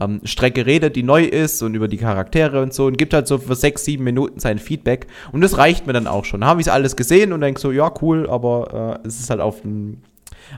ähm, 0.00 0.20
Strecke 0.24 0.64
redet, 0.66 0.96
die 0.96 1.02
neu 1.02 1.24
ist 1.24 1.62
und 1.62 1.74
über 1.74 1.88
die 1.88 1.96
Charaktere 1.96 2.62
und 2.62 2.72
so 2.72 2.86
und 2.86 2.98
gibt 2.98 3.14
halt 3.14 3.26
so 3.26 3.38
für 3.38 3.54
sechs, 3.54 3.84
sieben 3.84 4.04
Minuten 4.04 4.38
sein 4.38 4.58
Feedback 4.58 5.06
und 5.32 5.40
das 5.40 5.58
reicht 5.58 5.86
mir 5.86 5.92
dann 5.92 6.06
auch 6.06 6.24
schon. 6.24 6.44
Habe 6.44 6.60
ich 6.60 6.70
alles 6.70 6.96
gesehen 6.96 7.32
und 7.32 7.40
denke 7.40 7.60
so, 7.60 7.72
ja, 7.72 7.92
cool, 8.00 8.28
aber 8.30 9.00
äh, 9.04 9.06
es 9.08 9.20
ist 9.20 9.30
halt 9.30 9.40
auf 9.40 9.62
dem 9.62 9.98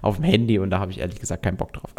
auf 0.03 0.17
dem 0.17 0.25
Handy 0.25 0.59
und 0.59 0.69
da 0.69 0.81
habe 0.81 0.91
ich 0.91 1.01
ehrlich 1.01 1.19
gesagt 1.19 1.43
keinen 1.43 1.57
Bock 1.57 1.73
drauf. 1.73 1.91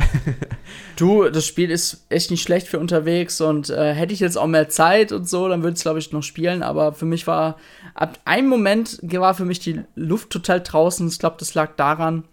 du, 0.96 1.28
das 1.30 1.46
Spiel 1.46 1.72
ist 1.72 2.06
echt 2.10 2.30
nicht 2.30 2.44
schlecht 2.44 2.68
für 2.68 2.80
unterwegs 2.80 3.42
und 3.42 3.70
äh, 3.72 3.94
hätte 3.94 4.14
ich 4.14 4.20
jetzt 4.20 4.38
auch 4.38 4.48
mehr 4.48 4.70
Zeit 4.70 5.12
und 5.12 5.28
so, 5.28 5.48
dann 5.48 5.64
würde 5.64 5.74
ich 5.74 5.80
es 5.80 5.84
glaube 5.84 6.00
ich 6.00 6.12
noch 6.12 6.24
spielen, 6.24 6.62
aber 6.62 6.94
für 6.94 7.06
mich 7.06 7.26
war 7.28 7.58
ab 7.96 8.20
einem 8.26 8.48
Moment 8.48 9.00
war 9.02 9.34
für 9.34 9.46
mich 9.46 9.60
die 9.60 9.82
Luft 9.96 10.30
total 10.30 10.62
draußen. 10.62 11.08
Ich 11.08 11.20
glaube, 11.20 11.38
das 11.40 11.54
lag 11.56 11.76
daran, 11.76 12.26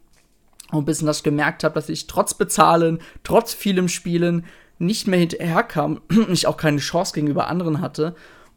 und 0.73 0.85
bis 0.85 1.03
ich 1.03 1.23
gemerkt 1.23 1.65
habe, 1.65 1.75
dass 1.75 1.89
ich 1.89 2.07
trotz 2.07 2.35
Bezahlen, 2.35 3.01
trotz 3.23 3.55
vielem 3.55 3.89
Spielen 3.89 4.45
nicht 4.79 5.07
mehr 5.07 5.19
hinterherkam, 5.19 6.01
ich 6.31 6.47
auch 6.47 6.57
keine 6.57 6.79
Chance 6.79 7.15
gegenüber 7.15 7.49
anderen 7.49 7.81
hatte. 7.81 8.15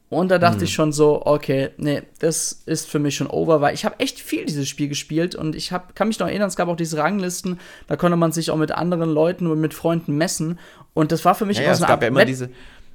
Und 0.09 0.31
da 0.31 0.39
dachte 0.39 0.57
mhm. 0.57 0.63
ich 0.63 0.73
schon 0.73 0.91
so, 0.91 1.23
okay, 1.27 1.69
nee, 1.77 2.01
das 2.17 2.63
ist 2.65 2.89
für 2.89 2.97
mich 2.97 3.15
schon 3.15 3.27
over, 3.27 3.61
weil 3.61 3.75
ich 3.75 3.85
habe 3.85 3.99
echt 3.99 4.19
viel 4.19 4.45
dieses 4.45 4.67
Spiel 4.67 4.87
gespielt 4.87 5.35
und 5.35 5.55
ich 5.55 5.71
hab, 5.71 5.95
kann 5.95 6.07
mich 6.07 6.17
noch 6.17 6.27
erinnern, 6.27 6.47
es 6.47 6.55
gab 6.55 6.67
auch 6.67 6.75
diese 6.75 6.97
Ranglisten, 6.97 7.59
da 7.85 7.95
konnte 7.95 8.17
man 8.17 8.31
sich 8.31 8.49
auch 8.49 8.57
mit 8.57 8.71
anderen 8.71 9.11
Leuten 9.11 9.45
und 9.45 9.61
mit 9.61 9.75
Freunden 9.75 10.17
messen 10.17 10.57
und 10.95 11.11
das 11.11 11.25
war 11.25 11.35
für 11.35 11.45
mich 11.45 11.57
ja, 11.57 11.65
ja, 11.65 11.75
so 11.75 11.83
es 11.83 11.87
gab 11.87 12.01
ja 12.01 12.07
immer 12.07 12.25
diese 12.25 12.49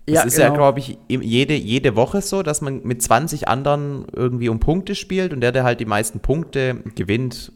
es 0.07 0.15
ja, 0.15 0.23
ist 0.23 0.37
genau. 0.37 0.49
ja, 0.49 0.55
glaube 0.55 0.81
ich, 0.81 0.99
jede, 1.09 1.55
jede 1.55 1.97
Woche 1.97 2.21
so, 2.21 2.43
dass 2.43 2.61
man 2.61 2.83
mit 2.83 3.01
20 3.01 3.49
anderen 3.49 4.05
irgendwie 4.13 4.51
um 4.51 4.61
Punkte 4.61 4.95
spielt 4.95 5.33
und 5.33 5.41
der, 5.41 5.51
der 5.51 5.65
halt 5.65 5.81
die 5.81 5.87
meisten 5.87 6.21
Punkte 6.21 6.83
gewinnt, 6.95 7.53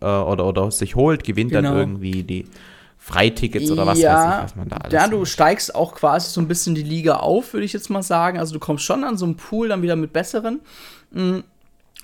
äh, 0.00 0.04
oder, 0.04 0.46
oder 0.46 0.70
sich 0.70 0.96
holt, 0.96 1.24
gewinnt 1.24 1.50
genau. 1.50 1.70
dann 1.70 1.78
irgendwie 1.78 2.22
die 2.22 2.46
Freitickets 2.98 3.70
oder 3.70 3.86
was 3.86 4.00
ja, 4.00 4.14
weiß 4.14 4.34
ich, 4.34 4.44
was 4.44 4.56
man 4.56 4.68
da 4.68 4.76
alles 4.78 4.92
Ja, 4.92 5.06
du 5.06 5.24
steigst 5.24 5.74
auch 5.74 5.94
quasi 5.94 6.30
so 6.30 6.40
ein 6.40 6.48
bisschen 6.48 6.74
die 6.74 6.82
Liga 6.82 7.16
auf, 7.16 7.52
würde 7.52 7.64
ich 7.64 7.72
jetzt 7.72 7.88
mal 7.88 8.02
sagen. 8.02 8.38
Also 8.38 8.52
du 8.52 8.58
kommst 8.58 8.84
schon 8.84 9.04
an 9.04 9.16
so 9.16 9.24
einem 9.24 9.36
Pool 9.36 9.68
dann 9.68 9.82
wieder 9.82 9.94
mit 9.94 10.12
besseren. 10.12 10.60
Mm. 11.12 11.38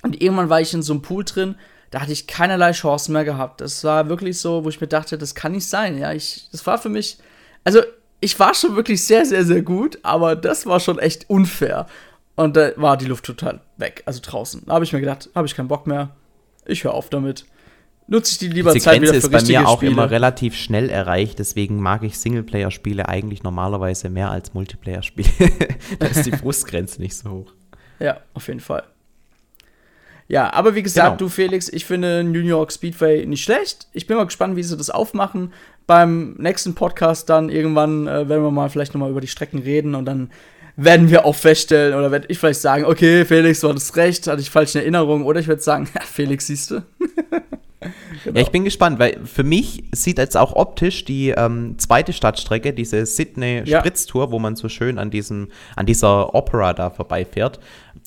Und 0.01 0.21
irgendwann 0.21 0.49
war 0.49 0.61
ich 0.61 0.73
in 0.73 0.81
so 0.81 0.93
einem 0.93 1.01
Pool 1.01 1.23
drin, 1.23 1.55
da 1.91 2.01
hatte 2.01 2.11
ich 2.11 2.25
keinerlei 2.25 2.71
Chance 2.71 3.11
mehr 3.11 3.23
gehabt. 3.23 3.61
Das 3.61 3.83
war 3.83 4.09
wirklich 4.09 4.39
so, 4.39 4.63
wo 4.63 4.69
ich 4.69 4.81
mir 4.81 4.87
dachte, 4.87 5.17
das 5.17 5.35
kann 5.35 5.51
nicht 5.51 5.67
sein. 5.67 5.97
Ja, 5.97 6.11
ich, 6.11 6.47
das 6.51 6.65
war 6.65 6.77
für 6.77 6.89
mich, 6.89 7.17
also 7.63 7.81
ich 8.19 8.39
war 8.39 8.53
schon 8.53 8.75
wirklich 8.75 9.03
sehr, 9.03 9.25
sehr, 9.25 9.45
sehr 9.45 9.61
gut, 9.61 9.99
aber 10.03 10.35
das 10.35 10.65
war 10.65 10.79
schon 10.79 10.99
echt 10.99 11.29
unfair. 11.29 11.85
Und 12.35 12.55
da 12.57 12.71
war 12.77 12.97
die 12.97 13.05
Luft 13.05 13.25
total 13.25 13.61
weg, 13.77 14.03
also 14.05 14.21
draußen. 14.23 14.63
Da 14.65 14.73
habe 14.73 14.85
ich 14.85 14.93
mir 14.93 15.01
gedacht, 15.01 15.29
habe 15.35 15.45
ich 15.45 15.55
keinen 15.55 15.67
Bock 15.67 15.85
mehr. 15.85 16.09
Ich 16.65 16.83
höre 16.83 16.93
auf 16.93 17.09
damit 17.09 17.45
nutze 18.07 18.33
ich 18.33 18.37
die 18.39 18.47
lieber 18.47 18.73
Diese 18.73 18.85
Zeit 18.85 19.01
wieder 19.01 19.11
für 19.11 19.17
ist 19.17 19.31
bei 19.31 19.41
mir 19.41 19.67
auch 19.67 19.77
Spiele. 19.77 19.91
immer 19.91 20.11
relativ 20.11 20.55
schnell 20.55 20.89
erreicht, 20.89 21.39
deswegen 21.39 21.79
mag 21.79 22.03
ich 22.03 22.17
Singleplayer-Spiele 22.17 23.07
eigentlich 23.07 23.43
normalerweise 23.43 24.09
mehr 24.09 24.31
als 24.31 24.53
Multiplayer-Spiele. 24.53 25.29
da 25.99 26.07
ist 26.07 26.25
die 26.25 26.31
Frustgrenze 26.37 27.01
nicht 27.01 27.15
so 27.15 27.29
hoch. 27.29 27.53
Ja, 27.99 28.19
auf 28.33 28.47
jeden 28.47 28.59
Fall. 28.59 28.83
Ja, 30.27 30.53
aber 30.53 30.75
wie 30.75 30.83
gesagt, 30.83 31.17
genau. 31.17 31.17
du 31.17 31.29
Felix, 31.29 31.69
ich 31.69 31.85
finde 31.85 32.23
New 32.23 32.39
York 32.39 32.71
Speedway 32.71 33.25
nicht 33.25 33.43
schlecht. 33.43 33.87
Ich 33.93 34.07
bin 34.07 34.17
mal 34.17 34.25
gespannt, 34.25 34.55
wie 34.55 34.63
sie 34.63 34.77
das 34.77 34.89
aufmachen. 34.89 35.53
Beim 35.85 36.35
nächsten 36.39 36.75
Podcast 36.75 37.29
dann 37.29 37.49
irgendwann 37.49 38.07
äh, 38.07 38.29
werden 38.29 38.43
wir 38.43 38.51
mal 38.51 38.69
vielleicht 38.69 38.93
noch 38.93 39.01
mal 39.01 39.11
über 39.11 39.21
die 39.21 39.27
Strecken 39.27 39.59
reden 39.59 39.95
und 39.95 40.05
dann 40.05 40.31
werden 40.75 41.09
wir 41.09 41.25
auch 41.25 41.35
feststellen 41.35 41.93
oder 41.93 42.11
werde 42.11 42.27
ich 42.29 42.39
vielleicht 42.39 42.61
sagen, 42.61 42.85
okay, 42.85 43.25
Felix, 43.25 43.59
du 43.59 43.69
hattest 43.69 43.95
recht, 43.95 44.27
hatte 44.27 44.41
ich 44.41 44.49
falsche 44.49 44.79
Erinnerungen 44.79 45.25
oder 45.25 45.39
ich 45.39 45.47
werde 45.47 45.61
sagen, 45.61 45.87
Felix, 46.01 46.47
siehst 46.47 46.71
du. 46.71 46.81
genau. 48.23 48.37
Ja, 48.37 48.45
ich 48.45 48.51
bin 48.51 48.63
gespannt, 48.63 48.99
weil 48.99 49.19
für 49.25 49.43
mich 49.43 49.83
sieht 49.91 50.17
jetzt 50.17 50.37
auch 50.37 50.55
optisch 50.55 51.05
die 51.05 51.29
ähm, 51.29 51.77
zweite 51.77 52.13
Stadtstrecke, 52.13 52.73
diese 52.73 53.05
Sydney-Spritztour, 53.05 54.25
ja. 54.25 54.31
wo 54.31 54.39
man 54.39 54.55
so 54.55 54.69
schön 54.69 54.99
an, 54.99 55.11
diesem, 55.11 55.49
an 55.75 55.85
dieser 55.85 56.33
Opera 56.35 56.73
da 56.73 56.89
vorbeifährt, 56.89 57.59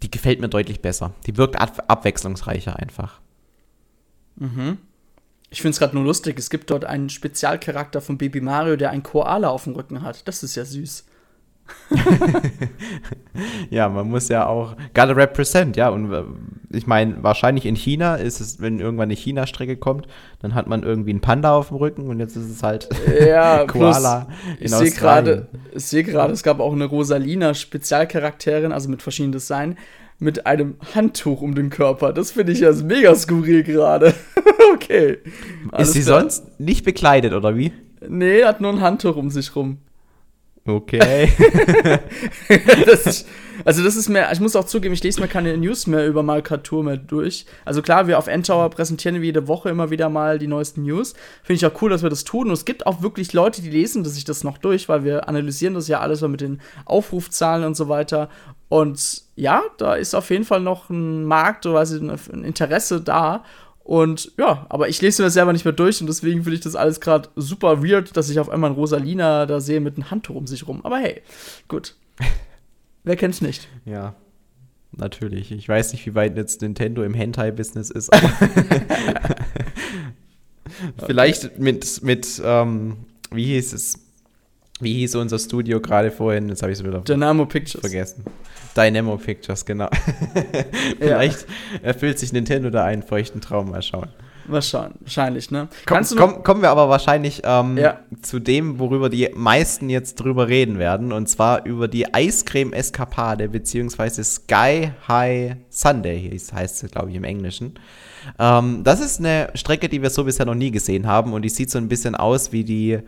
die 0.03 0.11
gefällt 0.11 0.41
mir 0.41 0.49
deutlich 0.49 0.81
besser. 0.81 1.13
Die 1.27 1.37
wirkt 1.37 1.61
ab 1.61 1.85
abwechslungsreicher 1.89 2.77
einfach. 2.79 3.21
Mhm. 4.37 4.79
Ich 5.51 5.63
finde 5.63 5.73
es 5.73 5.79
gerade 5.79 5.95
nur 5.95 6.05
lustig, 6.05 6.39
es 6.39 6.51
gibt 6.51 6.71
dort 6.71 6.85
einen 6.85 7.09
Spezialcharakter 7.09 8.01
von 8.01 8.19
Baby 8.19 8.41
Mario, 8.41 8.77
der 8.77 8.91
einen 8.91 9.03
Koala 9.03 9.49
auf 9.49 9.65
dem 9.65 9.75
Rücken 9.75 10.03
hat. 10.03 10.27
Das 10.27 10.43
ist 10.43 10.57
ja 10.57 10.65
süß. 10.65 11.07
ja, 13.71 13.89
man 13.89 14.09
muss 14.09 14.29
ja 14.29 14.47
auch 14.47 14.77
gotta 14.95 15.13
represent, 15.13 15.77
ja. 15.77 15.89
Und 15.89 16.13
äh, 16.13 16.23
ich 16.71 16.87
meine, 16.87 17.23
wahrscheinlich 17.23 17.67
in 17.67 17.77
China 17.77 18.17
ist 18.17 18.41
es, 18.41 18.61
wenn 18.61 18.81
irgendwann 18.81 19.05
eine 19.05 19.15
China-Strecke 19.15 19.77
kommt, 19.77 20.07
dann 20.41 20.55
hat 20.55 20.67
man 20.67 20.83
irgendwie 20.83 21.11
einen 21.11 21.21
Panda 21.21 21.55
auf 21.55 21.69
dem 21.69 21.77
Rücken 21.77 22.09
und 22.09 22.21
jetzt 22.21 22.37
ist 22.37 22.51
es 22.51 22.63
halt 22.63 22.89
ja, 23.21 23.65
Koala. 23.67 24.29
ich 24.59 24.71
sehe 24.71 24.91
gerade, 24.91 25.49
ich 25.73 25.85
sehe 25.85 26.05
gerade, 26.05 26.33
es 26.33 26.43
gab 26.43 26.61
auch 26.61 26.73
eine 26.73 26.87
Rosalina 26.87 27.55
Spezialcharakterin, 27.55 28.73
also 28.73 28.89
mit 28.89 29.03
verschiedenen 29.03 29.33
Design, 29.33 29.77
mit 30.19 30.47
einem 30.47 30.77
Handtuch 30.95 31.43
um 31.43 31.55
den 31.55 31.71
Körper. 31.71 32.13
Das 32.13 32.33
finde 32.33 32.53
ich 32.53 32.61
ja 32.61 32.73
mega 32.73 33.15
skurril 33.15 33.63
gerade. 33.63 34.15
okay. 34.75 35.19
Ist 35.77 35.93
sie 35.93 36.03
sonst 36.03 36.59
nicht 36.59 36.85
bekleidet 36.85 37.33
oder 37.33 37.57
wie? 37.57 37.73
Nee, 38.09 38.45
hat 38.45 38.61
nur 38.61 38.73
ein 38.73 38.81
Handtuch 38.81 39.17
um 39.17 39.31
sich 39.31 39.55
rum. 39.57 39.79
Okay. 40.67 41.31
das 42.87 43.07
ist, 43.07 43.29
also 43.65 43.85
das 43.85 43.95
ist 43.95 44.09
mehr, 44.09 44.31
ich 44.33 44.41
muss 44.41 44.57
auch 44.57 44.65
zugeben, 44.65 44.95
ich 44.95 45.03
lese 45.03 45.21
mir 45.21 45.29
keine 45.29 45.57
News 45.57 45.87
mehr 45.87 46.07
über 46.07 46.25
Malkatur 46.25 46.83
mehr 46.83 46.97
durch. 46.97 47.47
Also 47.65 47.83
klar, 47.83 48.09
wir 48.09 48.19
auf 48.19 48.27
Endtower 48.27 48.69
präsentieren 48.71 49.23
jede 49.23 49.47
Woche 49.47 49.71
immer 49.71 49.91
wieder 49.91 50.09
mal 50.09 50.39
die 50.39 50.49
neuesten 50.49 50.83
News. 50.83 51.15
Finde 51.45 51.59
ich 51.59 51.67
auch 51.67 51.83
cool, 51.83 51.91
dass 51.91 52.03
wir 52.03 52.11
das 52.11 52.25
tun. 52.25 52.49
Und 52.49 52.53
es 52.53 52.65
gibt 52.65 52.87
auch 52.87 53.01
wirklich 53.01 53.33
Leute, 53.33 53.63
die 53.63 53.71
lesen 53.71 54.05
sich 54.05 54.25
das 54.25 54.43
noch 54.43 54.59
durch, 54.59 54.89
weil 54.89 55.05
wir 55.05 55.29
analysieren 55.29 55.75
das 55.75 55.87
ja 55.87 56.01
alles 56.01 56.21
mit 56.23 56.41
den 56.41 56.61
Aufrufzahlen 56.85 57.65
und 57.65 57.77
so 57.77 57.89
weiter. 57.89 58.29
Und 58.69 59.23
ja, 59.37 59.63
da 59.79 59.95
ist 59.95 60.15
auf 60.15 60.31
jeden 60.31 60.45
Fall 60.45 60.61
noch 60.61 60.91
ein 60.91 61.25
Markt 61.25 61.67
oder 61.67 61.81
ein 61.81 62.45
Interesse 62.45 63.01
da. 63.01 63.45
Und 63.87 64.33
ja, 64.37 64.67
aber 64.69 64.89
ich 64.89 65.01
lese 65.01 65.23
mir 65.23 65.29
das 65.29 65.35
selber 65.35 65.53
nicht 65.53 65.65
mehr 65.65 65.73
durch 65.73 66.01
und 66.01 66.09
deswegen 66.09 66.43
finde 66.43 66.57
ich 66.57 66.61
das 66.61 66.75
alles 66.75 67.01
gerade 67.01 67.29
super 67.37 67.85
weird, 67.85 68.17
dass 68.17 68.29
ich 68.29 68.41
auf 68.41 68.51
einmal 68.51 68.71
einen 68.71 68.79
Rosalina 68.79 69.47
da 69.47 69.61
sehe 69.61 69.79
mit 69.79 69.95
einem 69.95 70.11
Handtuch 70.11 70.35
um 70.35 70.49
sich 70.49 70.67
rum. 70.67 70.85
Aber 70.85 70.99
hey, 70.99 71.23
gut. 71.69 71.95
Wer 73.05 73.15
kennt's 73.15 73.41
nicht? 73.41 73.69
Ja, 73.85 74.17
natürlich. 74.91 75.53
Ich 75.53 75.69
weiß 75.69 75.93
nicht, 75.93 76.05
wie 76.05 76.17
weit 76.17 76.37
jetzt 76.37 76.63
Nintendo 76.63 77.05
im 77.05 77.15
Hentai-Business 77.15 77.91
ist. 77.91 78.11
Vielleicht 81.07 81.45
okay. 81.45 81.55
mit, 81.57 82.03
mit 82.03 82.43
ähm, 82.45 82.97
wie 83.31 83.45
hieß 83.45 83.73
es? 83.73 84.01
Wie 84.81 84.93
hieß 84.95 85.15
unser 85.15 85.39
Studio 85.39 85.81
gerade 85.81 86.11
vorhin? 86.11 86.49
Jetzt 86.49 86.63
habe 86.63 86.71
ich 86.73 86.79
es 86.79 86.85
wieder 86.85 87.01
Dynamo 87.01 87.47
Pictures. 87.47 87.81
vergessen. 87.81 88.25
Dynamo 88.77 89.17
Pictures, 89.17 89.65
genau. 89.65 89.89
Vielleicht 90.99 91.47
erfüllt 91.83 92.19
sich 92.19 92.33
Nintendo 92.33 92.69
da 92.69 92.85
einen 92.85 93.03
feuchten 93.03 93.41
Traum. 93.41 93.71
Mal 93.71 93.83
schauen. 93.83 94.09
Schauen, 94.61 94.95
wahrscheinlich, 95.01 95.51
ne? 95.51 95.69
Komm, 95.87 96.05
komm, 96.17 96.43
kommen 96.43 96.63
wir 96.63 96.71
aber 96.71 96.89
wahrscheinlich 96.89 97.43
ähm, 97.45 97.77
ja. 97.79 98.01
zu 98.23 98.39
dem, 98.39 98.79
worüber 98.79 99.09
die 99.09 99.31
meisten 99.35 99.89
jetzt 99.91 100.17
drüber 100.17 100.49
reden 100.49 100.79
werden, 100.79 101.13
und 101.13 101.29
zwar 101.29 101.65
über 101.65 101.89
die 101.89 102.13
Eiscreme-Eskapade, 102.13 103.49
beziehungsweise 103.49 104.25
Sky 104.25 104.93
High 105.09 105.57
Sunday, 105.71 106.31
heißt 106.53 106.85
es, 106.85 106.91
glaube 106.91 107.11
ich, 107.11 107.17
im 107.17 107.25
Englischen. 107.25 107.75
Ähm, 108.39 108.83
das 108.85 109.01
ist 109.01 109.21
eine 109.21 109.51
Strecke, 109.55 109.89
die 109.89 110.03
wir 110.03 110.11
so 110.11 110.25
bisher 110.25 110.47
noch 110.47 110.55
nie 110.55 110.71
gesehen 110.71 111.07
haben, 111.07 111.33
und 111.33 111.43
die 111.43 111.49
sieht 111.49 111.71
so 111.71 111.79
ein 111.79 111.89
bisschen 111.89 112.15
aus 112.15 112.53
wie 112.53 112.65
die 112.65 112.99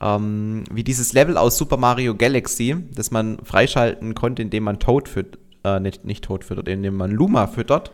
ähm, 0.00 0.64
wie 0.70 0.84
dieses 0.84 1.12
Level 1.12 1.36
aus 1.36 1.58
Super 1.58 1.76
Mario 1.76 2.14
Galaxy, 2.14 2.76
das 2.94 3.10
man 3.10 3.38
freischalten 3.42 4.14
konnte, 4.14 4.42
indem 4.42 4.64
man 4.64 4.78
Toad 4.78 5.08
füttert, 5.08 5.38
äh, 5.64 5.80
nicht, 5.80 6.04
nicht 6.04 6.24
Toad 6.24 6.44
füttert, 6.44 6.68
indem 6.68 6.96
man 6.96 7.10
Luma 7.10 7.46
füttert, 7.46 7.90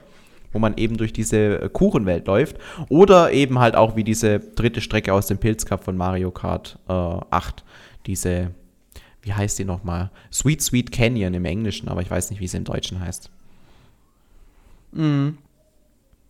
wo 0.54 0.58
man 0.60 0.78
eben 0.78 0.96
durch 0.96 1.12
diese 1.12 1.60
äh, 1.60 1.68
Kuchenwelt 1.68 2.26
läuft. 2.26 2.56
Oder 2.88 3.32
eben 3.32 3.58
halt 3.58 3.74
auch 3.74 3.96
wie 3.96 4.04
diese 4.04 4.38
dritte 4.38 4.80
Strecke 4.80 5.12
aus 5.12 5.26
dem 5.26 5.36
Pilzcup 5.36 5.84
von 5.84 5.96
Mario 5.98 6.30
Kart 6.30 6.78
äh, 6.88 6.92
8. 6.92 7.62
Diese, 8.06 8.52
wie 9.20 9.34
heißt 9.34 9.58
die 9.58 9.64
nochmal? 9.64 10.10
Sweet 10.32 10.62
Sweet 10.62 10.92
Canyon 10.92 11.34
im 11.34 11.44
Englischen, 11.44 11.88
aber 11.88 12.00
ich 12.00 12.10
weiß 12.10 12.30
nicht, 12.30 12.40
wie 12.40 12.48
sie 12.48 12.56
im 12.56 12.64
Deutschen 12.64 13.00
heißt. 13.00 13.28
Mhm. 14.92 15.38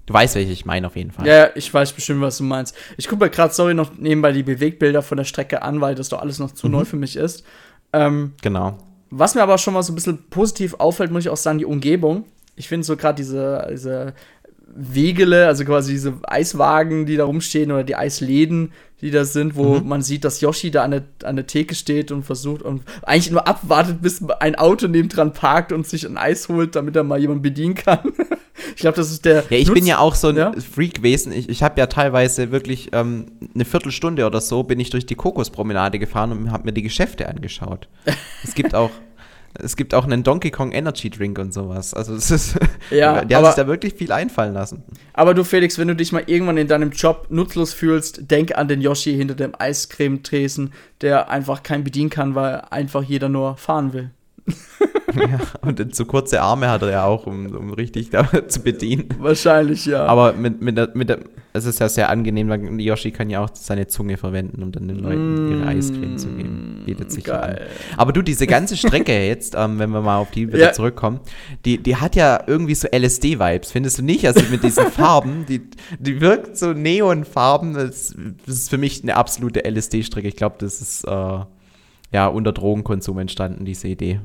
Du 0.07 0.13
weißt, 0.13 0.35
welche 0.35 0.53
ich 0.53 0.65
meine 0.65 0.87
auf 0.87 0.97
jeden 0.97 1.11
Fall. 1.11 1.27
Ja, 1.27 1.51
ich 1.55 1.73
weiß 1.73 1.93
bestimmt, 1.93 2.21
was 2.23 2.39
du 2.39 2.45
meinst. 2.45 2.75
Ich 2.97 3.09
gucke 3.09 3.25
mir 3.25 3.31
gerade, 3.31 3.55
sorry, 3.55 3.75
noch 3.75 3.97
nebenbei 3.97 4.33
die 4.33 4.43
Bewegbilder 4.43 5.03
von 5.03 5.17
der 5.19 5.25
Strecke 5.25 5.63
an, 5.63 5.81
weil 5.81 5.95
das 5.95 6.09
doch 6.09 6.21
alles 6.21 6.39
noch 6.39 6.51
zu 6.51 6.67
mhm. 6.67 6.73
neu 6.73 6.85
für 6.85 6.97
mich 6.97 7.17
ist. 7.17 7.45
Ähm, 7.93 8.33
genau. 8.43 8.79
Was 9.11 9.35
mir 9.35 9.43
aber 9.43 9.59
schon 9.59 9.75
mal 9.75 9.83
so 9.83 9.93
ein 9.93 9.95
bisschen 9.95 10.29
positiv 10.31 10.75
auffällt, 10.75 11.11
muss 11.11 11.25
ich 11.25 11.31
auch 11.31 11.37
sagen, 11.37 11.59
die 11.59 11.67
Umgebung. 11.67 12.25
Ich 12.57 12.69
finde 12.69 12.85
so 12.85 12.97
gerade 12.97 13.17
diese, 13.17 13.69
diese 13.71 14.15
Wegele, 14.75 15.47
also 15.47 15.65
quasi 15.65 15.93
diese 15.93 16.15
Eiswagen, 16.25 17.07
die 17.07 17.17
da 17.17 17.25
rumstehen 17.25 17.71
oder 17.71 17.85
die 17.85 17.97
Eisläden, 17.97 18.73
die 19.01 19.11
da 19.11 19.25
sind, 19.25 19.57
wo 19.57 19.79
mhm. 19.79 19.89
man 19.89 20.03
sieht, 20.03 20.25
dass 20.25 20.41
Yoshi 20.41 20.71
da 20.71 20.83
an 20.83 20.91
der, 20.93 21.03
an 21.25 21.37
der 21.37 21.47
Theke 21.47 21.75
steht 21.75 22.11
und 22.11 22.25
versucht 22.25 22.63
und 22.63 22.83
eigentlich 23.03 23.31
nur 23.31 23.47
abwartet, 23.47 24.01
bis 24.01 24.23
ein 24.41 24.55
Auto 24.55 24.89
nebendran 24.89 25.33
parkt 25.33 25.73
und 25.73 25.87
sich 25.87 26.07
ein 26.07 26.17
Eis 26.17 26.49
holt, 26.49 26.75
damit 26.75 26.97
er 26.97 27.05
mal 27.05 27.21
jemanden 27.21 27.43
bedienen 27.43 27.75
kann. 27.75 28.01
ich 28.75 28.81
glaube, 28.81 28.97
das 28.97 29.11
ist 29.11 29.25
der. 29.25 29.45
Ja, 29.51 29.59
ich 29.59 29.69
Nutz 29.69 29.75
bin 29.75 29.87
ja 29.87 29.99
auch 29.99 30.15
so 30.15 30.29
ein 30.29 30.37
ja? 30.37 30.53
Freak 30.53 30.95
gewesen. 30.95 31.33
Ich, 31.33 31.49
ich 31.49 31.63
habe 31.63 31.79
ja 31.79 31.87
teilweise 31.87 32.51
wirklich 32.51 32.91
ähm, 32.93 33.27
eine 33.55 33.65
Viertelstunde 33.65 34.27
oder 34.27 34.41
so 34.41 34.63
bin 34.63 34.81
ich 34.81 34.91
durch 34.91 35.07
die 35.07 35.17
Kokospromenade 35.17 35.99
gefahren 35.99 36.33
und 36.33 36.51
habe 36.51 36.65
mir 36.65 36.73
die 36.73 36.83
Geschäfte 36.83 37.29
angeschaut. 37.29 37.89
es 38.43 38.55
gibt 38.55 38.75
auch 38.75 38.91
es 39.55 39.77
gibt 39.77 39.95
auch 39.95 40.05
einen 40.05 40.23
Donkey 40.23 40.51
Kong 40.51 40.73
Energy 40.73 41.11
Drink 41.11 41.39
und 41.39 41.55
sowas. 41.55 41.95
Also 41.95 42.15
es 42.15 42.31
ist, 42.31 42.59
ja, 42.91 43.25
die 43.25 43.37
haben 43.37 43.47
sich 43.47 43.55
da 43.55 43.67
wirklich 43.67 43.95
viel 43.95 44.13
einfallen 44.13 44.55
lassen. 44.55 44.83
Aber 45.13 45.35
du 45.35 45.45
Felix, 45.45 45.79
wenn 45.79 45.89
du 45.89 45.97
dich 45.97 46.13
mal 46.13 46.25
irgendwann 46.27 46.57
in 46.57 46.69
deinem 46.69 46.91
Job 46.91 47.27
nutzlos 47.31 47.73
fühlst, 47.73 48.31
denk 48.31 48.57
an 48.57 48.69
den 48.69 48.81
Yoshi 48.81 49.15
hinter 49.15 49.35
dem 49.35 49.53
Eiscremetresen, 49.57 50.73
der 51.01 51.31
einfach 51.31 51.63
kein 51.63 51.85
bedienen 51.85 52.11
kann, 52.11 52.35
weil 52.35 52.63
einfach 52.71 53.03
jeder 53.03 53.29
nur 53.29 53.57
fahren 53.57 53.93
will. 53.93 54.11
ja, 55.17 55.39
und 55.63 55.95
zu 55.95 56.07
kurze 56.07 56.41
Arme 56.41 56.69
hat 56.69 56.83
er 56.83 56.91
ja 56.91 57.05
auch, 57.05 57.27
um, 57.27 57.55
um 57.55 57.73
richtig 57.73 58.11
da 58.11 58.29
zu 58.49 58.61
bedienen. 58.61 59.09
Wahrscheinlich, 59.19 59.87
ja. 59.87 60.05
Aber 60.07 60.33
mit, 60.33 60.61
mit, 60.61 60.77
der, 60.77 60.91
mit 60.95 61.09
der, 61.09 61.21
es 61.53 61.67
ist 61.67 61.79
ja 61.79 61.89
sehr 61.89 62.11
angenehm, 62.11 62.49
weil 62.49 62.81
Yoshi 62.81 63.13
kann 63.13 63.31
ja 63.31 63.45
auch 63.45 63.51
seine 63.53 63.87
Zunge 63.87 64.17
verwenden, 64.17 64.63
um 64.63 64.73
dann 64.73 64.89
den 64.89 64.99
Leuten 64.99 65.51
ihre 65.51 65.67
Eiscreme 65.67 66.19
zu 66.19 66.29
geben. 66.29 66.83
Bietet 66.85 67.13
sich 67.13 67.25
Geil. 67.25 67.69
an. 67.69 67.97
Aber 67.97 68.13
du, 68.13 68.23
diese 68.23 68.47
ganze 68.47 68.77
Strecke 68.77 69.13
jetzt, 69.27 69.55
ähm, 69.57 69.79
wenn 69.79 69.91
wir 69.91 70.01
mal 70.01 70.19
auf 70.19 70.33
die 70.33 70.49
wieder 70.49 70.59
ja. 70.59 70.73
zurückkommen, 70.73 71.21
die, 71.65 71.79
die 71.79 71.97
hat 71.97 72.17
ja 72.17 72.43
irgendwie 72.47 72.75
so 72.75 72.89
LSD-Vibes, 72.89 73.71
findest 73.71 73.99
du 73.99 74.03
nicht? 74.03 74.27
Also 74.27 74.43
mit 74.51 74.65
diesen 74.65 74.87
Farben, 74.87 75.47
die, 75.49 75.63
die 75.99 76.21
wirkt 76.21 76.57
so 76.57 76.73
Neonfarben. 76.73 77.75
Das, 77.75 78.15
das 78.47 78.57
ist 78.57 78.71
für 78.71 78.79
mich 78.79 79.03
eine 79.03 79.17
absolute 79.17 79.65
LSD-Strecke. 79.65 80.27
Ich 80.27 80.37
glaube, 80.37 80.57
das 80.59 80.81
ist 80.81 81.05
äh, 81.05 81.39
ja 82.13 82.27
unter 82.27 82.53
Drogenkonsum 82.53 83.19
entstanden, 83.19 83.65
diese 83.65 83.89
Idee. 83.89 84.21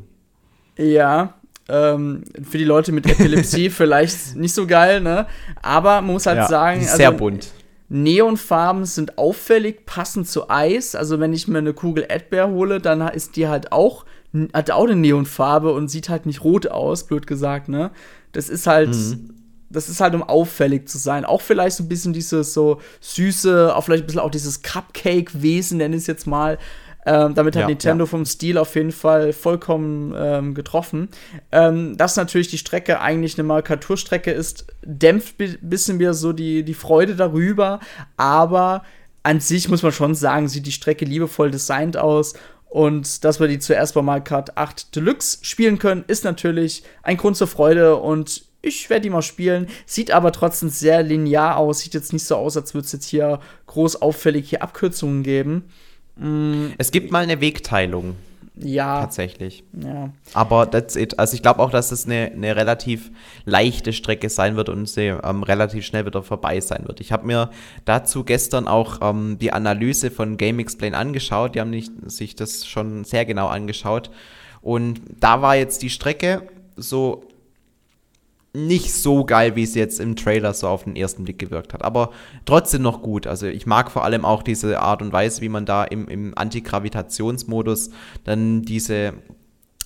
Ja, 0.80 1.34
ähm, 1.68 2.24
für 2.50 2.58
die 2.58 2.64
Leute 2.64 2.92
mit 2.92 3.06
Epilepsie 3.06 3.70
vielleicht 3.70 4.36
nicht 4.36 4.54
so 4.54 4.66
geil, 4.66 5.02
ne? 5.02 5.28
Aber 5.62 6.02
man 6.02 6.14
muss 6.14 6.26
halt 6.26 6.38
ja, 6.38 6.48
sagen, 6.48 6.82
also, 6.82 6.98
sehr 6.98 7.12
bunt. 7.12 7.52
Neonfarben 7.90 8.86
sind 8.86 9.18
auffällig, 9.18 9.86
passend 9.86 10.28
zu 10.28 10.50
Eis. 10.50 10.96
Also 10.96 11.20
wenn 11.20 11.34
ich 11.34 11.48
mir 11.48 11.58
eine 11.58 11.74
Kugel 11.74 12.06
Erdbeer 12.08 12.50
hole, 12.50 12.80
dann 12.80 13.02
ist 13.10 13.36
die 13.36 13.48
halt 13.48 13.72
auch 13.72 14.06
hat 14.54 14.70
auch 14.70 14.84
eine 14.84 14.96
Neonfarbe 14.96 15.74
und 15.74 15.90
sieht 15.90 16.08
halt 16.08 16.28
nicht 16.28 16.44
rot 16.44 16.68
aus, 16.68 17.08
blöd 17.08 17.26
gesagt, 17.26 17.68
ne? 17.68 17.90
Das 18.32 18.48
ist 18.48 18.68
halt 18.68 18.90
mhm. 18.90 19.34
das 19.72 19.90
ist 19.90 20.02
halt 20.02 20.14
um 20.14 20.22
auffällig 20.22 20.88
zu 20.88 21.00
sein. 21.00 21.26
Auch 21.26 21.42
vielleicht 21.42 21.78
so 21.78 21.84
ein 21.84 21.90
bisschen 21.90 22.14
dieses 22.14 22.54
so 22.54 22.80
süße, 23.02 23.76
auch 23.76 23.84
vielleicht 23.84 24.04
ein 24.04 24.06
bisschen 24.06 24.22
auch 24.22 24.30
dieses 24.30 24.62
Cupcake 24.62 25.42
Wesen, 25.42 25.80
nenne 25.80 25.96
ich 25.96 26.04
es 26.04 26.08
jetzt 26.08 26.28
mal. 26.28 26.60
Ähm, 27.06 27.34
damit 27.34 27.56
hat 27.56 27.62
ja, 27.62 27.68
Nintendo 27.68 28.04
ja. 28.04 28.10
vom 28.10 28.26
Stil 28.26 28.58
auf 28.58 28.76
jeden 28.76 28.92
Fall 28.92 29.34
vollkommen 29.34 30.14
ähm, 30.18 30.54
getroffen. 30.54 31.10
Ähm, 31.52 31.98
dass 31.98 32.18
natürlich 32.18 32.50
die 32.50 32.58
Strecke 32.58 33.00
eigentlich 33.00 33.38
eine 33.38 33.48
Markaturstrecke 33.48 34.32
ist, 34.32 34.68
dämpft 34.84 35.40
ein 35.40 35.58
bisschen 35.62 36.00
wieder 36.00 36.14
so 36.14 36.34
die, 36.34 36.64
die 36.64 36.74
Freude 36.74 37.16
darüber. 37.16 37.80
Aber 38.18 38.84
an 39.24 39.40
sich 39.40 39.70
muss 39.70 39.84
man 39.84 39.92
schon 39.92 40.16
sagen, 40.16 40.48
sieht 40.48 40.66
die 40.66 40.72
Strecke 40.72 41.06
liebevoll 41.06 41.52
designt 41.52 41.98
aus. 41.98 42.34
Und 42.70 43.24
dass 43.24 43.40
wir 43.40 43.48
die 43.48 43.60
zuerst 43.60 43.96
bei 43.96 44.02
Mario 44.02 44.24
Kart 44.24 44.58
8 44.58 44.96
Deluxe 44.96 45.40
spielen 45.42 45.80
können, 45.80 46.04
ist 46.08 46.24
natürlich 46.24 46.84
ein 47.02 47.18
Grund 47.18 47.36
zur 47.36 47.48
Freude 47.48 47.96
und 47.96 48.44
ich 48.62 48.90
werde 48.90 49.04
die 49.04 49.10
mal 49.10 49.22
spielen. 49.22 49.68
Sieht 49.86 50.12
aber 50.12 50.32
trotzdem 50.32 50.70
sehr 50.70 51.02
linear 51.02 51.58
aus. 51.58 51.80
Sieht 51.80 51.94
jetzt 51.94 52.14
nicht 52.14 52.26
so 52.26 52.36
aus, 52.36 52.58
als 52.58 52.74
würde 52.74 52.86
es 52.86 52.92
jetzt 52.92 53.08
hier 53.08 53.40
groß 53.68 54.02
auffällig 54.02 54.50
hier 54.50 54.62
Abkürzungen 54.62 55.24
geben. 55.24 55.64
Mm. 56.20 56.74
Es 56.78 56.92
gibt 56.92 57.12
mal 57.12 57.24
eine 57.24 57.42
Wegteilung. 57.42 58.16
Ja. 58.62 59.02
Tatsächlich. 59.02 59.64
Ja. 59.82 60.12
Aber 60.34 60.70
that's 60.70 60.96
it. 60.96 61.18
Also 61.18 61.36
ich 61.36 61.42
glaube 61.42 61.62
auch, 61.62 61.72
dass 61.72 61.92
es 61.92 62.06
eine, 62.06 62.32
eine 62.34 62.56
relativ 62.56 63.10
leichte 63.46 63.94
Strecke 63.94 64.30
sein 64.30 64.58
wird 64.58 64.68
und 64.70 64.88
sie 64.88 65.08
ähm, 65.24 65.44
relativ 65.44 65.86
schnell 65.86 66.06
wieder 66.06 66.24
vorbei 66.24 66.60
sein 66.60 66.84
wird. 66.86 67.00
Ich 67.00 67.12
habe 67.12 67.26
mir 67.26 67.50
dazu 67.86 68.24
gestern 68.24 68.68
auch 68.68 69.00
ähm, 69.02 69.38
die 69.40 69.54
Analyse 69.54 70.12
von 70.12 70.36
Game 70.38 70.60
Explain 70.60 70.94
angeschaut. 70.94 71.56
Die 71.56 71.62
haben 71.62 71.70
nicht, 71.70 71.94
sich 72.06 72.36
das 72.36 72.68
schon 72.68 73.06
sehr 73.06 73.26
genau 73.26 73.48
angeschaut. 73.48 74.12
Und 74.62 75.00
da 75.20 75.42
war 75.42 75.56
jetzt 75.56 75.82
die 75.82 75.90
Strecke 75.90 76.44
so 76.76 77.24
nicht 78.54 78.94
so 78.94 79.26
geil, 79.26 79.56
wie 79.56 79.64
es 79.64 79.76
jetzt 79.76 80.00
im 80.00 80.16
Trailer 80.16 80.54
so 80.54 80.68
auf 80.68 80.84
den 80.84 80.96
ersten 80.96 81.24
Blick 81.24 81.38
gewirkt 81.38 81.74
hat. 81.74 81.84
Aber 81.84 82.12
trotzdem 82.46 82.82
noch 82.82 83.02
gut. 83.02 83.28
Also 83.28 83.46
ich 83.46 83.66
mag 83.66 83.92
vor 83.92 84.04
allem 84.04 84.26
auch 84.26 84.42
diese 84.42 84.80
Art 84.80 85.02
und 85.02 85.14
Weise, 85.14 85.42
wie 85.42 85.50
man 85.50 85.66
da 85.66 85.84
im, 85.84 86.08
im 86.08 86.36
Antigravitationsmodus 86.36 87.92
dann 88.24 88.64
diese 88.64 89.14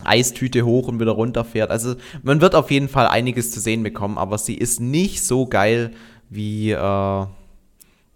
Eistüte 0.05 0.65
hoch 0.65 0.87
und 0.87 0.99
wieder 0.99 1.11
runter 1.11 1.43
fährt. 1.43 1.71
Also 1.71 1.95
man 2.23 2.41
wird 2.41 2.55
auf 2.55 2.71
jeden 2.71 2.87
Fall 2.87 3.07
einiges 3.07 3.51
zu 3.51 3.59
sehen 3.59 3.83
bekommen, 3.83 4.17
aber 4.17 4.37
sie 4.37 4.55
ist 4.55 4.79
nicht 4.79 5.23
so 5.23 5.45
geil 5.45 5.91
wie, 6.29 6.71
äh, 6.71 7.25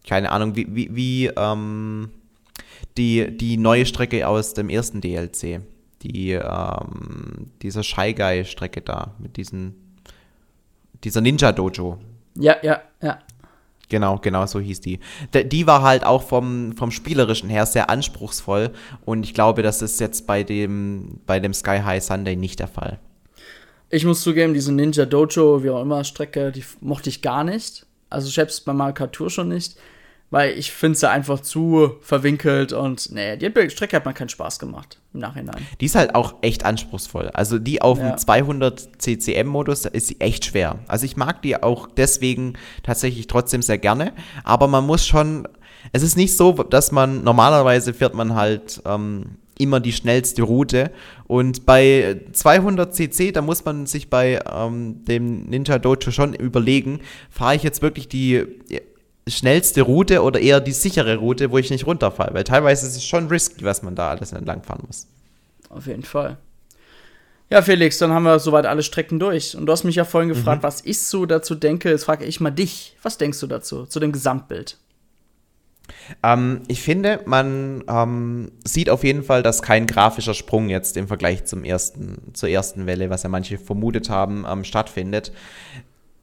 keine 0.08 0.32
Ahnung, 0.32 0.56
wie, 0.56 0.68
wie, 0.74 0.96
wie 0.96 1.28
ähm, 1.36 2.10
die, 2.98 3.36
die 3.36 3.58
neue 3.58 3.86
Strecke 3.86 4.28
aus 4.28 4.54
dem 4.54 4.70
ersten 4.70 5.02
DLC. 5.02 5.62
Die, 6.04 6.32
ähm, 6.32 7.52
dieser 7.62 7.84
Shy 7.84 8.14
Guy-Strecke 8.14 8.82
da 8.82 9.16
mit 9.20 9.36
diesen 9.36 9.87
dieser 11.08 11.22
Ninja 11.22 11.54
Dojo. 11.54 11.98
Ja, 12.36 12.58
ja, 12.62 12.82
ja. 13.02 13.20
Genau, 13.90 14.18
genau, 14.18 14.46
so 14.46 14.60
hieß 14.60 14.82
die. 14.82 15.00
Die 15.34 15.66
war 15.66 15.82
halt 15.82 16.04
auch 16.04 16.24
vom, 16.24 16.74
vom 16.76 16.92
Spielerischen 16.92 17.50
her 17.50 17.66
sehr 17.66 17.90
anspruchsvoll 17.90 18.72
und 19.06 19.24
ich 19.24 19.34
glaube, 19.34 19.64
das 19.64 19.82
ist 19.82 20.02
jetzt 20.02 20.28
bei 20.28 20.44
dem, 20.44 21.22
bei 21.26 21.40
dem 21.40 21.54
Sky 21.54 21.80
High 21.84 22.04
Sunday 22.04 22.36
nicht 22.36 22.60
der 22.60 22.68
Fall. 22.68 23.00
Ich 23.90 24.04
muss 24.04 24.22
zugeben, 24.22 24.54
diese 24.54 24.74
Ninja 24.74 25.06
Dojo, 25.06 25.64
wie 25.64 25.70
auch 25.70 25.82
immer, 25.82 26.04
Strecke, 26.04 26.52
die 26.52 26.66
mochte 26.82 27.10
ich 27.10 27.22
gar 27.22 27.46
nicht. 27.46 27.86
Also 28.10 28.28
selbst 28.30 28.66
bei 28.66 28.74
Mario 28.74 29.08
Tour 29.08 29.30
schon 29.30 29.48
nicht 29.48 29.78
weil 30.30 30.58
ich 30.58 30.72
finde 30.72 30.98
sie 30.98 31.10
einfach 31.10 31.40
zu 31.40 31.96
verwinkelt 32.02 32.74
und 32.74 33.12
nee, 33.12 33.38
die 33.38 33.70
Strecke 33.70 33.96
hat 33.96 34.06
mir 34.06 34.14
keinen 34.14 34.30
Spaß 34.30 34.60
gemacht 34.60 35.00
im 35.14 35.22
Nachhinein. 35.22 35.66
Die 35.80 35.86
ist 35.86 35.96
halt 35.96 36.16
auch 36.16 36.36
echt 36.42 36.66
anspruchsvoll. 36.66 37.30
Also 37.30 37.60
die 37.60 37.82
auf 37.82 38.00
ja. 38.00 38.12
dem 38.12 38.18
200 38.18 39.02
CCM-Modus, 39.02 39.84
da 39.84 39.90
ist 39.90 40.08
sie 40.08 40.20
echt 40.20 40.46
schwer. 40.46 40.80
Also 40.88 41.06
ich 41.06 41.16
mag 41.16 41.42
die 41.42 41.62
auch 41.62 41.88
deswegen 41.96 42.54
tatsächlich 42.84 43.28
trotzdem 43.28 43.62
sehr 43.62 43.78
gerne, 43.78 44.14
aber 44.44 44.68
man 44.68 44.86
muss 44.86 45.06
schon, 45.06 45.48
es 45.94 46.04
ist 46.04 46.18
nicht 46.18 46.36
so, 46.36 46.52
dass 46.52 46.92
man, 46.92 47.24
normalerweise 47.24 47.94
fährt 47.94 48.14
man 48.14 48.36
halt 48.36 48.82
ähm, 48.86 49.38
immer 49.58 49.80
die 49.80 49.94
schnellste 49.94 50.44
Route. 50.44 50.92
Und 51.26 51.66
bei 51.66 52.22
200 52.34 52.94
cc, 52.94 53.32
da 53.32 53.42
muss 53.42 53.64
man 53.66 53.86
sich 53.86 54.10
bei 54.10 54.40
ähm, 54.54 55.04
dem 55.06 55.46
Ninja 55.46 55.80
Dojo 55.80 56.12
schon 56.12 56.34
überlegen, 56.34 57.00
fahre 57.30 57.56
ich 57.56 57.64
jetzt 57.64 57.82
wirklich 57.82 58.08
die 58.08 58.46
schnellste 59.28 59.82
Route 59.82 60.22
oder 60.24 60.40
eher 60.40 60.60
die 60.60 60.72
sichere 60.72 61.18
Route, 61.18 61.52
wo 61.52 61.58
ich 61.58 61.70
nicht 61.70 61.86
runterfalle. 61.86 62.34
Weil 62.34 62.44
teilweise 62.44 62.88
ist 62.88 62.96
es 62.96 63.06
schon 63.06 63.28
risky, 63.28 63.64
was 63.64 63.84
man 63.84 63.96
da 63.96 64.10
alles 64.10 64.32
entlangfahren 64.32 64.84
muss. 64.88 65.08
Auf 65.70 65.88
jeden 65.88 66.04
Fall. 66.04 66.38
Ja, 67.50 67.62
Felix, 67.62 67.98
dann 67.98 68.12
haben 68.12 68.24
wir 68.24 68.40
soweit 68.40 68.66
alle 68.66 68.84
Strecken 68.84 69.20
durch. 69.20 69.56
Und 69.56 69.66
du 69.66 69.72
hast 69.72 69.86
mich 69.86 69.96
ja 69.96 70.04
vorhin 70.04 70.30
gefragt, 70.30 70.62
mhm. 70.62 70.68
was 70.68 70.84
ich 70.84 71.00
so 71.00 71.26
dazu 71.26 71.56
denke. 71.56 71.90
Jetzt 71.90 72.04
frage 72.04 72.26
ich 72.26 72.40
mal 72.40 72.52
dich. 72.52 72.96
Was 73.04 73.18
denkst 73.18 73.40
du 73.40 73.48
dazu, 73.48 73.86
zu 73.86 74.00
dem 74.00 74.12
Gesamtbild? 74.12 74.78
Ähm, 76.24 76.62
ich 76.68 76.82
finde, 76.82 77.22
man 77.26 77.84
ähm, 77.88 78.52
sieht 78.66 78.90
auf 78.90 79.04
jeden 79.06 79.24
Fall, 79.24 79.44
dass 79.44 79.62
kein 79.62 79.88
grafischer 79.88 80.34
Sprung 80.34 80.70
jetzt 80.70 80.98
im 80.98 81.08
Vergleich 81.08 81.46
zum 81.46 81.64
ersten, 81.64 82.34
zur 82.34 82.50
ersten 82.50 82.86
Welle, 82.86 83.10
was 83.10 83.24
ja 83.24 83.30
manche 83.30 83.58
vermutet 83.58 84.10
haben, 84.10 84.46
ähm, 84.50 84.66
stattfindet. 84.66 85.32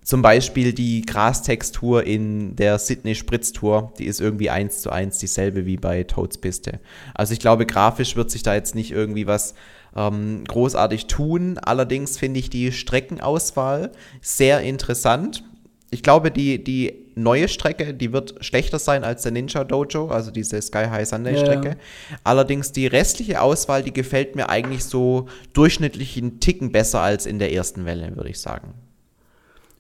Zum 0.05 0.21
Beispiel 0.21 0.75
die 0.75 1.01
Grastextur 1.01 2.05
in 2.05 2.57
der 2.57 2.79
Sydney 2.79 3.15
Spritztour, 3.15 3.95
die 3.99 4.05
ist 4.05 4.21
irgendwie 4.21 4.51
eins 4.51 4.83
zu 4.83 4.91
eins 4.91 5.17
dieselbe 5.17 5.65
wie 5.65 5.79
bei 5.79 6.05
Toads 6.05 6.37
Piste. 6.39 6.79
Also 7.15 7.33
ich 7.33 7.41
glaube, 7.41 7.65
grafisch 7.65 8.15
wird 8.15 8.31
sich 8.31 8.43
da 8.43 8.55
jetzt 8.55 8.75
nicht 8.75 8.91
irgendwie 8.91 9.27
was 9.27 9.55
ähm, 9.97 10.45
großartig 10.47 11.07
tun. 11.07 11.57
Allerdings 11.57 12.19
finde 12.19 12.39
ich 12.39 12.51
die 12.51 12.71
Streckenauswahl 12.71 13.93
sehr 14.21 14.61
interessant. 14.61 15.43
Ich 15.91 16.03
glaube, 16.03 16.31
die, 16.31 16.63
die 16.63 17.07
neue 17.15 17.49
Strecke, 17.49 17.95
die 17.95 18.13
wird 18.13 18.45
schlechter 18.45 18.79
sein 18.79 19.05
als 19.05 19.23
der 19.23 19.33
Ninja 19.33 19.65
Dojo, 19.65 20.09
also 20.09 20.31
diese 20.31 20.61
Sky 20.61 20.85
High 20.91 21.09
Sunday 21.09 21.39
Strecke. 21.39 21.69
Ja. 21.69 22.17
Allerdings 22.25 22.73
die 22.73 22.89
restliche 22.89 23.41
Auswahl, 23.41 23.83
die 23.83 23.95
gefällt 23.95 24.37
mir 24.37 24.51
eigentlich 24.51 24.85
so 24.85 25.29
durchschnittlich 25.55 26.19
einen 26.19 26.41
Ticken 26.41 26.73
besser 26.73 27.01
als 27.01 27.25
in 27.25 27.39
der 27.39 27.55
ersten 27.55 27.87
Welle, 27.87 28.15
würde 28.17 28.29
ich 28.29 28.39
sagen 28.39 28.75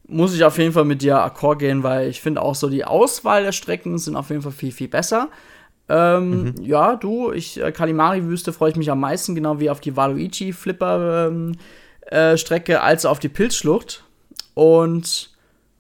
muss 0.06 0.34
ich 0.34 0.44
auf 0.44 0.58
jeden 0.58 0.72
Fall 0.72 0.84
mit 0.84 1.02
dir 1.02 1.22
akkord 1.22 1.58
gehen, 1.58 1.82
weil 1.82 2.08
ich 2.08 2.20
finde 2.20 2.42
auch 2.42 2.54
so 2.54 2.68
die 2.68 2.84
Auswahl 2.84 3.42
der 3.42 3.52
Strecken 3.52 3.98
sind 3.98 4.16
auf 4.16 4.30
jeden 4.30 4.42
Fall 4.42 4.52
viel, 4.52 4.72
viel 4.72 4.88
besser. 4.88 5.28
Ähm, 5.88 6.42
mhm. 6.42 6.54
Ja, 6.62 6.96
du, 6.96 7.32
ich, 7.32 7.60
äh, 7.60 7.72
Kalimari-Wüste 7.72 8.52
freue 8.52 8.70
ich 8.70 8.76
mich 8.76 8.90
am 8.90 9.00
meisten, 9.00 9.34
genau 9.34 9.60
wie 9.60 9.70
auf 9.70 9.80
die 9.80 9.96
Waluigi-Flipper-Strecke, 9.96 12.72
ähm, 12.72 12.78
äh, 12.78 12.80
als 12.80 13.04
auf 13.04 13.18
die 13.18 13.28
Pilzschlucht. 13.28 14.04
Und 14.54 15.30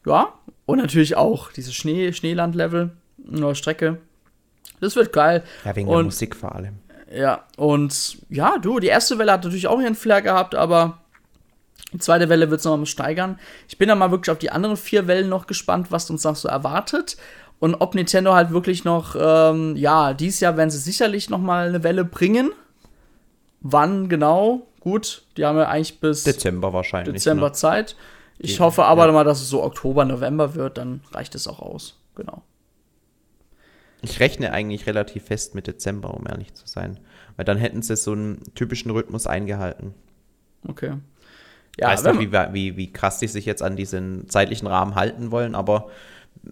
ja, 0.04 0.34
und 0.66 0.78
natürlich 0.78 1.16
auch 1.16 1.52
diese 1.52 1.72
Schnee, 1.72 2.12
Schneeland-Level, 2.12 2.90
neue 3.18 3.54
Strecke. 3.54 3.98
Das 4.80 4.96
wird 4.96 5.12
geil. 5.12 5.44
Ja, 5.64 5.76
wegen 5.76 5.88
und, 5.88 5.96
der 5.96 6.04
Musik 6.04 6.36
vor 6.36 6.54
allem. 6.54 6.74
Ja, 7.14 7.44
und 7.56 8.18
ja, 8.28 8.58
du, 8.58 8.80
die 8.80 8.88
erste 8.88 9.18
Welle 9.18 9.32
hat 9.32 9.44
natürlich 9.44 9.68
auch 9.68 9.80
ihren 9.80 9.94
Flair 9.94 10.20
gehabt, 10.20 10.54
aber 10.54 10.98
die 11.94 12.00
zweite 12.00 12.28
Welle 12.28 12.50
wird 12.50 12.58
es 12.58 12.66
nochmal 12.66 12.86
steigern. 12.86 13.38
Ich 13.68 13.78
bin 13.78 13.88
dann 13.88 13.98
mal 13.98 14.10
wirklich 14.10 14.32
auf 14.32 14.38
die 14.38 14.50
anderen 14.50 14.76
vier 14.76 15.06
Wellen 15.06 15.28
noch 15.28 15.46
gespannt, 15.46 15.92
was 15.92 16.10
uns 16.10 16.24
noch 16.24 16.34
so 16.34 16.48
erwartet. 16.48 17.16
Und 17.60 17.76
ob 17.76 17.94
Nintendo 17.94 18.34
halt 18.34 18.50
wirklich 18.50 18.84
noch, 18.84 19.14
ähm, 19.16 19.76
ja, 19.76 20.12
dieses 20.12 20.40
Jahr 20.40 20.56
werden 20.56 20.70
sie 20.70 20.78
sicherlich 20.78 21.30
noch 21.30 21.38
mal 21.38 21.68
eine 21.68 21.84
Welle 21.84 22.04
bringen. 22.04 22.50
Wann 23.60 24.08
genau? 24.08 24.66
Gut, 24.80 25.22
die 25.36 25.44
haben 25.44 25.56
ja 25.56 25.68
eigentlich 25.68 26.00
bis 26.00 26.24
Dezember 26.24 26.72
wahrscheinlich. 26.72 27.14
Dezember 27.14 27.46
ne? 27.46 27.52
Zeit. 27.52 27.94
Ich 28.38 28.58
ja, 28.58 28.64
hoffe 28.64 28.84
aber 28.84 29.06
ja. 29.06 29.12
mal, 29.12 29.24
dass 29.24 29.40
es 29.40 29.48
so 29.48 29.62
Oktober, 29.62 30.04
November 30.04 30.56
wird, 30.56 30.78
dann 30.78 31.00
reicht 31.12 31.36
es 31.36 31.46
auch 31.46 31.60
aus. 31.60 32.00
Genau. 32.16 32.42
Ich 34.02 34.18
rechne 34.18 34.52
eigentlich 34.52 34.88
relativ 34.88 35.26
fest 35.26 35.54
mit 35.54 35.68
Dezember, 35.68 36.12
um 36.12 36.26
ehrlich 36.26 36.52
zu 36.54 36.66
sein. 36.66 36.98
Weil 37.36 37.44
dann 37.44 37.56
hätten 37.56 37.82
sie 37.82 37.94
so 37.94 38.12
einen 38.12 38.42
typischen 38.56 38.90
Rhythmus 38.90 39.28
eingehalten. 39.28 39.94
Okay. 40.66 40.94
Ja, 41.78 41.88
weiß 41.88 42.04
nicht, 42.04 42.20
wie, 42.20 42.32
wie, 42.52 42.76
wie 42.76 42.92
krass 42.92 43.18
die 43.18 43.26
sich 43.26 43.46
jetzt 43.46 43.62
an 43.62 43.76
diesen 43.76 44.28
zeitlichen 44.28 44.66
Rahmen 44.66 44.94
halten 44.94 45.30
wollen, 45.30 45.54
aber 45.54 45.88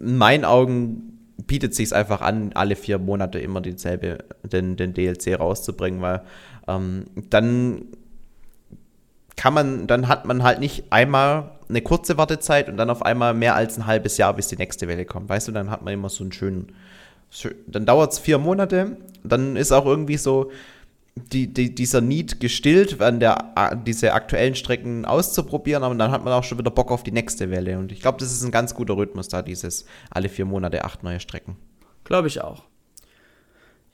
in 0.00 0.16
meinen 0.16 0.44
Augen 0.44 1.12
bietet 1.46 1.74
sich 1.74 1.94
einfach 1.94 2.20
an, 2.20 2.52
alle 2.54 2.76
vier 2.76 2.98
Monate 2.98 3.38
immer 3.38 3.60
dieselbe, 3.60 4.18
den, 4.42 4.76
den 4.76 4.94
DLC 4.94 5.38
rauszubringen, 5.38 6.00
weil 6.00 6.22
ähm, 6.68 7.04
dann 7.30 7.86
kann 9.36 9.54
man, 9.54 9.86
dann 9.86 10.08
hat 10.08 10.24
man 10.26 10.42
halt 10.42 10.60
nicht 10.60 10.84
einmal 10.90 11.52
eine 11.68 11.80
kurze 11.80 12.18
Wartezeit 12.18 12.68
und 12.68 12.76
dann 12.76 12.90
auf 12.90 13.02
einmal 13.02 13.34
mehr 13.34 13.54
als 13.54 13.78
ein 13.78 13.86
halbes 13.86 14.18
Jahr, 14.18 14.34
bis 14.34 14.48
die 14.48 14.56
nächste 14.56 14.88
Welle 14.88 15.04
kommt. 15.04 15.28
Weißt 15.28 15.48
du, 15.48 15.52
dann 15.52 15.70
hat 15.70 15.82
man 15.82 15.94
immer 15.94 16.10
so 16.10 16.22
einen 16.22 16.32
schönen, 16.32 16.72
dann 17.66 17.86
dauert 17.86 18.12
es 18.12 18.18
vier 18.18 18.38
Monate, 18.38 18.98
dann 19.24 19.56
ist 19.56 19.72
auch 19.72 19.86
irgendwie 19.86 20.18
so, 20.18 20.50
die, 21.14 21.52
die, 21.52 21.74
dieser 21.74 22.00
Need 22.00 22.40
gestillt, 22.40 23.00
an 23.00 23.20
der, 23.20 23.76
diese 23.86 24.14
aktuellen 24.14 24.54
Strecken 24.54 25.04
auszuprobieren, 25.04 25.82
aber 25.82 25.94
dann 25.94 26.10
hat 26.10 26.24
man 26.24 26.32
auch 26.32 26.44
schon 26.44 26.58
wieder 26.58 26.70
Bock 26.70 26.90
auf 26.90 27.02
die 27.02 27.12
nächste 27.12 27.50
Welle. 27.50 27.78
Und 27.78 27.92
ich 27.92 28.00
glaube, 28.00 28.18
das 28.18 28.32
ist 28.32 28.42
ein 28.42 28.50
ganz 28.50 28.74
guter 28.74 28.96
Rhythmus 28.96 29.28
da, 29.28 29.42
dieses 29.42 29.84
alle 30.10 30.28
vier 30.28 30.46
Monate 30.46 30.84
acht 30.84 31.02
neue 31.02 31.20
Strecken. 31.20 31.56
Glaube 32.04 32.28
ich 32.28 32.40
auch. 32.40 32.64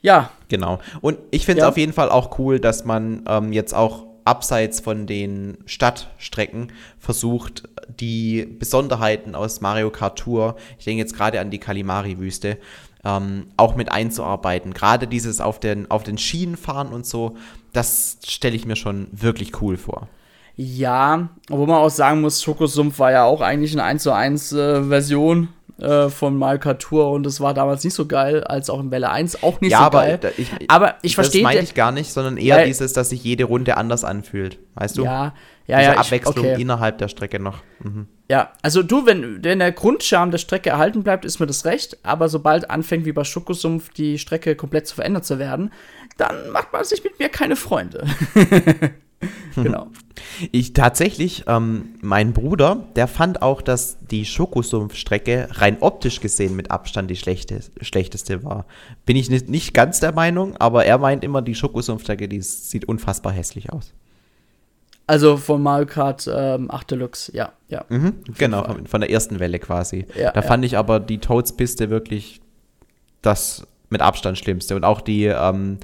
Ja. 0.01 0.31
Genau. 0.47 0.79
Und 1.01 1.19
ich 1.31 1.45
finde 1.45 1.61
es 1.61 1.63
ja. 1.63 1.69
auf 1.69 1.77
jeden 1.77 1.93
Fall 1.93 2.09
auch 2.09 2.39
cool, 2.39 2.59
dass 2.59 2.85
man 2.85 3.23
ähm, 3.27 3.51
jetzt 3.51 3.73
auch 3.73 4.05
abseits 4.25 4.79
von 4.79 5.07
den 5.07 5.57
Stadtstrecken 5.65 6.71
versucht, 6.99 7.63
die 7.99 8.45
Besonderheiten 8.45 9.33
aus 9.33 9.59
Mario 9.59 9.89
Kart 9.89 10.19
Tour, 10.19 10.55
ich 10.77 10.85
denke 10.85 11.01
jetzt 11.01 11.15
gerade 11.15 11.39
an 11.39 11.49
die 11.49 11.57
Kalimari-Wüste, 11.57 12.57
ähm, 13.03 13.47
auch 13.57 13.75
mit 13.75 13.91
einzuarbeiten. 13.91 14.73
Gerade 14.73 15.07
dieses 15.07 15.41
auf 15.41 15.59
den, 15.59 15.89
auf 15.89 16.03
den 16.03 16.17
Schienen 16.17 16.57
fahren 16.57 16.89
und 16.89 17.05
so, 17.05 17.35
das 17.73 18.17
stelle 18.25 18.55
ich 18.55 18.65
mir 18.65 18.75
schon 18.75 19.07
wirklich 19.11 19.61
cool 19.61 19.77
vor. 19.77 20.07
Ja, 20.55 21.29
obwohl 21.49 21.67
man 21.67 21.77
auch 21.77 21.89
sagen 21.89 22.21
muss, 22.21 22.43
Schokosumpf 22.43 22.99
war 22.99 23.11
ja 23.11 23.23
auch 23.23 23.39
eigentlich 23.39 23.71
eine 23.71 23.83
1 23.83 24.03
zu 24.03 24.11
1 24.11 24.51
äh, 24.51 24.83
Version 24.83 25.47
äh, 25.79 26.09
von 26.09 26.37
Tour 26.79 27.11
und 27.11 27.25
es 27.25 27.39
war 27.39 27.53
damals 27.53 27.85
nicht 27.85 27.93
so 27.93 28.05
geil, 28.05 28.43
als 28.43 28.69
auch 28.69 28.81
in 28.81 28.91
Welle 28.91 29.09
1 29.09 29.43
auch 29.43 29.61
nicht 29.61 29.71
ja, 29.71 29.79
so 29.79 29.83
aber 29.85 30.01
geil. 30.01 30.17
Da, 30.19 30.29
ich, 30.35 30.49
aber 30.67 30.95
ich 31.01 31.15
verstehe. 31.15 31.43
Das 31.43 31.53
meine 31.53 31.63
ich 31.63 31.75
gar 31.75 31.93
nicht, 31.93 32.11
sondern 32.11 32.35
eher 32.35 32.65
dieses, 32.65 32.91
dass 32.91 33.09
sich 33.09 33.23
jede 33.23 33.45
Runde 33.45 33.77
anders 33.77 34.03
anfühlt. 34.03 34.59
Weißt 34.75 34.97
du? 34.97 35.05
Ja, 35.05 35.33
ja, 35.69 35.77
Diese 35.77 35.91
ja. 35.91 35.97
Abwechslung 35.97 36.37
okay. 36.39 36.59
innerhalb 36.59 36.97
der 36.97 37.09
Strecke 37.09 37.39
noch. 37.39 37.59
Mhm. 37.83 38.07
Ja, 38.27 38.53
also 38.63 38.81
du, 38.81 39.05
wenn, 39.05 39.43
wenn 39.43 39.59
der 39.59 39.71
Grundcharme 39.71 40.31
der 40.31 40.39
Strecke 40.39 40.71
erhalten 40.71 41.03
bleibt, 41.03 41.25
ist 41.25 41.39
mir 41.39 41.45
das 41.45 41.63
recht. 41.63 41.99
Aber 42.01 42.27
sobald 42.27 42.71
anfängt, 42.71 43.05
wie 43.05 43.11
bei 43.11 43.23
Schokosumpf, 43.23 43.89
die 43.89 44.17
Strecke 44.17 44.55
komplett 44.55 44.87
zu 44.87 44.95
verändert 44.95 45.25
zu 45.25 45.37
werden, 45.37 45.71
dann 46.17 46.49
macht 46.51 46.73
man 46.73 46.83
sich 46.83 47.03
mit 47.03 47.19
mir 47.19 47.29
keine 47.29 47.55
Freunde. 47.55 48.07
genau. 49.55 49.87
Ich 50.51 50.73
tatsächlich, 50.73 51.43
ähm, 51.45 51.89
mein 52.01 52.33
Bruder, 52.33 52.87
der 52.95 53.07
fand 53.07 53.43
auch, 53.43 53.61
dass 53.61 53.99
die 54.07 54.25
Schokosumpfstrecke 54.25 55.49
rein 55.51 55.77
optisch 55.81 56.19
gesehen 56.19 56.55
mit 56.55 56.71
Abstand 56.71 57.11
die 57.11 57.15
schlechte, 57.15 57.59
schlechteste 57.79 58.43
war. 58.43 58.65
Bin 59.05 59.15
ich 59.15 59.29
nicht, 59.29 59.49
nicht 59.49 59.75
ganz 59.75 59.99
der 59.99 60.13
Meinung, 60.13 60.57
aber 60.57 60.85
er 60.85 60.97
meint 60.97 61.23
immer, 61.23 61.43
die 61.43 61.53
Schokosumpfstrecke, 61.53 62.27
die 62.27 62.41
sieht 62.41 62.85
unfassbar 62.85 63.33
hässlich 63.33 63.71
aus. 63.71 63.93
Also 65.09 65.37
von 65.37 65.63
Mario 65.63 65.87
Kart 65.87 66.29
ähm, 66.31 66.69
8 66.69 66.91
Deluxe, 66.91 67.35
ja, 67.35 67.51
ja. 67.67 67.83
Mhm, 67.89 68.17
genau, 68.37 68.63
von, 68.63 68.85
von, 68.85 69.01
der 69.01 69.09
ersten 69.09 69.39
Welle 69.39 69.57
quasi. 69.57 70.05
Ja, 70.15 70.29
da 70.29 70.41
ja. 70.41 70.45
fand 70.45 70.63
ich 70.63 70.77
aber 70.77 70.99
die 70.99 71.17
Toads-Piste 71.17 71.89
wirklich 71.89 72.41
das 73.23 73.65
mit 73.89 74.01
Abstand 74.01 74.37
schlimmste. 74.37 74.75
Und 74.75 74.83
auch 74.83 75.01
die, 75.01 75.25
ähm, 75.25 75.79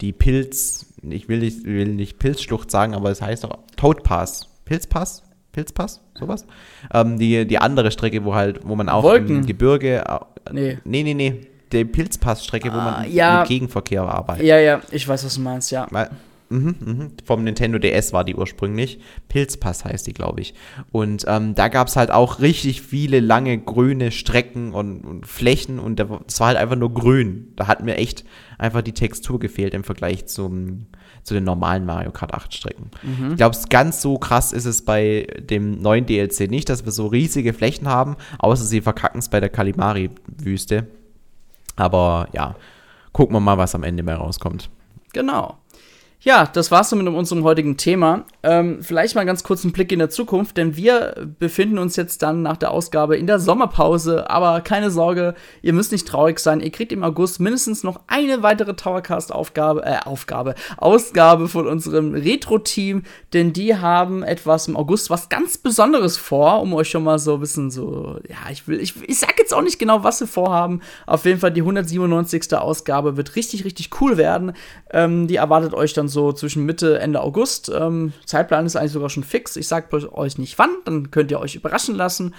die 0.00 0.14
Pilz, 0.14 0.86
ich 1.02 1.28
will 1.28 1.40
nicht, 1.40 1.66
will 1.66 1.88
nicht 1.88 2.18
Pilzschlucht 2.18 2.70
sagen, 2.70 2.94
aber 2.94 3.10
es 3.10 3.20
heißt 3.20 3.44
auch 3.44 3.58
Toad 3.76 4.02
Pass. 4.02 4.48
Pilzpass? 4.64 5.24
Pilzpass? 5.52 6.00
Sowas? 6.18 6.46
Ähm, 6.94 7.18
die, 7.18 7.46
die 7.46 7.58
andere 7.58 7.90
Strecke, 7.90 8.24
wo 8.24 8.34
halt, 8.34 8.60
wo 8.66 8.76
man 8.76 8.88
auch 8.88 9.02
Wolken. 9.02 9.40
im 9.40 9.46
Gebirge. 9.46 10.04
Äh, 10.06 10.52
nee. 10.52 10.78
Nee, 10.84 11.02
nee, 11.02 11.12
nee. 11.12 11.46
Die 11.70 11.84
Pilzpass-Strecke, 11.84 12.72
wo 12.72 12.76
man 12.78 12.94
ah, 12.94 13.06
ja. 13.06 13.42
im 13.42 13.48
Gegenverkehr 13.48 14.02
arbeitet. 14.02 14.46
Ja, 14.46 14.58
ja, 14.58 14.80
ich 14.90 15.06
weiß, 15.06 15.22
was 15.26 15.34
du 15.34 15.42
meinst, 15.42 15.70
ja. 15.70 15.86
Weil, 15.90 16.08
Mhm, 16.50 16.74
mhm. 16.80 17.12
Vom 17.24 17.44
Nintendo 17.44 17.78
DS 17.78 18.12
war 18.12 18.24
die 18.24 18.34
ursprünglich. 18.34 18.98
Pilzpass 19.28 19.84
heißt 19.84 20.04
die, 20.08 20.12
glaube 20.12 20.40
ich. 20.40 20.54
Und 20.90 21.24
ähm, 21.28 21.54
da 21.54 21.68
gab 21.68 21.86
es 21.86 21.94
halt 21.94 22.10
auch 22.10 22.40
richtig 22.40 22.82
viele 22.82 23.20
lange 23.20 23.56
grüne 23.56 24.10
Strecken 24.10 24.72
und, 24.72 25.04
und 25.04 25.26
Flächen 25.28 25.78
und 25.78 26.00
es 26.00 26.40
war 26.40 26.48
halt 26.48 26.58
einfach 26.58 26.74
nur 26.74 26.92
grün. 26.92 27.52
Da 27.54 27.68
hat 27.68 27.84
mir 27.84 27.96
echt 27.96 28.24
einfach 28.58 28.82
die 28.82 28.94
Textur 28.94 29.38
gefehlt 29.38 29.74
im 29.74 29.84
Vergleich 29.84 30.26
zum, 30.26 30.86
zu 31.22 31.34
den 31.34 31.44
normalen 31.44 31.86
Mario 31.86 32.10
Kart 32.10 32.34
8 32.34 32.52
Strecken. 32.52 32.90
Mhm. 33.04 33.30
Ich 33.30 33.36
glaube, 33.36 33.56
ganz 33.68 34.02
so 34.02 34.18
krass 34.18 34.52
ist 34.52 34.66
es 34.66 34.84
bei 34.84 35.28
dem 35.38 35.80
neuen 35.80 36.04
DLC 36.04 36.50
nicht, 36.50 36.68
dass 36.68 36.84
wir 36.84 36.90
so 36.90 37.06
riesige 37.06 37.52
Flächen 37.52 37.86
haben, 37.86 38.16
außer 38.40 38.64
sie 38.64 38.80
verkacken 38.80 39.20
es 39.20 39.28
bei 39.28 39.38
der 39.38 39.50
Kalimari-Wüste. 39.50 40.88
Aber 41.76 42.28
ja, 42.32 42.56
gucken 43.12 43.36
wir 43.36 43.40
mal, 43.40 43.56
was 43.56 43.76
am 43.76 43.84
Ende 43.84 44.02
mehr 44.02 44.16
rauskommt. 44.16 44.68
Genau. 45.12 45.59
Ja, 46.22 46.44
das 46.44 46.70
war's 46.70 46.92
mit 46.92 47.08
unserem 47.08 47.44
heutigen 47.44 47.78
Thema. 47.78 48.24
Ähm, 48.42 48.82
vielleicht 48.82 49.14
mal 49.14 49.24
ganz 49.24 49.42
kurz 49.42 49.64
einen 49.64 49.72
Blick 49.72 49.90
in 49.90 49.98
der 49.98 50.10
Zukunft, 50.10 50.58
denn 50.58 50.76
wir 50.76 51.14
befinden 51.38 51.78
uns 51.78 51.96
jetzt 51.96 52.20
dann 52.22 52.42
nach 52.42 52.58
der 52.58 52.72
Ausgabe 52.72 53.16
in 53.16 53.26
der 53.26 53.40
Sommerpause. 53.40 54.28
Aber 54.28 54.60
keine 54.60 54.90
Sorge, 54.90 55.34
ihr 55.62 55.72
müsst 55.72 55.92
nicht 55.92 56.06
traurig 56.06 56.38
sein. 56.38 56.60
Ihr 56.60 56.72
kriegt 56.72 56.92
im 56.92 57.04
August 57.04 57.40
mindestens 57.40 57.84
noch 57.84 58.00
eine 58.06 58.42
weitere 58.42 58.76
Towercast-Aufgabe, 58.76 59.82
äh, 59.82 60.00
Aufgabe, 60.04 60.56
Ausgabe 60.76 61.48
von 61.48 61.66
unserem 61.66 62.12
Retro-Team, 62.12 63.04
denn 63.32 63.54
die 63.54 63.76
haben 63.76 64.22
etwas 64.22 64.68
im 64.68 64.76
August 64.76 65.08
was 65.08 65.30
ganz 65.30 65.56
Besonderes 65.56 66.18
vor, 66.18 66.60
um 66.60 66.74
euch 66.74 66.90
schon 66.90 67.02
mal 67.02 67.18
so 67.18 67.34
ein 67.34 67.40
bisschen 67.40 67.70
so, 67.70 68.18
ja, 68.28 68.50
ich 68.50 68.68
will, 68.68 68.78
ich, 68.78 68.92
ich 69.08 69.18
sag 69.18 69.38
jetzt 69.38 69.54
auch 69.54 69.62
nicht 69.62 69.78
genau, 69.78 70.04
was 70.04 70.18
sie 70.18 70.26
vorhaben. 70.26 70.82
Auf 71.06 71.24
jeden 71.24 71.40
Fall 71.40 71.50
die 71.50 71.62
197. 71.62 72.52
Ausgabe 72.58 73.16
wird 73.16 73.36
richtig, 73.36 73.64
richtig 73.64 73.88
cool 74.02 74.18
werden. 74.18 74.52
Ähm, 74.90 75.26
die 75.26 75.36
erwartet 75.36 75.72
euch 75.72 75.94
dann 75.94 76.09
so 76.10 76.32
zwischen 76.32 76.66
Mitte, 76.66 76.98
Ende 76.98 77.20
August. 77.22 77.70
Ähm, 77.74 78.12
Zeitplan 78.26 78.66
ist 78.66 78.76
eigentlich 78.76 78.92
sogar 78.92 79.10
schon 79.10 79.24
fix. 79.24 79.56
Ich 79.56 79.68
sage 79.68 80.12
euch 80.12 80.38
nicht 80.38 80.58
wann, 80.58 80.70
dann 80.84 81.10
könnt 81.10 81.30
ihr 81.30 81.40
euch 81.40 81.54
überraschen 81.54 81.94
lassen. 81.94 82.34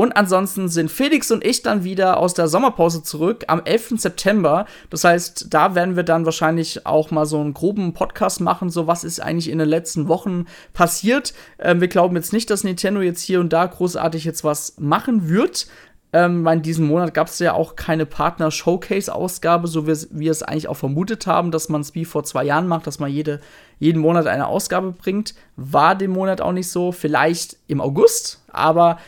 Und 0.00 0.16
ansonsten 0.16 0.70
sind 0.70 0.90
Felix 0.90 1.30
und 1.30 1.44
ich 1.44 1.60
dann 1.60 1.84
wieder 1.84 2.16
aus 2.16 2.32
der 2.32 2.48
Sommerpause 2.48 3.02
zurück 3.02 3.44
am 3.48 3.60
11. 3.62 4.00
September. 4.00 4.64
Das 4.88 5.04
heißt, 5.04 5.48
da 5.50 5.74
werden 5.74 5.94
wir 5.94 6.04
dann 6.04 6.24
wahrscheinlich 6.24 6.86
auch 6.86 7.10
mal 7.10 7.26
so 7.26 7.38
einen 7.38 7.52
groben 7.52 7.92
Podcast 7.92 8.40
machen, 8.40 8.70
so 8.70 8.86
was 8.86 9.04
ist 9.04 9.20
eigentlich 9.20 9.50
in 9.50 9.58
den 9.58 9.68
letzten 9.68 10.08
Wochen 10.08 10.46
passiert. 10.72 11.34
Ähm, 11.58 11.82
wir 11.82 11.88
glauben 11.88 12.16
jetzt 12.16 12.32
nicht, 12.32 12.48
dass 12.48 12.64
Nintendo 12.64 13.02
jetzt 13.02 13.20
hier 13.20 13.40
und 13.40 13.52
da 13.52 13.66
großartig 13.66 14.24
jetzt 14.24 14.42
was 14.42 14.78
machen 14.78 15.28
wird. 15.28 15.66
Ähm, 16.12 16.46
in 16.46 16.62
diesem 16.62 16.86
Monat 16.86 17.14
gab 17.14 17.28
es 17.28 17.38
ja 17.38 17.52
auch 17.52 17.76
keine 17.76 18.04
Partner-Showcase-Ausgabe, 18.04 19.68
so 19.68 19.86
wie 19.86 19.94
wir 20.10 20.30
es 20.30 20.42
eigentlich 20.42 20.68
auch 20.68 20.76
vermutet 20.76 21.26
haben, 21.26 21.50
dass 21.52 21.68
man 21.68 21.82
es 21.82 21.94
wie 21.94 22.04
vor 22.04 22.24
zwei 22.24 22.44
Jahren 22.44 22.66
macht, 22.66 22.86
dass 22.86 22.98
man 22.98 23.10
jede, 23.10 23.40
jeden 23.78 24.00
Monat 24.00 24.26
eine 24.26 24.48
Ausgabe 24.48 24.92
bringt. 24.92 25.34
War 25.56 25.94
dem 25.94 26.10
Monat 26.10 26.40
auch 26.40 26.52
nicht 26.52 26.68
so, 26.68 26.90
vielleicht 26.90 27.56
im 27.68 27.80
August, 27.80 28.42
aber 28.50 28.98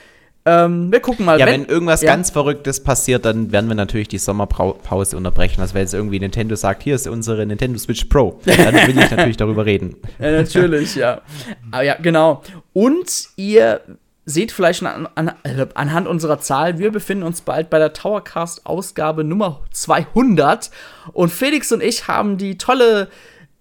ähm, 0.45 0.91
wir 0.91 1.01
gucken 1.01 1.25
mal. 1.25 1.39
Ja, 1.39 1.47
wenn, 1.47 1.63
wenn 1.63 1.69
irgendwas 1.69 2.03
ja. 2.03 2.13
ganz 2.13 2.31
Verrücktes 2.31 2.83
passiert, 2.83 3.25
dann 3.25 3.53
werden 3.53 3.69
wir 3.69 3.77
natürlich 3.77 4.09
die 4.09 4.19
Sommerpause 4.19 5.17
unterbrechen. 5.17 5.61
Also 5.61 5.75
wenn 5.75 5.83
jetzt 5.83 5.95
irgendwie 5.95 6.19
Nintendo 6.19 6.57
sagt, 6.57 6.83
hier 6.83 6.97
ist 6.97 7.07
unsere 7.07 7.47
Nintendo 7.47 7.79
Switch 7.79 8.07
Pro, 8.07 8.41
dann 8.45 8.75
will 8.75 8.99
ich 8.99 9.11
natürlich 9.11 9.37
darüber 9.37 9.67
reden. 9.67 9.97
Ja, 10.19 10.31
natürlich, 10.31 10.95
ja. 10.95 11.21
Aber 11.71 11.83
ja, 11.83 11.97
genau. 12.01 12.43
Und 12.73 13.29
ihr 13.37 13.81
seht 14.25 14.53
vielleicht 14.53 14.79
schon 14.81 14.89
an, 14.89 15.09
an, 15.15 15.33
anhand 15.75 16.07
unserer 16.07 16.39
Zahl, 16.39 16.79
wir 16.79 16.93
befinden 16.93 17.25
uns 17.25 17.41
bald 17.41 17.71
bei 17.71 17.79
der 17.79 17.93
Towercast-Ausgabe 17.93 19.25
Nummer 19.25 19.61
200 19.73 20.71
und 21.13 21.31
Felix 21.31 21.73
und 21.73 21.83
ich 21.83 22.07
haben 22.07 22.39
die 22.39 22.57
tolle, 22.57 23.09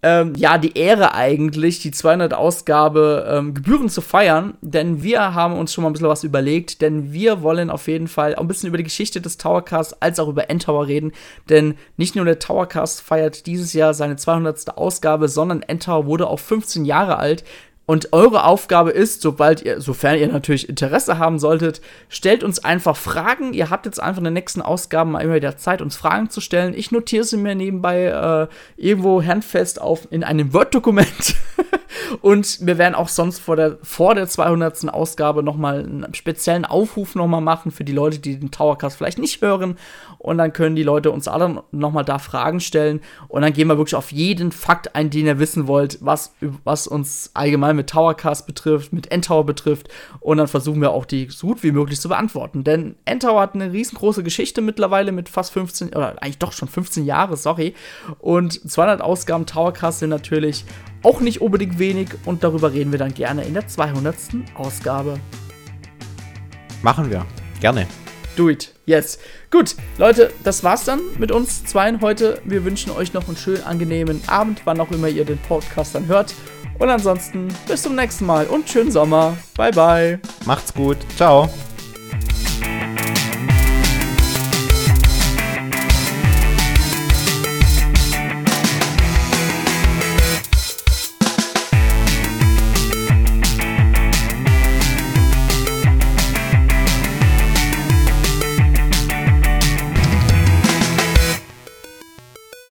ähm, 0.03 0.33
ja, 0.35 0.59
die 0.59 0.77
Ehre 0.77 1.15
eigentlich, 1.15 1.79
die 1.79 1.89
200 1.89 2.35
Ausgabe 2.35 3.25
ähm, 3.27 3.55
Gebühren 3.55 3.89
zu 3.89 4.01
feiern, 4.01 4.55
denn 4.61 5.01
wir 5.01 5.33
haben 5.33 5.57
uns 5.57 5.73
schon 5.73 5.83
mal 5.83 5.89
ein 5.89 5.93
bisschen 5.93 6.09
was 6.09 6.23
überlegt, 6.23 6.81
denn 6.81 7.11
wir 7.11 7.41
wollen 7.41 7.71
auf 7.71 7.87
jeden 7.87 8.07
Fall 8.07 8.35
auch 8.35 8.41
ein 8.41 8.47
bisschen 8.47 8.69
über 8.69 8.77
die 8.77 8.83
Geschichte 8.83 9.19
des 9.19 9.37
Towercasts 9.37 9.99
als 9.99 10.19
auch 10.19 10.27
über 10.27 10.51
Endtower 10.51 10.85
reden, 10.85 11.11
denn 11.49 11.75
nicht 11.97 12.15
nur 12.15 12.25
der 12.25 12.37
Towercast 12.37 13.01
feiert 13.01 13.47
dieses 13.47 13.73
Jahr 13.73 13.95
seine 13.95 14.15
200. 14.15 14.77
Ausgabe, 14.77 15.27
sondern 15.27 15.63
Endtower 15.63 16.05
wurde 16.05 16.27
auch 16.27 16.39
15 16.39 16.85
Jahre 16.85 17.17
alt. 17.17 17.43
Und 17.91 18.13
eure 18.13 18.45
Aufgabe 18.45 18.91
ist, 18.91 19.21
sobald 19.21 19.63
ihr, 19.63 19.81
sofern 19.81 20.17
ihr 20.17 20.29
natürlich 20.29 20.69
Interesse 20.69 21.17
haben 21.17 21.39
solltet, 21.39 21.81
stellt 22.07 22.41
uns 22.41 22.63
einfach 22.63 22.95
Fragen. 22.95 23.51
Ihr 23.51 23.69
habt 23.69 23.85
jetzt 23.85 24.01
einfach 24.01 24.19
in 24.19 24.23
den 24.23 24.33
nächsten 24.33 24.61
Ausgaben 24.61 25.11
mal 25.11 25.19
immer 25.19 25.35
wieder 25.35 25.57
Zeit, 25.57 25.81
uns 25.81 25.97
Fragen 25.97 26.29
zu 26.29 26.39
stellen. 26.39 26.73
Ich 26.73 26.93
notiere 26.93 27.25
sie 27.25 27.35
mir 27.35 27.53
nebenbei 27.53 28.05
äh, 28.05 28.47
irgendwo 28.81 29.21
handfest 29.21 29.81
auf 29.81 30.07
in 30.09 30.23
einem 30.23 30.53
Word-Dokument. 30.53 31.35
Und 32.21 32.65
wir 32.65 32.77
werden 32.77 32.95
auch 32.95 33.07
sonst 33.07 33.39
vor 33.39 33.55
der, 33.55 33.77
vor 33.83 34.15
der 34.15 34.27
200. 34.27 34.89
Ausgabe 34.93 35.43
nochmal 35.43 35.79
einen 35.79 36.13
speziellen 36.13 36.65
Aufruf 36.65 37.15
nochmal 37.15 37.41
machen 37.41 37.71
für 37.71 37.83
die 37.83 37.91
Leute, 37.91 38.19
die 38.19 38.39
den 38.39 38.51
Towercast 38.51 38.97
vielleicht 38.97 39.19
nicht 39.19 39.41
hören. 39.41 39.77
Und 40.17 40.37
dann 40.37 40.53
können 40.53 40.75
die 40.75 40.83
Leute 40.83 41.11
uns 41.11 41.27
alle 41.27 41.63
nochmal 41.71 42.05
da 42.05 42.19
Fragen 42.19 42.59
stellen. 42.59 43.01
Und 43.27 43.41
dann 43.41 43.53
gehen 43.53 43.67
wir 43.67 43.77
wirklich 43.77 43.95
auf 43.95 44.11
jeden 44.11 44.51
Fakt 44.51 44.95
ein, 44.95 45.09
den 45.09 45.25
ihr 45.25 45.39
wissen 45.39 45.67
wollt, 45.67 45.97
was, 46.01 46.33
was 46.63 46.87
uns 46.87 47.31
allgemein 47.33 47.75
mit 47.75 47.89
Towercast 47.89 48.45
betrifft, 48.45 48.93
mit 48.93 49.11
Endtower 49.11 49.45
betrifft. 49.45 49.87
Und 50.19 50.37
dann 50.37 50.47
versuchen 50.47 50.81
wir 50.81 50.91
auch 50.91 51.05
die 51.05 51.27
so 51.29 51.47
gut 51.47 51.63
wie 51.63 51.71
möglich 51.71 51.99
zu 51.99 52.09
beantworten. 52.09 52.63
Denn 52.63 52.95
Endtower 53.05 53.41
hat 53.41 53.55
eine 53.55 53.71
riesengroße 53.71 54.23
Geschichte 54.23 54.61
mittlerweile 54.61 55.11
mit 55.11 55.29
fast 55.29 55.53
15, 55.53 55.89
oder 55.89 56.21
eigentlich 56.21 56.37
doch 56.37 56.51
schon 56.51 56.67
15 56.67 57.05
Jahre, 57.05 57.37
sorry. 57.37 57.73
Und 58.19 58.53
200 58.69 59.01
Ausgaben 59.01 59.45
Towercast 59.45 59.99
sind 59.99 60.09
natürlich 60.09 60.65
auch 61.03 61.19
nicht 61.19 61.41
unbedingt 61.41 61.79
wenig 61.79 62.09
und 62.25 62.43
darüber 62.43 62.73
reden 62.73 62.91
wir 62.91 62.99
dann 62.99 63.13
gerne 63.13 63.43
in 63.43 63.53
der 63.53 63.67
200. 63.67 64.15
Ausgabe. 64.55 65.19
Machen 66.81 67.09
wir. 67.09 67.25
Gerne. 67.59 67.87
Do 68.35 68.49
it. 68.49 68.73
Yes. 68.85 69.19
Gut, 69.51 69.75
Leute, 69.97 70.31
das 70.43 70.63
war's 70.63 70.85
dann 70.85 70.99
mit 71.17 71.31
uns 71.31 71.65
zweien 71.65 72.01
heute. 72.01 72.41
Wir 72.45 72.63
wünschen 72.63 72.91
euch 72.91 73.13
noch 73.13 73.27
einen 73.27 73.37
schönen, 73.37 73.63
angenehmen 73.63 74.21
Abend, 74.27 74.61
wann 74.65 74.79
auch 74.79 74.91
immer 74.91 75.07
ihr 75.07 75.25
den 75.25 75.37
Podcast 75.37 75.95
dann 75.95 76.07
hört. 76.07 76.33
Und 76.79 76.89
ansonsten 76.89 77.49
bis 77.67 77.83
zum 77.83 77.95
nächsten 77.95 78.25
Mal 78.25 78.47
und 78.47 78.67
schönen 78.67 78.91
Sommer. 78.91 79.37
Bye, 79.55 79.71
bye. 79.71 80.19
Macht's 80.45 80.73
gut. 80.73 80.97
Ciao. 81.15 81.49